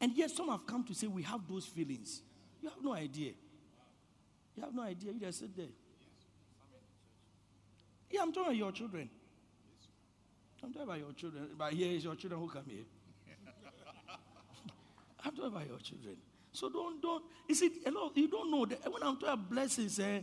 And 0.00 0.16
yet, 0.16 0.30
some 0.30 0.48
have 0.50 0.66
come 0.68 0.84
to 0.84 0.94
say 0.94 1.08
we 1.08 1.24
have 1.24 1.40
those 1.48 1.66
feelings. 1.66 2.22
You 2.62 2.68
have 2.68 2.78
no 2.80 2.94
idea. 2.94 3.32
You 4.56 4.62
have 4.62 4.72
no 4.72 4.82
idea. 4.82 5.12
You 5.12 5.18
just 5.18 5.40
sit 5.40 5.56
there. 5.56 5.66
Yeah, 8.08 8.22
I'm 8.22 8.32
talking 8.32 8.44
about 8.44 8.56
your 8.56 8.70
children. 8.70 9.10
I'm 10.62 10.72
talking 10.72 10.88
about 10.88 10.98
your 10.98 11.12
children. 11.12 11.48
But 11.56 11.72
here 11.72 11.92
is 11.92 12.04
your 12.04 12.14
children 12.16 12.40
who 12.40 12.48
come 12.48 12.64
here. 12.66 12.84
I'm 15.24 15.30
talking 15.30 15.46
about 15.46 15.66
your 15.68 15.78
children. 15.78 16.16
So 16.52 16.68
don't, 16.68 17.00
don't, 17.00 17.24
you 17.48 17.54
see, 17.54 17.70
a 17.86 17.90
lot, 17.90 18.16
you 18.16 18.28
don't 18.28 18.50
know 18.50 18.66
that 18.66 18.92
when 18.92 19.02
I'm 19.02 19.14
talking 19.14 19.28
about 19.28 19.50
blessings, 19.50 19.98
eh, 20.00 20.20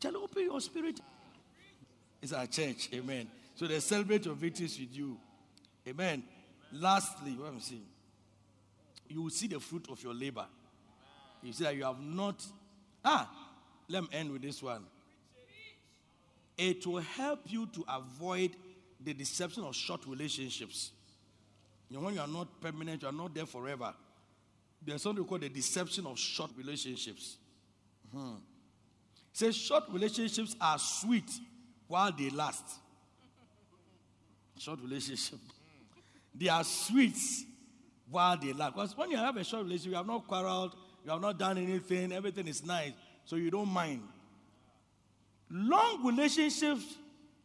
tell 0.00 0.16
open 0.16 0.44
your 0.44 0.60
spirit. 0.60 1.00
It's 2.20 2.32
our 2.32 2.46
church, 2.46 2.88
amen. 2.92 3.28
So 3.54 3.66
they 3.66 3.78
celebrate 3.80 4.24
your 4.24 4.34
victories 4.34 4.78
with 4.80 4.94
you, 4.96 5.16
amen. 5.86 6.24
Lastly, 6.72 7.32
what 7.32 7.48
I'm 7.48 7.60
saying, 7.60 7.86
you 9.08 9.22
will 9.22 9.30
see 9.30 9.46
the 9.46 9.60
fruit 9.60 9.86
of 9.90 10.02
your 10.02 10.14
labor. 10.14 10.46
You 11.42 11.52
see 11.52 11.64
that 11.64 11.76
you 11.76 11.84
have 11.84 12.00
not, 12.00 12.44
ah, 13.04 13.30
let 13.88 14.02
me 14.02 14.08
end 14.12 14.32
with 14.32 14.42
this 14.42 14.62
one. 14.62 14.84
It 16.58 16.86
will 16.86 17.02
help 17.02 17.40
you 17.46 17.66
to 17.66 17.84
avoid 17.88 18.56
the 19.02 19.14
deception 19.14 19.64
of 19.64 19.74
short 19.74 20.06
relationships. 20.06 20.90
You 21.88 21.96
know, 21.96 22.04
when 22.04 22.14
you 22.14 22.20
are 22.20 22.26
not 22.26 22.60
permanent, 22.60 23.02
you 23.02 23.08
are 23.08 23.12
not 23.12 23.34
there 23.34 23.46
forever. 23.46 23.94
There's 24.84 25.02
something 25.02 25.24
called 25.24 25.42
the 25.42 25.48
deception 25.48 26.06
of 26.06 26.18
short 26.18 26.50
relationships. 26.56 27.36
Hmm. 28.12 28.34
Say 29.32 29.52
short 29.52 29.84
relationships 29.90 30.56
are 30.60 30.78
sweet 30.78 31.30
while 31.86 32.12
they 32.12 32.30
last. 32.30 32.64
Short 34.58 34.80
relationship. 34.80 35.38
They 36.38 36.48
are 36.48 36.64
sweet 36.64 37.16
while 38.10 38.36
they 38.36 38.52
last. 38.52 38.74
Because 38.74 38.96
when 38.96 39.10
you 39.10 39.16
have 39.16 39.36
a 39.38 39.44
short 39.44 39.64
relationship, 39.64 39.92
you 39.92 39.96
have 39.96 40.06
not 40.06 40.26
quarreled, 40.26 40.76
you 41.02 41.10
have 41.10 41.20
not 41.20 41.38
done 41.38 41.56
anything, 41.56 42.12
everything 42.12 42.46
is 42.46 42.64
nice, 42.64 42.92
so 43.24 43.36
you 43.36 43.50
don't 43.50 43.68
mind. 43.70 44.02
Long 45.50 46.04
relationships 46.04 46.84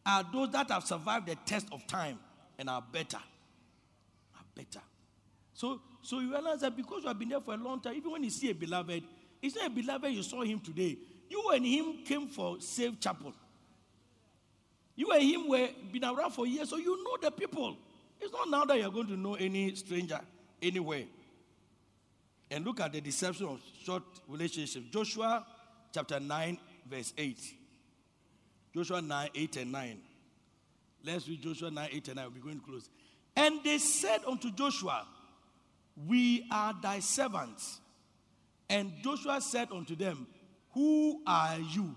are 0.04 0.24
those 0.32 0.50
that 0.50 0.70
have 0.70 0.84
survived 0.84 1.26
the 1.26 1.36
test 1.46 1.66
of 1.72 1.86
time 1.86 2.18
and 2.58 2.68
are 2.68 2.82
better. 2.92 3.18
Are 3.18 4.44
better. 4.54 4.80
So, 5.54 5.80
so 6.02 6.18
you 6.20 6.30
realize 6.30 6.60
that 6.60 6.76
because 6.76 7.02
you 7.02 7.08
have 7.08 7.18
been 7.18 7.28
there 7.28 7.40
for 7.40 7.54
a 7.54 7.56
long 7.56 7.80
time, 7.80 7.94
even 7.94 8.10
when 8.10 8.24
you 8.24 8.30
see 8.30 8.50
a 8.50 8.54
beloved, 8.54 9.02
it's 9.40 9.56
not 9.56 9.66
a 9.66 9.70
beloved 9.70 10.12
you 10.12 10.22
saw 10.22 10.42
him 10.42 10.60
today. 10.60 10.96
You 11.28 11.50
and 11.50 11.64
him 11.64 12.04
came 12.04 12.28
for 12.28 12.60
Save 12.60 13.00
Chapel. 13.00 13.32
You 14.94 15.10
and 15.12 15.22
him 15.22 15.48
were 15.48 15.68
been 15.90 16.04
around 16.04 16.32
for 16.32 16.46
years, 16.46 16.68
so 16.68 16.76
you 16.76 17.02
know 17.02 17.16
the 17.20 17.30
people. 17.30 17.76
It's 18.20 18.32
not 18.32 18.50
now 18.50 18.64
that 18.64 18.78
you're 18.78 18.90
going 18.90 19.08
to 19.08 19.16
know 19.16 19.34
any 19.34 19.74
stranger 19.74 20.20
anywhere. 20.60 21.04
And 22.50 22.64
look 22.64 22.80
at 22.80 22.92
the 22.92 23.00
deception 23.00 23.46
of 23.46 23.60
short 23.82 24.02
relationships. 24.28 24.86
Joshua 24.90 25.46
chapter 25.92 26.20
9, 26.20 26.58
verse 26.88 27.12
8. 27.16 27.38
Joshua 28.74 29.02
9, 29.02 29.28
8 29.34 29.56
and 29.58 29.72
9. 29.72 29.98
Let's 31.04 31.28
read 31.28 31.42
Joshua 31.42 31.70
9, 31.70 31.88
8 31.92 32.08
and 32.08 32.16
9. 32.16 32.24
We'll 32.26 32.34
be 32.34 32.40
going 32.40 32.60
close. 32.60 32.88
And 33.36 33.60
they 33.64 33.78
said 33.78 34.20
unto 34.26 34.50
Joshua, 34.50 35.06
We 36.06 36.46
are 36.50 36.74
thy 36.80 37.00
servants. 37.00 37.80
And 38.68 38.92
Joshua 39.02 39.40
said 39.40 39.68
unto 39.72 39.94
them, 39.96 40.26
Who 40.72 41.20
are 41.26 41.58
you? 41.58 41.94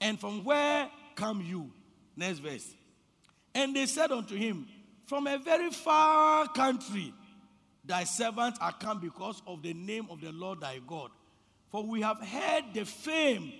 And 0.00 0.18
from 0.18 0.44
where 0.44 0.88
come 1.14 1.40
you? 1.40 1.70
Next 2.16 2.38
verse. 2.38 2.74
And 3.54 3.74
they 3.74 3.86
said 3.86 4.10
unto 4.10 4.34
him, 4.34 4.66
From 5.06 5.26
a 5.26 5.38
very 5.38 5.70
far 5.70 6.48
country, 6.48 7.12
thy 7.84 8.04
servants 8.04 8.58
are 8.60 8.72
come 8.72 9.00
because 9.00 9.42
of 9.46 9.62
the 9.62 9.74
name 9.74 10.06
of 10.10 10.20
the 10.20 10.32
Lord 10.32 10.60
thy 10.60 10.80
God. 10.86 11.10
For 11.70 11.84
we 11.84 12.00
have 12.02 12.18
heard 12.18 12.64
the 12.72 12.84
fame 12.84 13.52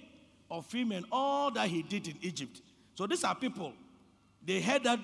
of 0.59 0.71
him 0.73 0.93
and 0.93 1.05
all 1.11 1.51
that 1.51 1.69
he 1.69 1.83
did 1.83 2.09
in 2.09 2.17
Egypt. 2.23 2.61
So 2.95 3.07
these 3.07 3.25
are 3.25 3.35
people. 3.35 3.73
They 4.45 4.61
heard 4.61 4.85
that 4.85 5.01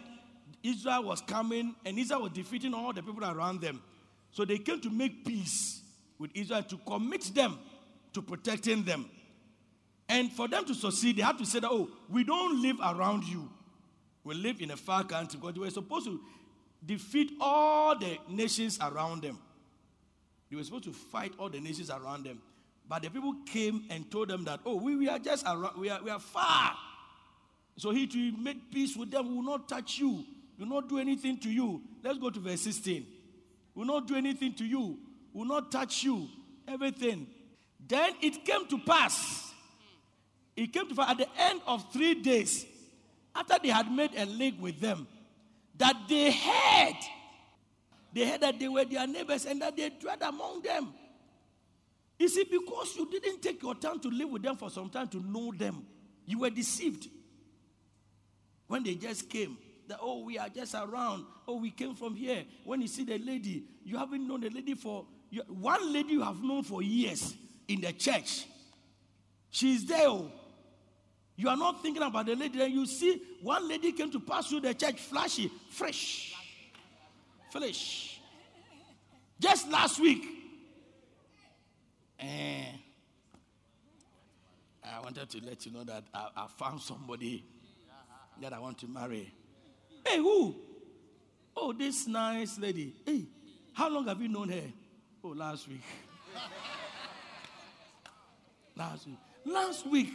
Israel 0.63 1.05
was 1.05 1.21
coming 1.21 1.75
and 1.85 1.99
Israel 1.99 2.23
was 2.23 2.33
defeating 2.33 2.75
all 2.75 2.93
the 2.93 3.03
people 3.03 3.25
around 3.25 3.61
them. 3.61 3.83
So 4.31 4.45
they 4.45 4.59
came 4.59 4.81
to 4.81 4.91
make 4.91 5.25
peace 5.25 5.83
with 6.19 6.31
Israel 6.35 6.63
to 6.65 6.77
commit 6.79 7.35
them 7.35 7.59
to 8.13 8.23
protecting 8.23 8.85
them. 8.85 9.09
And 10.09 10.31
for 10.33 10.49
them 10.49 10.65
to 10.67 10.75
succeed, 10.75 11.17
they 11.17 11.23
had 11.23 11.39
to 11.39 11.47
say 11.47 11.61
that, 11.61 11.71
oh, 11.71 11.89
we 12.09 12.25
don't 12.25 12.61
live 12.61 12.77
around 12.81 13.25
you. 13.25 13.49
We 14.25 14.35
live 14.35 14.61
in 14.61 14.71
a 14.73 14.77
far 14.77 15.05
country 15.05 15.39
because 15.41 15.55
they 15.55 15.61
were 15.61 15.71
supposed 15.71 16.07
to 16.07 16.21
defeat 16.85 17.33
all 17.41 17.99
the 17.99 18.19
nations 18.29 18.79
around 18.81 19.23
them. 19.23 19.39
They 20.51 20.57
were 20.57 20.65
supposed 20.65 20.85
to 20.85 20.93
fight 20.93 21.33
all 21.39 21.49
the 21.49 21.61
nations 21.61 21.91
around 21.91 22.25
them. 22.25 22.43
But 22.91 23.03
the 23.03 23.09
people 23.09 23.37
came 23.47 23.85
and 23.89 24.11
told 24.11 24.31
them 24.31 24.43
that, 24.47 24.59
oh, 24.67 24.75
we, 24.75 24.97
we 24.97 25.09
are 25.09 25.21
just 25.21 25.47
around, 25.47 25.79
we 25.79 25.89
are, 25.89 26.03
we 26.03 26.11
are 26.11 26.19
far. 26.19 26.75
So 27.77 27.93
he 27.93 28.09
to 28.09 28.33
make 28.37 28.73
peace 28.73 28.97
with 28.97 29.13
them, 29.13 29.29
we 29.29 29.37
will 29.37 29.45
not 29.45 29.69
touch 29.69 30.01
you, 30.01 30.25
we 30.59 30.65
will 30.65 30.81
not 30.81 30.89
do 30.89 30.99
anything 30.99 31.39
to 31.39 31.49
you. 31.49 31.81
Let's 32.03 32.19
go 32.19 32.31
to 32.31 32.41
verse 32.41 32.63
16. 32.63 33.07
We 33.77 33.79
Will 33.79 33.87
not 33.87 34.09
do 34.09 34.17
anything 34.17 34.55
to 34.55 34.65
you, 34.65 34.99
we 35.33 35.39
will 35.39 35.47
not 35.47 35.71
touch 35.71 36.03
you, 36.03 36.27
everything. 36.67 37.29
Then 37.87 38.13
it 38.21 38.45
came 38.45 38.67
to 38.67 38.79
pass. 38.79 39.53
It 40.57 40.73
came 40.73 40.89
to 40.89 40.95
pass 40.97 41.13
at 41.13 41.19
the 41.19 41.29
end 41.39 41.61
of 41.69 41.93
three 41.93 42.15
days, 42.15 42.67
after 43.37 43.55
they 43.63 43.69
had 43.69 43.89
made 43.93 44.11
a 44.17 44.27
league 44.27 44.59
with 44.59 44.81
them, 44.81 45.07
that 45.79 45.95
they 46.09 46.33
heard, 46.33 46.97
they 48.13 48.29
heard 48.29 48.41
that 48.41 48.59
they 48.59 48.67
were 48.67 48.85
their 48.85 49.07
neighbors 49.07 49.47
and 49.47 49.63
that 49.63 49.77
they 49.77 49.91
dwelt 49.91 50.23
among 50.23 50.63
them. 50.63 50.93
You 52.21 52.29
see, 52.29 52.45
because 52.45 52.97
you 52.97 53.11
didn't 53.11 53.41
take 53.41 53.63
your 53.63 53.75
time 53.75 53.99
to 54.01 54.09
live 54.11 54.29
with 54.29 54.43
them 54.43 54.55
for 54.55 54.69
some 54.69 54.91
time 54.91 55.09
to 55.09 55.21
know 55.21 55.53
them, 55.57 55.87
you 56.27 56.41
were 56.41 56.51
deceived. 56.51 57.09
When 58.67 58.85
they 58.85 58.95
just 58.95 59.31
came, 59.31 59.57
that, 59.89 59.99
oh, 60.03 60.23
we 60.25 60.37
are 60.39 60.51
just 60.51 60.75
around. 60.75 61.25
Oh, 61.49 61.57
we 61.57 61.71
came 61.71 61.95
from 61.95 62.15
here. 62.15 62.45
When 62.65 62.83
you 62.83 62.89
see 62.89 63.05
the 63.05 63.17
lady, 63.17 63.65
you 63.85 63.97
haven't 63.97 64.29
known 64.29 64.43
the 64.43 64.51
lady 64.51 64.75
for, 64.75 65.07
you, 65.31 65.41
one 65.49 65.91
lady 65.95 66.13
you 66.13 66.21
have 66.21 66.43
known 66.43 66.63
for 66.63 66.83
years 66.83 67.35
in 67.67 67.81
the 67.81 67.93
church. 67.95 68.45
She's 69.49 69.87
there. 69.87 70.07
Oh. 70.07 70.31
You 71.37 71.49
are 71.49 71.57
not 71.57 71.83
thinking 71.83 72.03
about 72.03 72.27
the 72.27 72.37
lady. 72.37 72.59
Then 72.59 72.71
you 72.71 72.85
see 72.85 73.23
one 73.41 73.67
lady 73.67 73.93
came 73.93 74.11
to 74.11 74.21
pass 74.21 74.47
through 74.47 74.61
the 74.61 74.75
church, 74.75 75.01
flashy, 75.01 75.51
fresh, 75.71 76.35
fresh. 77.51 78.21
Just 79.41 79.71
last 79.71 79.99
week, 79.99 80.40
Eh, 82.21 82.65
I 84.85 85.01
wanted 85.01 85.29
to 85.31 85.41
let 85.45 85.65
you 85.65 85.73
know 85.73 85.85
that 85.85 86.05
I, 86.13 86.29
I 86.37 86.47
found 86.59 86.81
somebody 86.81 87.45
that 88.41 88.53
I 88.53 88.59
want 88.59 88.79
to 88.79 88.89
marry. 88.89 89.33
Hey, 90.07 90.19
who? 90.19 90.55
Oh, 91.57 91.73
this 91.73 92.07
nice 92.07 92.59
lady. 92.59 92.95
Hey, 93.07 93.25
how 93.73 93.89
long 93.89 94.07
have 94.07 94.21
you 94.21 94.29
known 94.29 94.51
her? 94.51 94.73
Oh, 95.25 95.29
last 95.29 95.69
week. 95.69 95.83
last 98.77 99.07
week. 99.07 99.17
Last 99.47 99.87
week. 99.87 100.13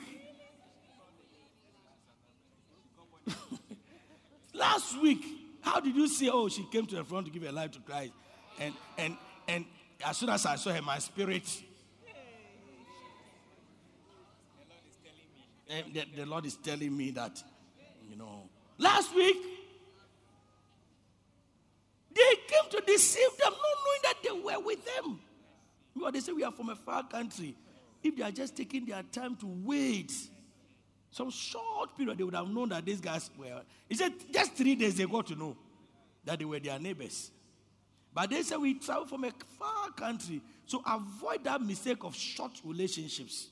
last 4.54 5.02
week. 5.02 5.26
How 5.62 5.80
did 5.80 5.96
you 5.96 6.08
see? 6.08 6.30
Oh, 6.30 6.48
she 6.50 6.64
came 6.72 6.86
to 6.86 6.96
the 6.96 7.04
front 7.04 7.26
to 7.26 7.32
give 7.32 7.44
her 7.44 7.52
life 7.52 7.72
to 7.72 7.80
Christ. 7.80 8.14
And 8.60 8.74
and 8.98 9.18
and 9.48 9.66
as 10.06 10.18
soon 10.18 10.30
as 10.30 10.46
I 10.46 10.56
saw 10.56 10.72
her, 10.72 10.82
my 10.82 11.00
spirit 11.00 11.44
Eh, 15.70 15.82
the, 15.94 16.06
the 16.16 16.26
Lord 16.26 16.46
is 16.46 16.56
telling 16.58 16.96
me 16.96 17.12
that, 17.12 17.42
you 18.10 18.16
know, 18.16 18.50
last 18.78 19.14
week, 19.16 19.38
they 22.14 22.36
came 22.48 22.70
to 22.72 22.82
deceive 22.86 23.38
them, 23.38 23.52
not 23.52 23.62
knowing 23.86 24.00
that 24.04 24.16
they 24.24 24.32
were 24.32 24.66
with 24.66 24.86
them. 24.86 25.20
Because 25.94 26.14
they 26.14 26.20
say 26.20 26.32
we 26.32 26.44
are 26.44 26.52
from 26.52 26.70
a 26.70 26.76
far 26.76 27.04
country. 27.08 27.56
If 28.04 28.16
they 28.16 28.24
are 28.24 28.32
just 28.32 28.56
taking 28.56 28.86
their 28.86 29.02
time 29.04 29.36
to 29.38 29.48
wait, 29.48 30.12
some 31.12 31.32
short 31.32 31.98
period, 31.98 32.18
they 32.18 32.24
would 32.24 32.36
have 32.36 32.48
known 32.48 32.70
that 32.70 32.86
these 32.86 33.02
guys 33.02 33.30
were. 33.38 33.62
He 33.90 33.96
said 33.96 34.14
just 34.32 34.54
three 34.54 34.76
days 34.76 34.96
they 34.96 35.06
got 35.06 35.28
to 35.28 35.36
know 35.36 35.56
that 36.26 36.40
they 36.40 36.46
were 36.46 36.60
their 36.60 36.78
neighbors. 36.78 37.32
But 38.14 38.30
they 38.30 38.44
said 38.44 38.58
we 38.58 38.76
travel 38.76 39.06
from 39.06 39.24
a 39.24 39.32
far 39.58 39.92
country. 39.92 40.42
So 40.66 40.82
avoid 40.86 41.44
that 41.46 41.62
mistake 41.62 42.04
of 42.04 42.16
short 42.16 42.52
relationships. 42.64 43.48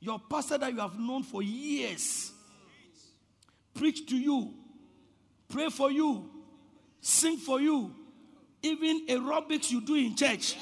Your 0.00 0.20
pastor 0.30 0.58
that 0.58 0.72
you 0.72 0.80
have 0.80 0.98
known 0.98 1.22
for 1.22 1.42
years 1.42 2.32
preach 3.74 4.06
to 4.08 4.16
you, 4.16 4.54
pray 5.48 5.68
for 5.70 5.90
you, 5.90 6.28
sing 7.00 7.36
for 7.36 7.60
you. 7.60 7.94
Even 8.60 9.06
aerobics 9.06 9.70
you 9.70 9.80
do 9.80 9.94
in 9.94 10.16
church. 10.16 10.56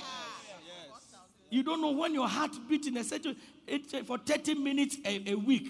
You 1.48 1.62
don't 1.62 1.80
know 1.80 1.92
when 1.92 2.12
your 2.12 2.28
heart 2.28 2.50
beats 2.68 2.86
in 2.86 2.96
a 2.98 3.04
certain 3.04 3.36
for 4.04 4.18
30 4.18 4.54
minutes 4.54 4.96
a, 5.04 5.30
a 5.30 5.34
week. 5.34 5.68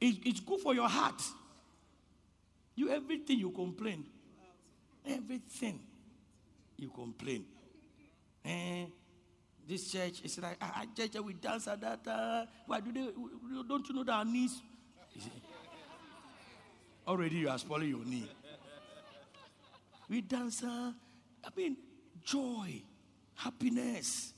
It, 0.00 0.16
it's 0.24 0.40
good 0.40 0.60
for 0.60 0.74
your 0.74 0.88
heart. 0.88 1.22
You 2.74 2.90
everything 2.90 3.38
you 3.38 3.50
complain. 3.50 4.04
Everything 5.06 5.80
you 6.76 6.90
complain. 6.90 7.44
Eh, 8.44 8.84
this 9.68 9.92
church 9.92 10.22
is 10.24 10.38
like, 10.38 10.56
ah, 10.62 10.84
church 10.96 11.14
we 11.22 11.34
dance 11.34 11.68
at 11.68 11.80
that. 11.82 12.00
Uh, 12.06 12.46
why 12.66 12.80
do 12.80 12.90
they? 12.90 13.08
Don't 13.68 13.86
you 13.86 13.94
know 13.94 14.04
that 14.04 14.12
our 14.12 14.24
knees? 14.24 14.62
Already 17.06 17.36
you 17.36 17.48
are 17.50 17.58
spoiling 17.58 17.90
your 17.90 18.04
knee. 18.04 18.28
We 20.08 20.22
dance. 20.22 20.64
Uh, 20.64 20.92
I 21.44 21.48
mean, 21.54 21.76
joy, 22.24 22.82
happiness, 23.34 24.32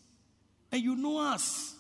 and 0.73 0.83
you 0.83 0.97
know 0.97 1.19
us. 1.19 1.77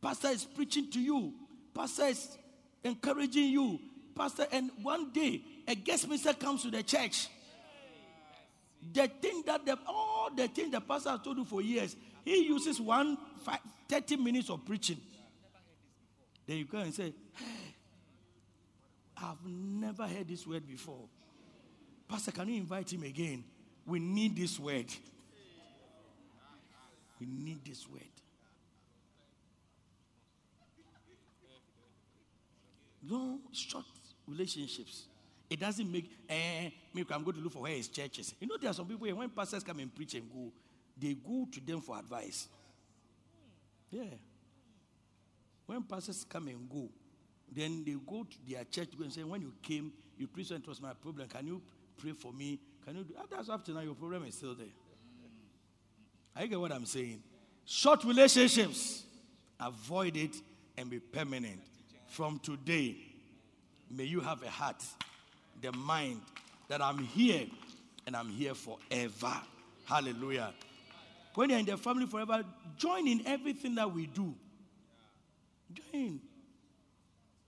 Pastor 0.00 0.28
is 0.28 0.44
preaching 0.44 0.90
to 0.92 1.00
you. 1.00 1.32
Pastor 1.74 2.04
is 2.04 2.38
encouraging 2.84 3.50
you. 3.50 3.80
Pastor, 4.14 4.46
and 4.52 4.70
one 4.82 5.10
day 5.10 5.42
a 5.66 5.74
guest 5.74 6.08
minister 6.08 6.34
comes 6.34 6.62
to 6.62 6.70
the 6.70 6.84
church. 6.84 7.28
The 8.92 9.08
thing 9.08 9.42
that 9.46 9.66
the, 9.66 9.76
all 9.86 10.30
the 10.34 10.46
things 10.46 10.70
the 10.70 10.80
pastor 10.80 11.10
has 11.10 11.20
told 11.20 11.38
you 11.38 11.44
for 11.44 11.60
years, 11.60 11.96
he 12.24 12.46
uses 12.46 12.80
one 12.80 13.16
five, 13.44 13.60
30 13.88 14.16
minutes 14.16 14.50
of 14.50 14.64
preaching. 14.64 15.00
Then 16.46 16.58
you 16.58 16.64
go 16.64 16.78
and 16.78 16.94
say, 16.94 17.12
hey, 17.34 17.74
I've 19.16 19.44
never 19.46 20.06
heard 20.06 20.28
this 20.28 20.46
word 20.46 20.66
before. 20.66 21.08
Pastor, 22.08 22.32
can 22.32 22.48
you 22.48 22.56
invite 22.56 22.92
him 22.92 23.02
again? 23.02 23.44
We 23.86 23.98
need 23.98 24.36
this 24.36 24.58
word. 24.58 24.86
We 27.20 27.26
need 27.26 27.64
this 27.64 27.88
word. 27.88 28.02
long, 33.08 33.40
short 33.52 33.84
relationships. 34.26 35.04
It 35.48 35.60
doesn't 35.60 35.90
make, 35.90 36.10
eh, 36.28 36.70
maybe 36.92 37.08
I'm 37.12 37.24
going 37.24 37.36
to 37.36 37.42
look 37.42 37.52
for 37.52 37.62
where 37.62 37.72
his 37.72 37.88
churches. 37.88 38.34
You 38.38 38.46
know, 38.46 38.56
there 38.60 38.70
are 38.70 38.74
some 38.74 38.86
people, 38.86 39.08
when 39.08 39.30
pastors 39.30 39.64
come 39.64 39.78
and 39.78 39.94
preach 39.94 40.14
and 40.14 40.30
go, 40.30 40.52
they 41.00 41.14
go 41.14 41.46
to 41.50 41.60
them 41.60 41.80
for 41.80 41.98
advice. 41.98 42.48
Yeah. 43.90 44.04
When 45.66 45.82
pastors 45.82 46.24
come 46.28 46.48
and 46.48 46.68
go, 46.68 46.88
then 47.54 47.84
they 47.84 47.92
go 48.06 48.24
to 48.24 48.36
their 48.48 48.64
church 48.64 48.88
and 49.00 49.12
say, 49.12 49.22
when 49.22 49.40
you 49.40 49.52
came, 49.62 49.92
you 50.18 50.26
preached 50.26 50.50
and 50.50 50.62
it 50.62 50.68
was 50.68 50.80
my 50.80 50.92
problem. 50.94 51.28
Can 51.28 51.46
you 51.46 51.62
pray 51.96 52.12
for 52.12 52.32
me? 52.32 52.58
Can 52.84 52.96
you 52.96 53.04
do 53.04 53.14
ah, 53.18 53.24
That's 53.30 53.48
after 53.48 53.72
now, 53.72 53.80
your 53.80 53.94
problem 53.94 54.24
is 54.24 54.34
still 54.34 54.54
there. 54.54 54.66
I 56.34 56.46
get 56.46 56.60
what 56.60 56.72
I'm 56.72 56.86
saying. 56.86 57.22
Short 57.64 58.04
relationships, 58.04 59.04
avoid 59.60 60.16
it 60.16 60.36
and 60.76 60.88
be 60.88 61.00
permanent. 61.00 61.60
From 62.06 62.38
today, 62.38 62.96
may 63.90 64.04
you 64.04 64.20
have 64.20 64.42
a 64.42 64.48
heart, 64.48 64.82
the 65.60 65.72
mind 65.72 66.20
that 66.68 66.80
I'm 66.80 66.98
here 66.98 67.46
and 68.06 68.16
I'm 68.16 68.28
here 68.28 68.54
forever. 68.54 69.34
Hallelujah. 69.84 70.54
When 71.34 71.50
you're 71.50 71.58
in 71.58 71.66
the 71.66 71.76
family 71.76 72.06
forever, 72.06 72.44
join 72.76 73.06
in 73.06 73.22
everything 73.26 73.74
that 73.76 73.92
we 73.92 74.06
do. 74.06 74.34
Join. 75.72 76.20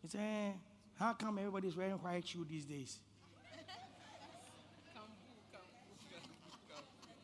You 0.03 0.09
say, 0.09 0.19
eh, 0.19 0.53
how 0.99 1.13
come 1.15 1.39
everybody's 1.39 1.77
wearing 1.77 1.95
white 1.95 2.27
shoes 2.27 2.47
these 2.49 2.65
days? 2.65 2.99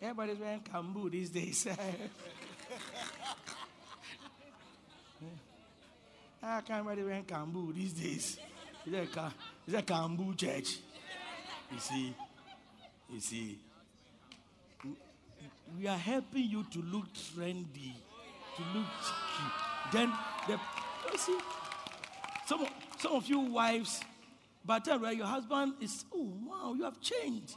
Everybody's 0.00 0.38
wearing 0.38 0.60
kambu 0.60 1.10
these 1.10 1.30
days. 1.30 1.66
How 6.42 6.60
come 6.60 6.76
everybody 6.78 7.02
wearing 7.02 7.24
kambu 7.24 7.74
these 7.74 7.92
days? 7.92 8.38
Is 8.86 8.92
that 8.92 9.16
a, 9.16 9.32
is 9.66 9.72
that 9.72 9.86
kambu 9.86 10.36
church? 10.36 10.78
You 11.72 11.78
see, 11.78 12.14
you 13.12 13.20
see, 13.20 13.58
we 15.78 15.86
are 15.86 15.98
helping 15.98 16.44
you 16.44 16.64
to 16.64 16.82
look 16.82 17.12
trendy, 17.12 17.92
to 18.56 18.62
look 18.74 18.86
cheeky. 19.02 19.52
Then 19.92 20.12
the 20.48 20.58
see, 21.16 21.38
some 22.46 22.66
some 22.98 23.12
of 23.12 23.26
you 23.26 23.40
wives, 23.40 24.00
by 24.64 24.78
the 24.78 24.90
time 24.90 25.16
your 25.16 25.26
husband 25.26 25.74
is, 25.80 26.04
oh 26.14 26.32
wow, 26.46 26.74
you 26.74 26.84
have 26.84 27.00
changed. 27.00 27.56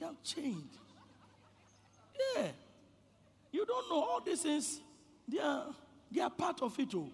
You 0.00 0.06
have 0.06 0.22
changed. 0.22 0.78
Yeah. 2.36 2.48
You 3.52 3.64
don't 3.64 3.88
know 3.88 4.02
all 4.02 4.20
these 4.20 4.42
things. 4.42 4.80
They 5.28 5.38
are 5.38 5.66
they 6.10 6.20
are 6.20 6.30
part 6.30 6.62
of 6.62 6.78
it. 6.78 6.94
Oh. 6.94 7.10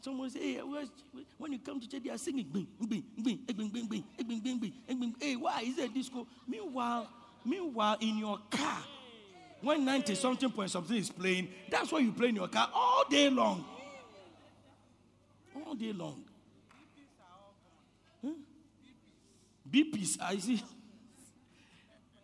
Someone 0.00 0.30
say, 0.30 0.54
hey, 0.54 0.60
when 1.38 1.52
you 1.52 1.58
come 1.58 1.80
to 1.80 1.88
church, 1.88 2.02
they 2.04 2.10
are 2.10 2.18
singing, 2.18 2.46
bing, 2.52 2.68
bing, 2.88 3.02
bing, 3.20 3.40
bing, 3.46 3.56
bing, 3.56 3.68
bing, 3.68 3.86
bing, 3.88 4.04
bing, 4.40 4.58
bing, 4.58 4.58
bing. 5.00 5.14
Hey, 5.18 5.34
why 5.34 5.62
is 5.62 5.74
there 5.76 5.88
disco? 5.88 6.24
Meanwhile, 6.46 7.08
meanwhile, 7.44 7.96
in 8.00 8.18
your 8.18 8.38
car, 8.50 8.82
when 9.60 9.84
90 9.84 10.14
something 10.14 10.50
point 10.50 10.70
something 10.70 10.96
is 10.96 11.10
playing, 11.10 11.48
that's 11.70 11.90
what 11.90 12.02
you 12.02 12.12
play 12.12 12.28
in 12.28 12.36
your 12.36 12.48
car 12.48 12.68
all 12.72 13.04
day 13.08 13.28
long. 13.28 13.64
All 15.66 15.74
day 15.74 15.92
long. 15.92 16.24
Huh? 18.24 18.32
I 20.22 20.36
see. 20.38 20.62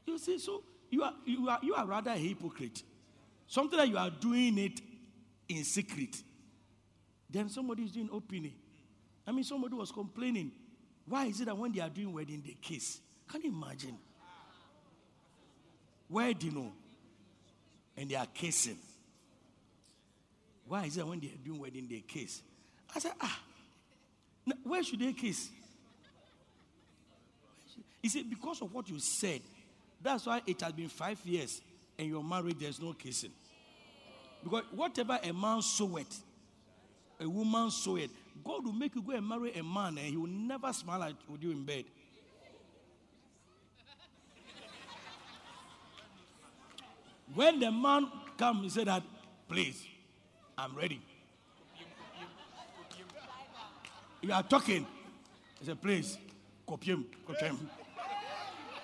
You 0.07 0.19
see, 0.19 0.39
so 0.39 0.63
you 0.91 1.03
are, 1.03 1.15
you 1.25 1.49
are, 1.49 1.59
you 1.63 1.75
are 1.75 1.87
rather 1.87 2.11
a 2.11 2.17
hypocrite. 2.17 2.83
Something 3.47 3.79
that 3.79 3.89
you 3.89 3.97
are 3.97 4.11
doing 4.11 4.59
it 4.59 4.81
in 5.49 5.65
secret. 5.65 6.23
Then 7.29 7.49
somebody 7.49 7.85
is 7.85 7.93
doing 7.93 8.09
opening. 8.13 8.53
I 9.27 9.33
mean, 9.33 9.45
somebody 9.45 9.75
was 9.75 9.91
complaining. 9.91 10.53
Why 11.07 11.27
is 11.27 11.41
it 11.41 11.47
that 11.47 11.57
when 11.57 11.73
they 11.73 11.81
are 11.81 11.89
doing 11.89 12.13
wedding, 12.13 12.43
they 12.47 12.57
kiss? 12.61 13.01
Can 13.29 13.43
you 13.43 13.51
imagine? 13.51 13.97
Wedding, 16.15 16.55
know? 16.55 16.73
and 17.97 18.09
they 18.09 18.15
are 18.15 18.27
kissing. 18.33 18.79
Why 20.69 20.85
is 20.85 20.97
it 20.97 21.05
when 21.05 21.19
they 21.19 21.27
are 21.27 21.45
doing 21.45 21.59
wedding, 21.59 21.89
they 21.91 22.05
kiss? 22.07 22.41
I 22.95 23.01
said, 23.01 23.13
ah, 23.21 23.41
where 24.63 24.85
should 24.85 25.01
they 25.01 25.13
kiss? 25.13 25.51
He 28.01 28.09
said, 28.09 28.31
because 28.31 28.63
of 28.63 28.73
what 28.73 28.89
you 28.89 29.01
said. 29.01 29.41
That's 30.01 30.27
why 30.27 30.41
it 30.47 30.61
has 30.61 30.73
been 30.73 30.89
five 30.89 31.19
years 31.25 31.61
and 31.99 32.09
you're 32.09 32.23
married, 32.23 32.61
there's 32.61 32.81
no 32.81 32.93
kissing. 32.93 33.33
Because 34.45 34.63
whatever 34.71 35.19
a 35.21 35.33
man 35.33 35.63
soweth, 35.63 36.23
a 37.19 37.29
woman 37.29 37.73
soweth, 37.73 38.11
God 38.45 38.65
will 38.65 38.73
make 38.73 38.95
you 38.95 39.03
go 39.03 39.13
and 39.13 39.29
marry 39.29 39.53
a 39.55 39.65
man 39.65 39.99
and 39.99 40.07
he 40.07 40.17
will 40.17 40.29
never 40.29 40.73
smile 40.73 41.03
at 41.03 41.15
you 41.41 41.51
in 41.51 41.65
bed. 41.65 41.87
When 47.35 47.59
the 47.59 47.71
man 47.71 48.09
come, 48.37 48.63
he 48.63 48.69
said 48.69 48.87
that, 48.87 49.03
please, 49.49 49.85
I'm 50.57 50.75
ready. 50.77 51.01
You 54.23 54.33
are 54.33 54.43
talking. 54.43 54.87
He 55.59 55.67
said, 55.67 55.83
please. 55.83 56.17
Kopium, 56.67 57.05
kopium. 57.29 57.59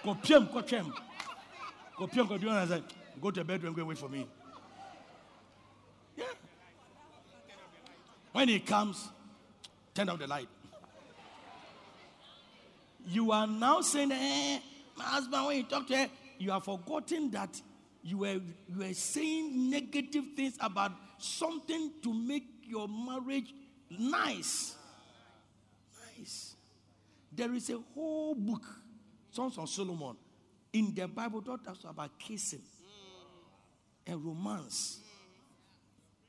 Kopium, 0.02 0.48
kopium. 0.48 2.50
I 2.50 2.66
said, 2.66 2.82
go 3.20 3.30
to 3.30 3.44
bed 3.44 3.62
and 3.62 3.74
go 3.74 3.80
and 3.80 3.88
wait 3.88 3.98
for 3.98 4.08
me. 4.08 4.26
When 8.32 8.48
he 8.48 8.60
comes, 8.60 9.08
turn 9.94 10.08
off 10.08 10.18
the 10.18 10.26
light. 10.26 10.48
You 13.06 13.32
are 13.32 13.46
now 13.46 13.80
saying, 13.80 14.12
eh, 14.12 14.58
my 14.96 15.04
husband, 15.04 15.46
when 15.46 15.56
you 15.56 15.62
talk 15.64 15.86
to 15.88 15.96
her, 15.96 16.08
you 16.38 16.50
have 16.50 16.64
forgotten 16.64 17.30
that 17.30 17.60
you 18.02 18.18
were, 18.18 18.40
you 18.68 18.78
were 18.78 18.94
saying 18.94 19.70
negative 19.70 20.24
things 20.36 20.56
about 20.60 20.92
something 21.18 21.92
to 22.02 22.14
make 22.14 22.44
your 22.64 22.88
marriage 22.88 23.52
nice. 23.90 24.74
Nice. 26.18 26.54
There 27.32 27.52
is 27.54 27.70
a 27.70 27.78
whole 27.94 28.34
book, 28.34 28.64
Songs 29.30 29.58
of 29.58 29.68
Solomon, 29.68 30.16
in 30.72 30.94
the 30.94 31.06
Bible 31.08 31.40
that 31.42 31.64
talks 31.64 31.84
about 31.84 32.18
kissing 32.18 32.62
and 34.06 34.24
romance. 34.24 35.00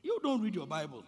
You 0.02 0.18
don't 0.22 0.42
read 0.42 0.54
your 0.54 0.66
Bible. 0.66 1.04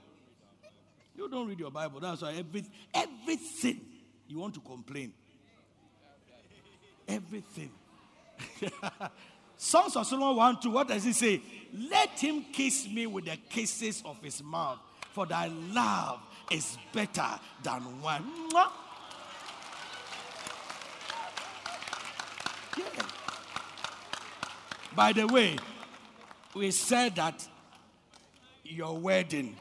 You 1.17 1.29
don't 1.29 1.47
read 1.47 1.61
your 1.61 1.71
Bible. 1.71 2.01
That's 2.01 2.23
why 2.23 2.35
every, 2.35 2.65
everything 2.93 3.81
you 4.27 4.39
want 4.39 4.55
to 4.55 4.61
complain. 4.61 5.13
Everything. 7.07 7.71
Songs 9.65 9.97
of 9.97 10.07
Solomon 10.07 10.37
1 10.37 10.61
2, 10.61 10.71
what 10.71 10.89
does 10.89 11.05
he 11.05 11.15
say? 11.15 11.41
Let 11.73 12.11
him 12.21 12.45
kiss 12.53 12.87
me 12.87 13.07
with 13.07 13.25
the 13.25 13.39
kisses 13.49 14.03
of 14.05 14.21
his 14.23 14.43
mouth, 14.43 14.79
for 15.15 15.25
thy 15.25 15.47
love 15.73 16.21
is 16.51 16.77
better 16.93 17.27
than 17.63 17.81
one. 18.03 18.31
Yeah. 18.53 18.69
By 24.95 25.15
the 25.15 25.27
way, 25.29 25.57
we 26.55 26.71
said 26.71 27.17
that 27.17 27.49
your 28.65 28.99
wedding, 28.99 29.57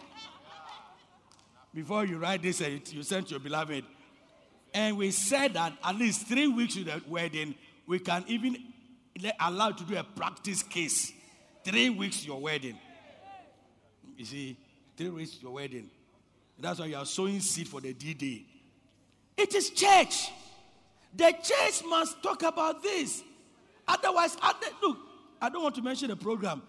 before 1.73 2.05
you 2.05 2.17
write 2.17 2.41
this, 2.41 2.59
uh, 2.59 2.77
you 2.87 3.03
sent 3.03 3.31
your 3.31 3.39
beloved, 3.39 3.85
and 4.73 4.97
we 4.97 5.11
said 5.11 5.53
that 5.53 5.71
at 5.81 5.95
least 5.95 6.27
three 6.27 6.47
weeks 6.49 6.73
to 6.73 6.83
the 6.83 7.01
wedding, 7.07 7.55
we 7.87 7.99
can 7.99 8.25
even 8.27 8.72
allow 9.39 9.71
to 9.71 9.83
do 9.83 9.97
a 9.97 10.03
practice 10.03 10.63
case. 10.63 11.13
Three 11.63 11.89
weeks 11.89 12.25
your 12.25 12.39
wedding. 12.41 12.77
You 14.17 14.25
see, 14.25 14.57
three 14.97 15.09
weeks 15.09 15.37
your 15.41 15.53
wedding. 15.53 15.89
That's 16.59 16.79
why 16.79 16.87
you 16.87 16.97
are 16.97 17.05
sowing 17.05 17.39
seed 17.39 17.67
for 17.67 17.81
the 17.81 17.93
D 17.93 18.13
Day. 18.13 18.45
It 19.37 19.53
is 19.55 19.69
church. 19.71 20.29
The 21.15 21.33
church 21.43 21.83
must 21.87 22.21
talk 22.21 22.43
about 22.43 22.81
this. 22.81 23.23
Otherwise, 23.87 24.37
look, 24.81 24.97
I 25.41 25.49
don't 25.49 25.63
want 25.63 25.75
to 25.75 25.81
mention 25.81 26.09
the 26.09 26.15
program. 26.15 26.61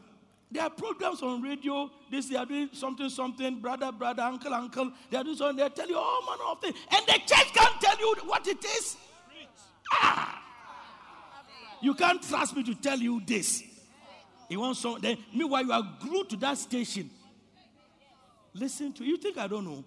There 0.51 0.63
are 0.63 0.71
programs 0.71 1.23
on 1.23 1.43
radio. 1.43 1.91
This 2.11 2.29
they 2.29 2.37
are 2.37 2.47
doing 2.47 2.71
something, 2.73 3.09
something, 3.09 3.61
brother, 3.61 3.91
brother, 3.91 4.23
uncle, 4.23 4.53
uncle. 4.53 4.93
They 5.11 5.17
are 5.17 5.25
doing 5.25 5.37
something. 5.37 5.57
They 5.57 5.69
tell 5.71 5.89
you 5.89 5.99
all 5.99 6.23
manner 6.27 6.51
of 6.51 6.61
things, 6.61 6.77
and 6.91 7.07
the 7.07 7.19
church 7.27 7.53
can't 7.53 7.81
tell 7.81 7.99
you 7.99 8.15
what 8.27 8.47
it 8.47 8.65
is. 8.65 8.97
Ah. 9.93 10.44
You 11.85 11.93
can't 11.93 12.23
trust 12.23 12.57
me 12.57 12.63
to 12.63 12.75
tell 12.75 12.99
you 12.99 13.21
this. 13.27 13.63
You 14.49 14.59
want 14.59 14.79
some. 14.79 14.99
Then 15.03 15.19
meanwhile, 15.35 15.63
you 15.63 15.73
are 15.73 15.97
glued 16.01 16.31
to 16.31 16.37
that 16.37 16.57
station. 16.57 17.11
Listen 18.55 18.91
to 18.95 19.05
you. 19.05 19.19
Think 19.19 19.37
I 19.37 19.47
don't 19.47 19.67
know? 19.67 19.85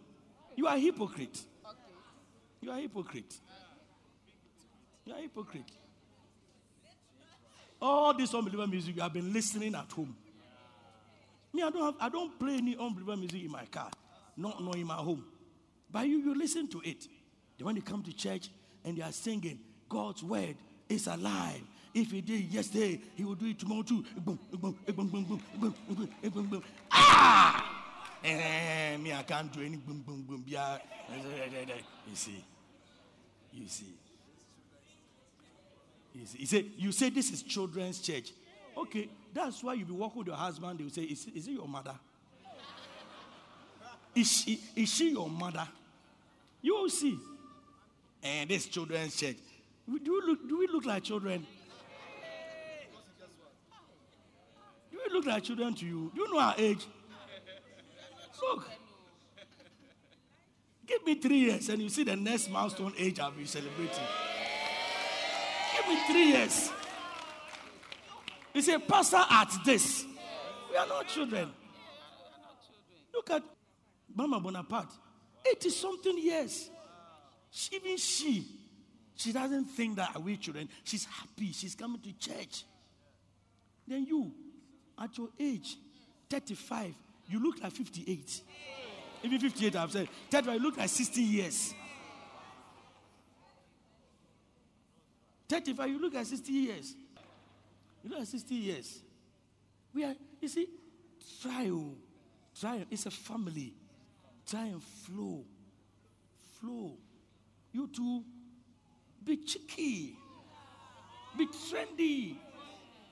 You 0.56 0.68
are 0.68 0.76
a 0.76 0.80
hypocrite. 0.80 1.42
You 2.62 2.70
are 2.70 2.78
a 2.78 2.82
hypocrite. 2.82 3.34
You 5.06 5.14
are 5.14 5.18
a 5.18 5.22
hypocrite. 5.24 5.72
All 7.82 8.14
this 8.14 8.32
unbeliever 8.32 8.68
music 8.68 8.96
you 8.96 9.02
have 9.02 9.14
been 9.14 9.34
listening 9.34 9.74
at 9.74 9.92
home. 9.92 10.16
Me, 11.52 11.64
I 11.64 11.72
don't 11.72 11.84
have, 11.84 11.96
I 12.00 12.10
don't 12.10 12.38
play 12.38 12.58
any 12.58 12.78
unbeliever 12.78 13.18
music 13.18 13.44
in 13.44 13.52
my 13.52 13.66
car, 13.66 13.90
not, 14.36 14.64
not 14.64 14.76
in 14.76 14.86
my 14.86 14.96
home. 14.96 15.26
But 15.92 16.08
you, 16.08 16.20
you 16.20 16.38
listen 16.38 16.68
to 16.68 16.82
it. 16.84 17.08
Then 17.58 17.66
when 17.66 17.76
you 17.76 17.82
come 17.82 18.04
to 18.04 18.16
church 18.16 18.50
and 18.86 18.96
they 18.96 19.02
are 19.02 19.12
singing, 19.12 19.60
God's 19.90 20.22
word 20.22 20.58
is 20.90 21.08
alive. 21.08 21.64
If 22.00 22.12
he 22.12 22.22
did 22.22 22.54
yesterday, 22.54 23.00
he 23.16 23.24
will 23.24 23.34
do 23.34 23.48
it 23.48 23.58
tomorrow 23.58 23.82
too. 23.82 24.06
Ah! 26.92 27.84
Eh, 28.24 28.98
me, 28.98 29.14
I 29.14 29.24
can't 29.24 29.52
do 29.52 29.62
any 29.62 29.78
boom, 29.78 30.04
boom, 30.06 30.22
boom. 30.22 30.44
Yeah. 30.46 30.78
You 31.10 32.16
see. 32.16 32.44
You 33.52 33.68
see. 33.68 33.94
You 36.14 36.26
see. 36.28 36.38
He 36.38 36.46
said, 36.46 36.66
You 36.78 36.92
say 36.92 37.10
this 37.10 37.32
is 37.32 37.42
children's 37.42 38.00
church. 38.00 38.32
Okay, 38.78 39.10
that's 39.34 39.64
why 39.64 39.74
you 39.74 39.86
be 39.86 39.94
walking 39.94 40.20
with 40.20 40.28
your 40.28 40.36
husband. 40.36 40.78
They 40.78 40.84
will 40.84 40.92
say, 40.92 41.02
Is, 41.02 41.26
is 41.34 41.48
it 41.48 41.52
your 41.54 41.68
mother? 41.68 41.96
Is 44.14 44.32
she, 44.32 44.60
is 44.76 44.94
she 44.94 45.10
your 45.12 45.30
mother? 45.30 45.68
You 46.62 46.76
will 46.76 46.90
see. 46.90 47.18
And 48.22 48.52
this 48.52 48.68
children's 48.68 49.16
church. 49.16 49.38
Do 49.88 49.94
we 49.94 50.32
look, 50.32 50.48
do 50.48 50.60
we 50.60 50.68
look 50.68 50.86
like 50.86 51.04
children? 51.04 51.48
Do 54.98 55.00
we 55.06 55.07
look 55.18 55.26
like 55.26 55.44
children 55.44 55.74
to 55.74 55.86
you? 55.86 56.12
Do 56.14 56.22
you 56.22 56.34
know 56.34 56.40
our 56.40 56.56
age? 56.58 56.86
Look. 58.42 58.70
Give 60.86 61.06
me 61.06 61.16
three 61.16 61.40
years 61.40 61.68
and 61.70 61.82
you 61.82 61.90
see 61.90 62.04
the 62.04 62.16
next 62.16 62.50
milestone 62.50 62.94
age 62.98 63.20
I'll 63.20 63.32
be 63.32 63.46
celebrating. 63.46 64.04
Give 65.76 65.88
me 65.88 66.00
three 66.08 66.28
years. 66.30 66.72
You 68.54 68.62
say, 68.62 68.78
Pastor, 68.78 69.24
at 69.30 69.52
this. 69.66 70.06
We 70.72 70.78
are 70.78 70.88
not 70.88 71.08
children. 71.08 71.50
Look 73.14 73.30
at 73.32 73.44
Mama 74.16 74.40
Bonaparte. 74.40 74.94
80 75.50 75.70
something 75.70 76.18
years. 76.18 76.70
She, 77.50 77.76
even 77.76 77.98
she, 77.98 78.46
she 79.16 79.34
doesn't 79.34 79.66
think 79.66 79.96
that 79.98 80.22
we 80.22 80.38
children. 80.38 80.70
She's 80.84 81.06
happy. 81.06 81.52
She's 81.52 81.76
coming 81.76 82.02
to 82.02 82.14
church. 82.14 82.66
Then 83.88 84.06
you, 84.06 84.32
at 85.00 85.18
your 85.18 85.30
age, 85.40 85.78
35, 86.30 86.94
you 87.30 87.44
look 87.44 87.62
like 87.62 87.72
58. 87.72 88.42
Even 89.24 89.40
58, 89.40 89.76
I've 89.76 89.92
said. 89.92 90.08
35, 90.30 90.56
you 90.56 90.62
look 90.62 90.78
like 90.78 90.90
60 90.90 91.22
years. 91.22 91.74
35, 95.50 95.90
you 95.90 96.02
look 96.02 96.14
like 96.14 96.26
60 96.26 96.52
years. 96.52 96.96
You 98.04 98.10
look 98.10 98.20
like 98.20 98.28
60 98.28 98.56
years. 98.56 99.00
We 99.94 100.04
are, 100.04 100.16
you 100.42 100.48
see, 100.48 100.68
try, 101.42 101.70
oh, 101.72 101.96
try. 102.60 102.86
It's 102.92 103.06
a 103.06 103.12
family. 103.12 103.74
Try 104.48 104.66
and 104.68 104.84
flow. 104.84 105.44
Flow. 106.60 106.98
You 107.72 107.88
two, 107.88 108.24
be 109.24 109.38
cheeky. 109.38 110.16
Be 111.38 111.48
trendy. 111.48 112.36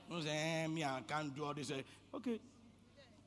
Don't 0.08 0.22
say, 0.22 0.30
eh, 0.30 0.66
me, 0.68 0.84
I 0.84 1.02
can't 1.06 1.34
do 1.34 1.44
all 1.44 1.54
this. 1.54 1.72
Okay, 2.14 2.38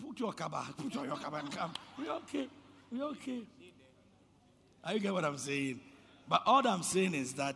Put 0.06 0.20
your 0.20 0.34
kaba, 0.34 0.66
put 0.78 0.96
on 0.96 1.06
your 1.06 1.18
kaba 1.18 1.38
and 1.38 1.52
come. 1.52 1.74
We're 1.98 2.12
okay. 2.12 2.48
We're 2.92 3.04
okay. 3.04 3.42
Are 4.84 4.94
you 4.94 5.00
get 5.00 5.14
what 5.14 5.26
I'm 5.26 5.38
saying? 5.38 5.80
But 6.28 6.44
all 6.46 6.66
I'm 6.66 6.84
saying 6.84 7.14
is 7.16 7.34
that 7.34 7.56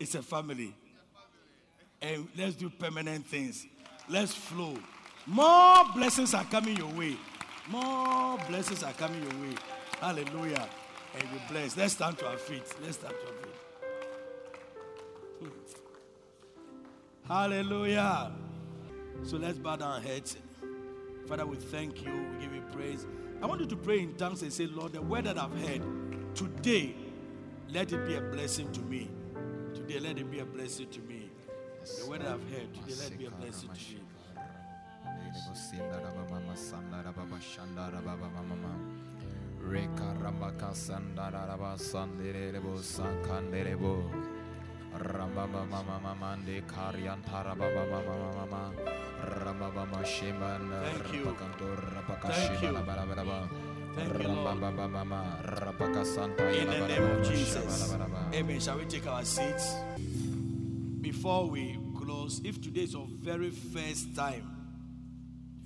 it's 0.00 0.14
a 0.14 0.22
family. 0.22 0.74
And 2.00 2.28
let's 2.36 2.56
do 2.56 2.70
permanent 2.70 3.26
things. 3.26 3.66
Let's 4.08 4.32
flow. 4.32 4.74
More 5.26 5.84
blessings 5.94 6.34
are 6.34 6.44
coming 6.44 6.76
your 6.76 6.92
way. 6.92 7.16
More 7.68 8.38
blessings 8.48 8.82
are 8.82 8.92
coming 8.92 9.22
your 9.22 9.40
way. 9.40 9.54
Hallelujah. 10.00 10.68
And 11.14 11.22
be 11.30 11.38
blessed. 11.48 11.76
Let's 11.76 11.94
stand 11.94 12.18
to 12.18 12.28
our 12.28 12.36
feet. 12.36 12.62
Let's 12.82 12.96
stand 12.96 13.14
to 13.14 13.26
our 13.26 13.42
feet. 13.42 13.55
Hallelujah. 17.28 18.30
So 19.24 19.36
let's 19.36 19.58
bow 19.58 19.74
down 19.74 19.94
our 19.94 20.00
heads. 20.00 20.36
Father, 21.26 21.44
we 21.44 21.56
thank 21.56 22.04
you. 22.04 22.12
We 22.12 22.44
give 22.44 22.54
you 22.54 22.62
praise. 22.72 23.04
I 23.42 23.46
want 23.46 23.60
you 23.60 23.66
to 23.66 23.76
pray 23.76 23.98
in 23.98 24.14
tongues 24.14 24.42
and 24.42 24.52
say, 24.52 24.66
Lord, 24.66 24.92
the 24.92 25.02
word 25.02 25.24
that 25.24 25.36
I've 25.36 25.52
heard 25.66 25.82
today, 26.36 26.94
let 27.72 27.92
it 27.92 28.06
be 28.06 28.14
a 28.14 28.20
blessing 28.20 28.70
to 28.72 28.80
me. 28.82 29.10
Today, 29.74 29.98
let 29.98 30.18
it 30.18 30.30
be 30.30 30.38
a 30.38 30.44
blessing 30.44 30.88
to 30.90 31.00
me. 31.00 31.28
The 32.00 32.08
word 32.08 32.20
that 32.20 32.28
I've 32.28 32.48
heard 32.48 32.72
today, 32.72 32.94
let 33.02 33.10
it 33.10 33.18
be 33.18 33.26
a 33.26 33.30
blessing 33.30 33.70
to 33.70 33.94
me. 33.94 34.00
Reka 39.58 40.16
Rambaka 40.22 40.72
Sandaraba 40.72 41.76
Sandirebo 44.96 45.36
Sankanderebo 45.36 45.36
Rambaba 45.36 45.68
Mama 45.68 46.00
Mamande 46.02 46.62
Karyantara 46.66 47.56
Baba 47.56 47.86
Mama 47.86 48.32
Mama 48.34 48.72
Rambaba 49.24 50.04
Shiman 50.04 50.70
Rapakantor 50.70 51.78
Rapakashima 51.94 52.84
Barabaraba 52.84 53.48
Rambaba 53.96 54.90
Mama 54.90 55.38
Rapaka 55.44 56.04
Santa 56.04 56.48
In 56.48 56.68
the 56.68 56.88
name 56.88 57.02
of 57.02 57.26
Jesus. 57.26 57.94
Amen. 58.34 58.60
Shall 58.60 58.78
we 58.78 58.84
take 58.84 59.06
our 59.06 59.24
seats? 59.24 59.74
Before 61.00 61.46
we 61.48 61.78
close, 61.96 62.40
if 62.44 62.60
today 62.60 62.82
is 62.82 62.92
your 62.92 63.06
very 63.08 63.50
first 63.50 64.14
time, 64.16 64.50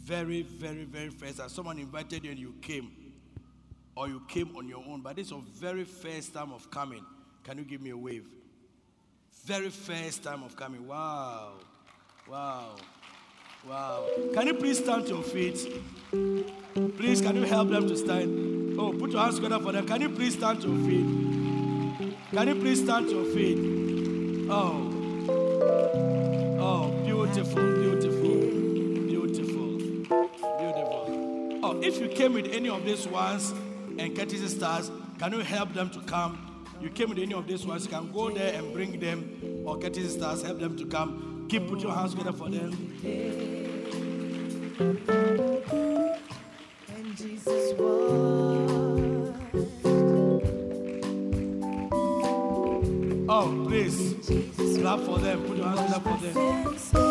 very, 0.04 0.42
very, 0.42 0.84
very 0.84 1.08
first 1.10 1.38
time, 1.38 1.48
someone 1.48 1.78
invited 1.78 2.24
you 2.24 2.30
and 2.30 2.38
you 2.38 2.54
came, 2.60 2.90
or 3.96 4.08
you 4.08 4.22
came 4.28 4.54
on 4.56 4.68
your 4.68 4.84
own, 4.86 5.00
but 5.00 5.18
it's 5.18 5.30
your 5.30 5.42
very 5.54 5.84
first 5.84 6.34
time 6.34 6.52
of 6.52 6.70
coming, 6.70 7.04
can 7.42 7.56
you 7.58 7.64
give 7.64 7.80
me 7.80 7.90
a 7.90 7.96
wave? 7.96 8.26
Very 9.44 9.70
first 9.70 10.22
time 10.22 10.42
of 10.42 10.54
coming. 10.54 10.86
Wow. 10.86 11.52
Wow. 12.28 12.76
Wow. 13.68 14.06
Can 14.34 14.46
you 14.46 14.54
please 14.54 14.78
stand 14.78 15.06
to 15.06 15.14
your 15.14 15.22
feet? 15.22 15.58
Please, 16.96 17.20
can 17.20 17.36
you 17.36 17.42
help 17.44 17.70
them 17.70 17.88
to 17.88 17.96
stand? 17.96 18.78
Oh, 18.78 18.92
put 18.92 19.10
your 19.10 19.20
hands 19.20 19.36
together 19.36 19.58
for 19.58 19.72
them. 19.72 19.86
Can 19.86 20.00
you 20.02 20.08
please 20.10 20.34
stand 20.34 20.60
to 20.62 20.68
your 20.68 20.78
feet? 20.86 22.16
Can 22.32 22.48
you 22.48 22.54
please 22.54 22.82
stand 22.82 23.08
to 23.08 23.14
your 23.14 23.24
feet? 23.34 23.58
Oh. 24.50 24.96
Oh, 26.60 26.90
beautiful, 27.04 27.62
beautiful, 27.74 28.36
beautiful, 29.06 29.78
beautiful. 30.58 31.60
Oh, 31.62 31.80
if 31.82 31.98
you 32.00 32.08
came 32.08 32.34
with 32.34 32.46
any 32.52 32.68
of 32.68 32.84
these 32.84 33.06
ones 33.08 33.52
and 33.98 34.14
courtesy 34.16 34.48
stars, 34.48 34.90
can 35.18 35.32
you 35.32 35.40
help 35.40 35.72
them 35.74 35.90
to 35.90 36.00
come? 36.00 36.49
You 36.80 36.88
came 36.88 37.10
with 37.10 37.18
any 37.18 37.34
of 37.34 37.46
these 37.46 37.66
ones, 37.66 37.84
you 37.84 37.90
can 37.90 38.10
go 38.10 38.30
there 38.30 38.54
and 38.54 38.72
bring 38.72 38.98
them 38.98 39.62
or 39.66 39.78
courtesy 39.78 40.08
stars, 40.08 40.42
help 40.42 40.60
them 40.60 40.76
to 40.78 40.86
come. 40.86 41.46
Keep 41.50 41.68
put 41.68 41.80
your 41.80 41.92
hands 41.92 42.14
together 42.14 42.32
for 42.32 42.48
them. 42.48 42.72
And 46.88 47.16
Jesus 47.16 47.74
Oh, 53.32 53.64
please 53.68 54.26
clap 54.78 55.00
for 55.00 55.18
them. 55.18 55.42
Put 55.44 55.56
your 55.56 55.68
hands 55.68 55.94
together 55.94 56.00
for 56.00 56.98
them. 56.98 57.09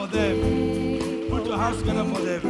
For 0.00 0.06
them. 0.06 1.28
Put 1.28 1.46
your 1.46 1.58
hands 1.58 1.78
together 1.78 2.04
for 2.04 2.20
them. 2.20 2.40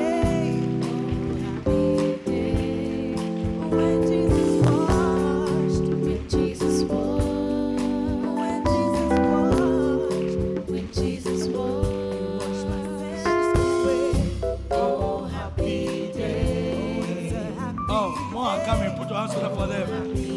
Oh 17.93 18.28
more 18.31 18.64
coming. 18.64 18.97
Put 18.97 19.09
your 19.09 19.18
hands 19.18 19.35
together 19.35 19.56
for 19.56 19.66
them. 19.66 20.30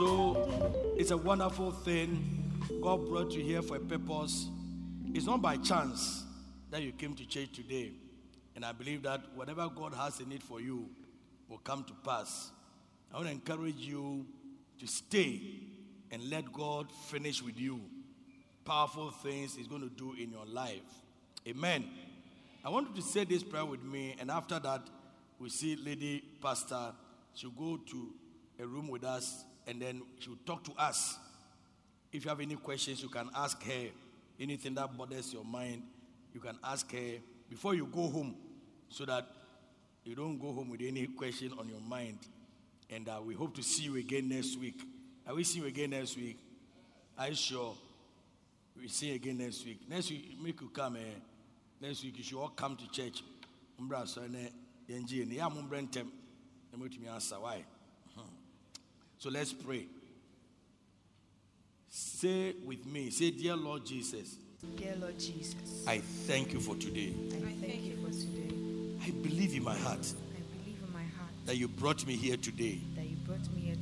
So 0.00 0.94
it's 0.96 1.10
a 1.10 1.16
wonderful 1.18 1.72
thing. 1.72 2.80
God 2.82 3.06
brought 3.06 3.32
you 3.32 3.42
here 3.42 3.60
for 3.60 3.76
a 3.76 3.80
purpose. 3.80 4.48
It's 5.12 5.26
not 5.26 5.42
by 5.42 5.58
chance 5.58 6.24
that 6.70 6.80
you 6.80 6.92
came 6.92 7.14
to 7.16 7.26
church 7.26 7.52
today. 7.52 7.92
And 8.56 8.64
I 8.64 8.72
believe 8.72 9.02
that 9.02 9.20
whatever 9.34 9.68
God 9.68 9.92
has 9.92 10.18
in 10.20 10.32
it 10.32 10.42
for 10.42 10.58
you 10.58 10.88
will 11.50 11.58
come 11.58 11.84
to 11.84 11.92
pass. 12.02 12.50
I 13.12 13.16
want 13.16 13.26
to 13.26 13.32
encourage 13.34 13.76
you 13.76 14.24
to 14.78 14.86
stay 14.86 15.38
and 16.10 16.30
let 16.30 16.50
God 16.50 16.86
finish 17.08 17.42
with 17.42 17.60
you. 17.60 17.82
Powerful 18.64 19.10
things 19.10 19.54
He's 19.54 19.68
going 19.68 19.82
to 19.82 19.90
do 19.90 20.14
in 20.18 20.30
your 20.30 20.46
life. 20.46 20.80
Amen. 21.46 21.84
I 22.64 22.70
want 22.70 22.88
you 22.88 23.02
to 23.02 23.06
say 23.06 23.24
this 23.24 23.42
prayer 23.42 23.66
with 23.66 23.82
me, 23.82 24.16
and 24.18 24.30
after 24.30 24.58
that, 24.60 24.80
we 25.38 25.50
see 25.50 25.76
Lady 25.76 26.24
Pastor. 26.40 26.94
She'll 27.34 27.50
go 27.50 27.76
to 27.76 28.14
a 28.58 28.66
room 28.66 28.88
with 28.88 29.04
us, 29.04 29.44
and 29.66 29.80
then 29.80 30.02
she'll 30.18 30.36
talk 30.46 30.64
to 30.64 30.72
us. 30.78 31.18
If 32.12 32.24
you 32.24 32.28
have 32.30 32.40
any 32.40 32.56
questions, 32.56 33.02
you 33.02 33.08
can 33.08 33.30
ask 33.34 33.62
her. 33.62 33.88
Anything 34.38 34.74
that 34.74 34.96
bothers 34.96 35.32
your 35.32 35.44
mind, 35.44 35.82
you 36.32 36.40
can 36.40 36.58
ask 36.64 36.90
her 36.92 37.18
before 37.48 37.74
you 37.74 37.86
go 37.86 38.08
home, 38.08 38.34
so 38.88 39.04
that 39.04 39.26
you 40.04 40.14
don't 40.14 40.38
go 40.38 40.52
home 40.52 40.70
with 40.70 40.80
any 40.82 41.06
question 41.06 41.52
on 41.58 41.68
your 41.68 41.80
mind. 41.80 42.18
And 42.88 43.08
uh, 43.08 43.20
we 43.24 43.34
hope 43.34 43.54
to 43.56 43.62
see 43.62 43.84
you 43.84 43.96
again 43.96 44.28
next 44.28 44.58
week. 44.58 44.80
I 45.26 45.32
will 45.32 45.44
see 45.44 45.60
you 45.60 45.66
again 45.66 45.90
next 45.90 46.16
week. 46.16 46.38
Are 47.18 47.28
you 47.28 47.34
sure? 47.34 47.74
We'll 48.76 48.88
see 48.88 49.08
you 49.08 49.14
again 49.16 49.38
next 49.38 49.64
week. 49.64 49.80
Next 49.88 50.10
week, 50.10 50.36
make 50.42 50.60
you 50.60 50.70
come. 50.70 50.96
Eh? 50.96 51.18
Next 51.80 52.02
week, 52.02 52.18
you 52.18 52.24
should 52.24 52.38
all 52.38 52.48
come 52.48 52.76
to 52.76 52.90
church. 52.90 53.22
Umbra 53.78 54.06
so 54.06 54.22
ne 54.26 54.50
yenji 54.88 55.26
ne 55.26 55.36
ya 55.36 55.48
mumbra 55.48 55.80
ntem. 55.82 56.06
Ne 56.72 56.78
mutumi 56.78 57.08
answer 57.08 57.36
why. 57.36 57.64
So 59.20 59.28
let's 59.28 59.52
pray. 59.52 59.84
Say 61.90 62.54
with 62.64 62.86
me, 62.86 63.10
say, 63.10 63.30
Dear 63.30 63.54
Lord 63.54 63.84
Jesus, 63.84 64.36
Dear 64.76 64.94
Lord 64.98 65.18
Jesus, 65.18 65.84
I 65.86 65.98
thank 65.98 66.54
you 66.54 66.60
for 66.60 66.74
today. 66.76 67.12
I 67.30 67.52
thank 67.60 67.82
you 67.84 67.96
for 67.96 68.10
today. 68.10 68.54
I 69.04 69.10
believe 69.10 69.54
in 69.54 69.62
my 69.62 69.76
heart 69.76 69.98
I 69.98 70.40
believe 70.56 70.78
in 70.82 70.92
my 70.92 71.02
heart 71.02 71.30
that 71.44 71.56
you 71.58 71.68
brought 71.68 72.06
me 72.06 72.16
here 72.16 72.38
today 72.38 72.80
that 72.96 73.04
you 73.04 73.16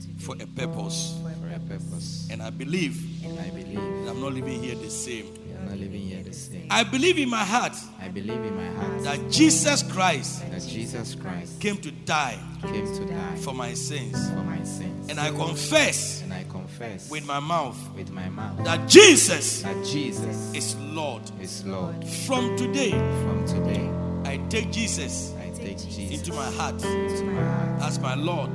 Oh, 0.00 0.20
for 0.24 0.34
a 0.42 0.46
purpose. 0.46 1.18
for 1.22 1.48
a 1.54 1.58
purpose. 1.60 2.28
And 2.30 2.42
I 2.42 2.50
believe 2.50 2.96
And 3.24 3.38
I 3.38 3.50
believe 3.50 3.74
that 4.04 4.10
I'm 4.10 4.20
not 4.20 4.32
living 4.32 4.62
here 4.62 4.74
the 4.74 4.90
same. 4.90 5.26
we 5.46 5.54
are 5.54 5.64
not 5.70 5.78
living 5.78 6.02
here 6.02 6.22
the 6.22 6.32
same. 6.32 6.66
I 6.70 6.84
believe 6.84 7.18
in 7.18 7.28
my 7.28 7.44
heart 7.44 7.74
I 8.00 8.08
believe 8.08 8.40
in 8.42 8.56
my 8.56 8.68
heart 8.82 9.02
that 9.04 9.30
Jesus 9.30 9.82
Christ 9.82 10.48
that 10.50 10.62
Jesus 10.66 11.14
Christ 11.14 11.60
came 11.60 11.76
to 11.78 11.90
die 11.90 12.38
came 12.62 12.86
to 12.86 13.04
die 13.06 13.36
for 13.36 13.54
my 13.54 13.74
sins. 13.74 14.30
for 14.30 14.42
my 14.44 14.62
sins. 14.64 15.08
And 15.10 15.18
I 15.18 15.30
confess 15.30 16.22
And 16.22 16.32
I 16.34 16.44
confess 16.44 17.10
with 17.10 17.26
my 17.26 17.40
mouth 17.40 17.78
with 17.96 18.10
my 18.10 18.28
mouth 18.28 18.62
that 18.64 18.88
Jesus 18.88 19.62
that 19.62 19.84
Jesus 19.84 20.52
is 20.54 20.76
Lord. 20.76 21.22
is 21.40 21.64
Lord. 21.64 22.06
From 22.26 22.56
today, 22.56 22.90
From 23.22 23.46
today, 23.46 23.88
I 24.24 24.36
take 24.48 24.70
Jesus 24.70 25.32
I 25.40 25.50
take 25.56 25.78
Jesus 25.78 26.18
into 26.20 26.32
my 26.34 26.50
heart 26.52 26.82
into 26.84 27.24
my 27.24 27.42
heart 27.42 27.82
as 27.82 27.98
my 27.98 28.14
Lord, 28.14 28.50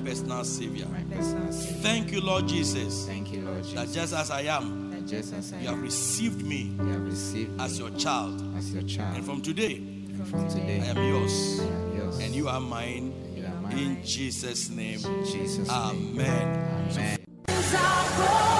personal 0.00 0.44
Savior. 0.44 0.86
my 0.88 1.02
personal 1.14 1.52
Savior. 1.52 1.82
Thank 1.82 2.12
you, 2.12 2.20
Lord 2.20 2.48
Jesus, 2.48 3.06
Thank 3.06 3.32
you, 3.32 3.42
Lord 3.42 3.64
that 3.64 3.86
Jesus. 3.88 3.94
just 3.94 4.12
as 4.14 4.30
I 4.30 4.42
am, 4.42 4.90
That 4.90 5.06
just 5.06 5.32
as 5.34 5.52
I 5.52 5.60
you 5.60 5.68
have 5.68 5.80
received 5.82 6.44
me 6.44 6.76
you 6.78 6.86
have 6.88 7.02
received 7.02 7.60
as 7.60 7.78
your 7.78 7.90
child. 7.90 8.42
as 8.56 8.72
your 8.72 8.82
And 9.14 9.24
from 9.24 9.40
today, 9.42 9.76
And 9.76 10.26
from 10.28 10.48
today, 10.48 10.80
I 10.82 10.86
am 10.86 10.96
yours, 11.08 11.60
I 11.60 11.64
am 11.64 11.96
yours. 11.96 12.18
and 12.18 12.34
you 12.34 12.48
are 12.48 12.60
mine. 12.60 13.12
You 13.36 13.46
are 13.46 13.60
mine. 13.62 13.78
In 13.78 14.04
Jesus' 14.04 14.68
name, 14.70 14.98
Jesus' 15.24 15.68
name. 15.68 16.18
Amen. 16.20 16.86
Amen. 16.90 18.59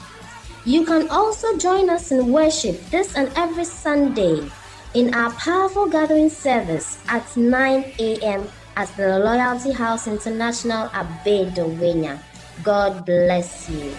You 0.63 0.85
can 0.85 1.09
also 1.09 1.57
join 1.57 1.89
us 1.89 2.11
in 2.11 2.31
worship 2.31 2.77
this 2.91 3.15
and 3.15 3.31
every 3.35 3.65
Sunday 3.65 4.45
in 4.93 5.11
our 5.15 5.31
powerful 5.31 5.87
gathering 5.87 6.29
service 6.29 6.99
at 7.07 7.25
9 7.35 7.93
a.m. 7.97 8.47
at 8.77 8.87
the 8.95 9.17
Loyalty 9.17 9.71
House 9.71 10.05
International 10.05 10.85
at 10.93 11.07
Bedouina. 11.25 12.19
God 12.61 13.05
bless 13.07 13.69
you. 13.71 13.91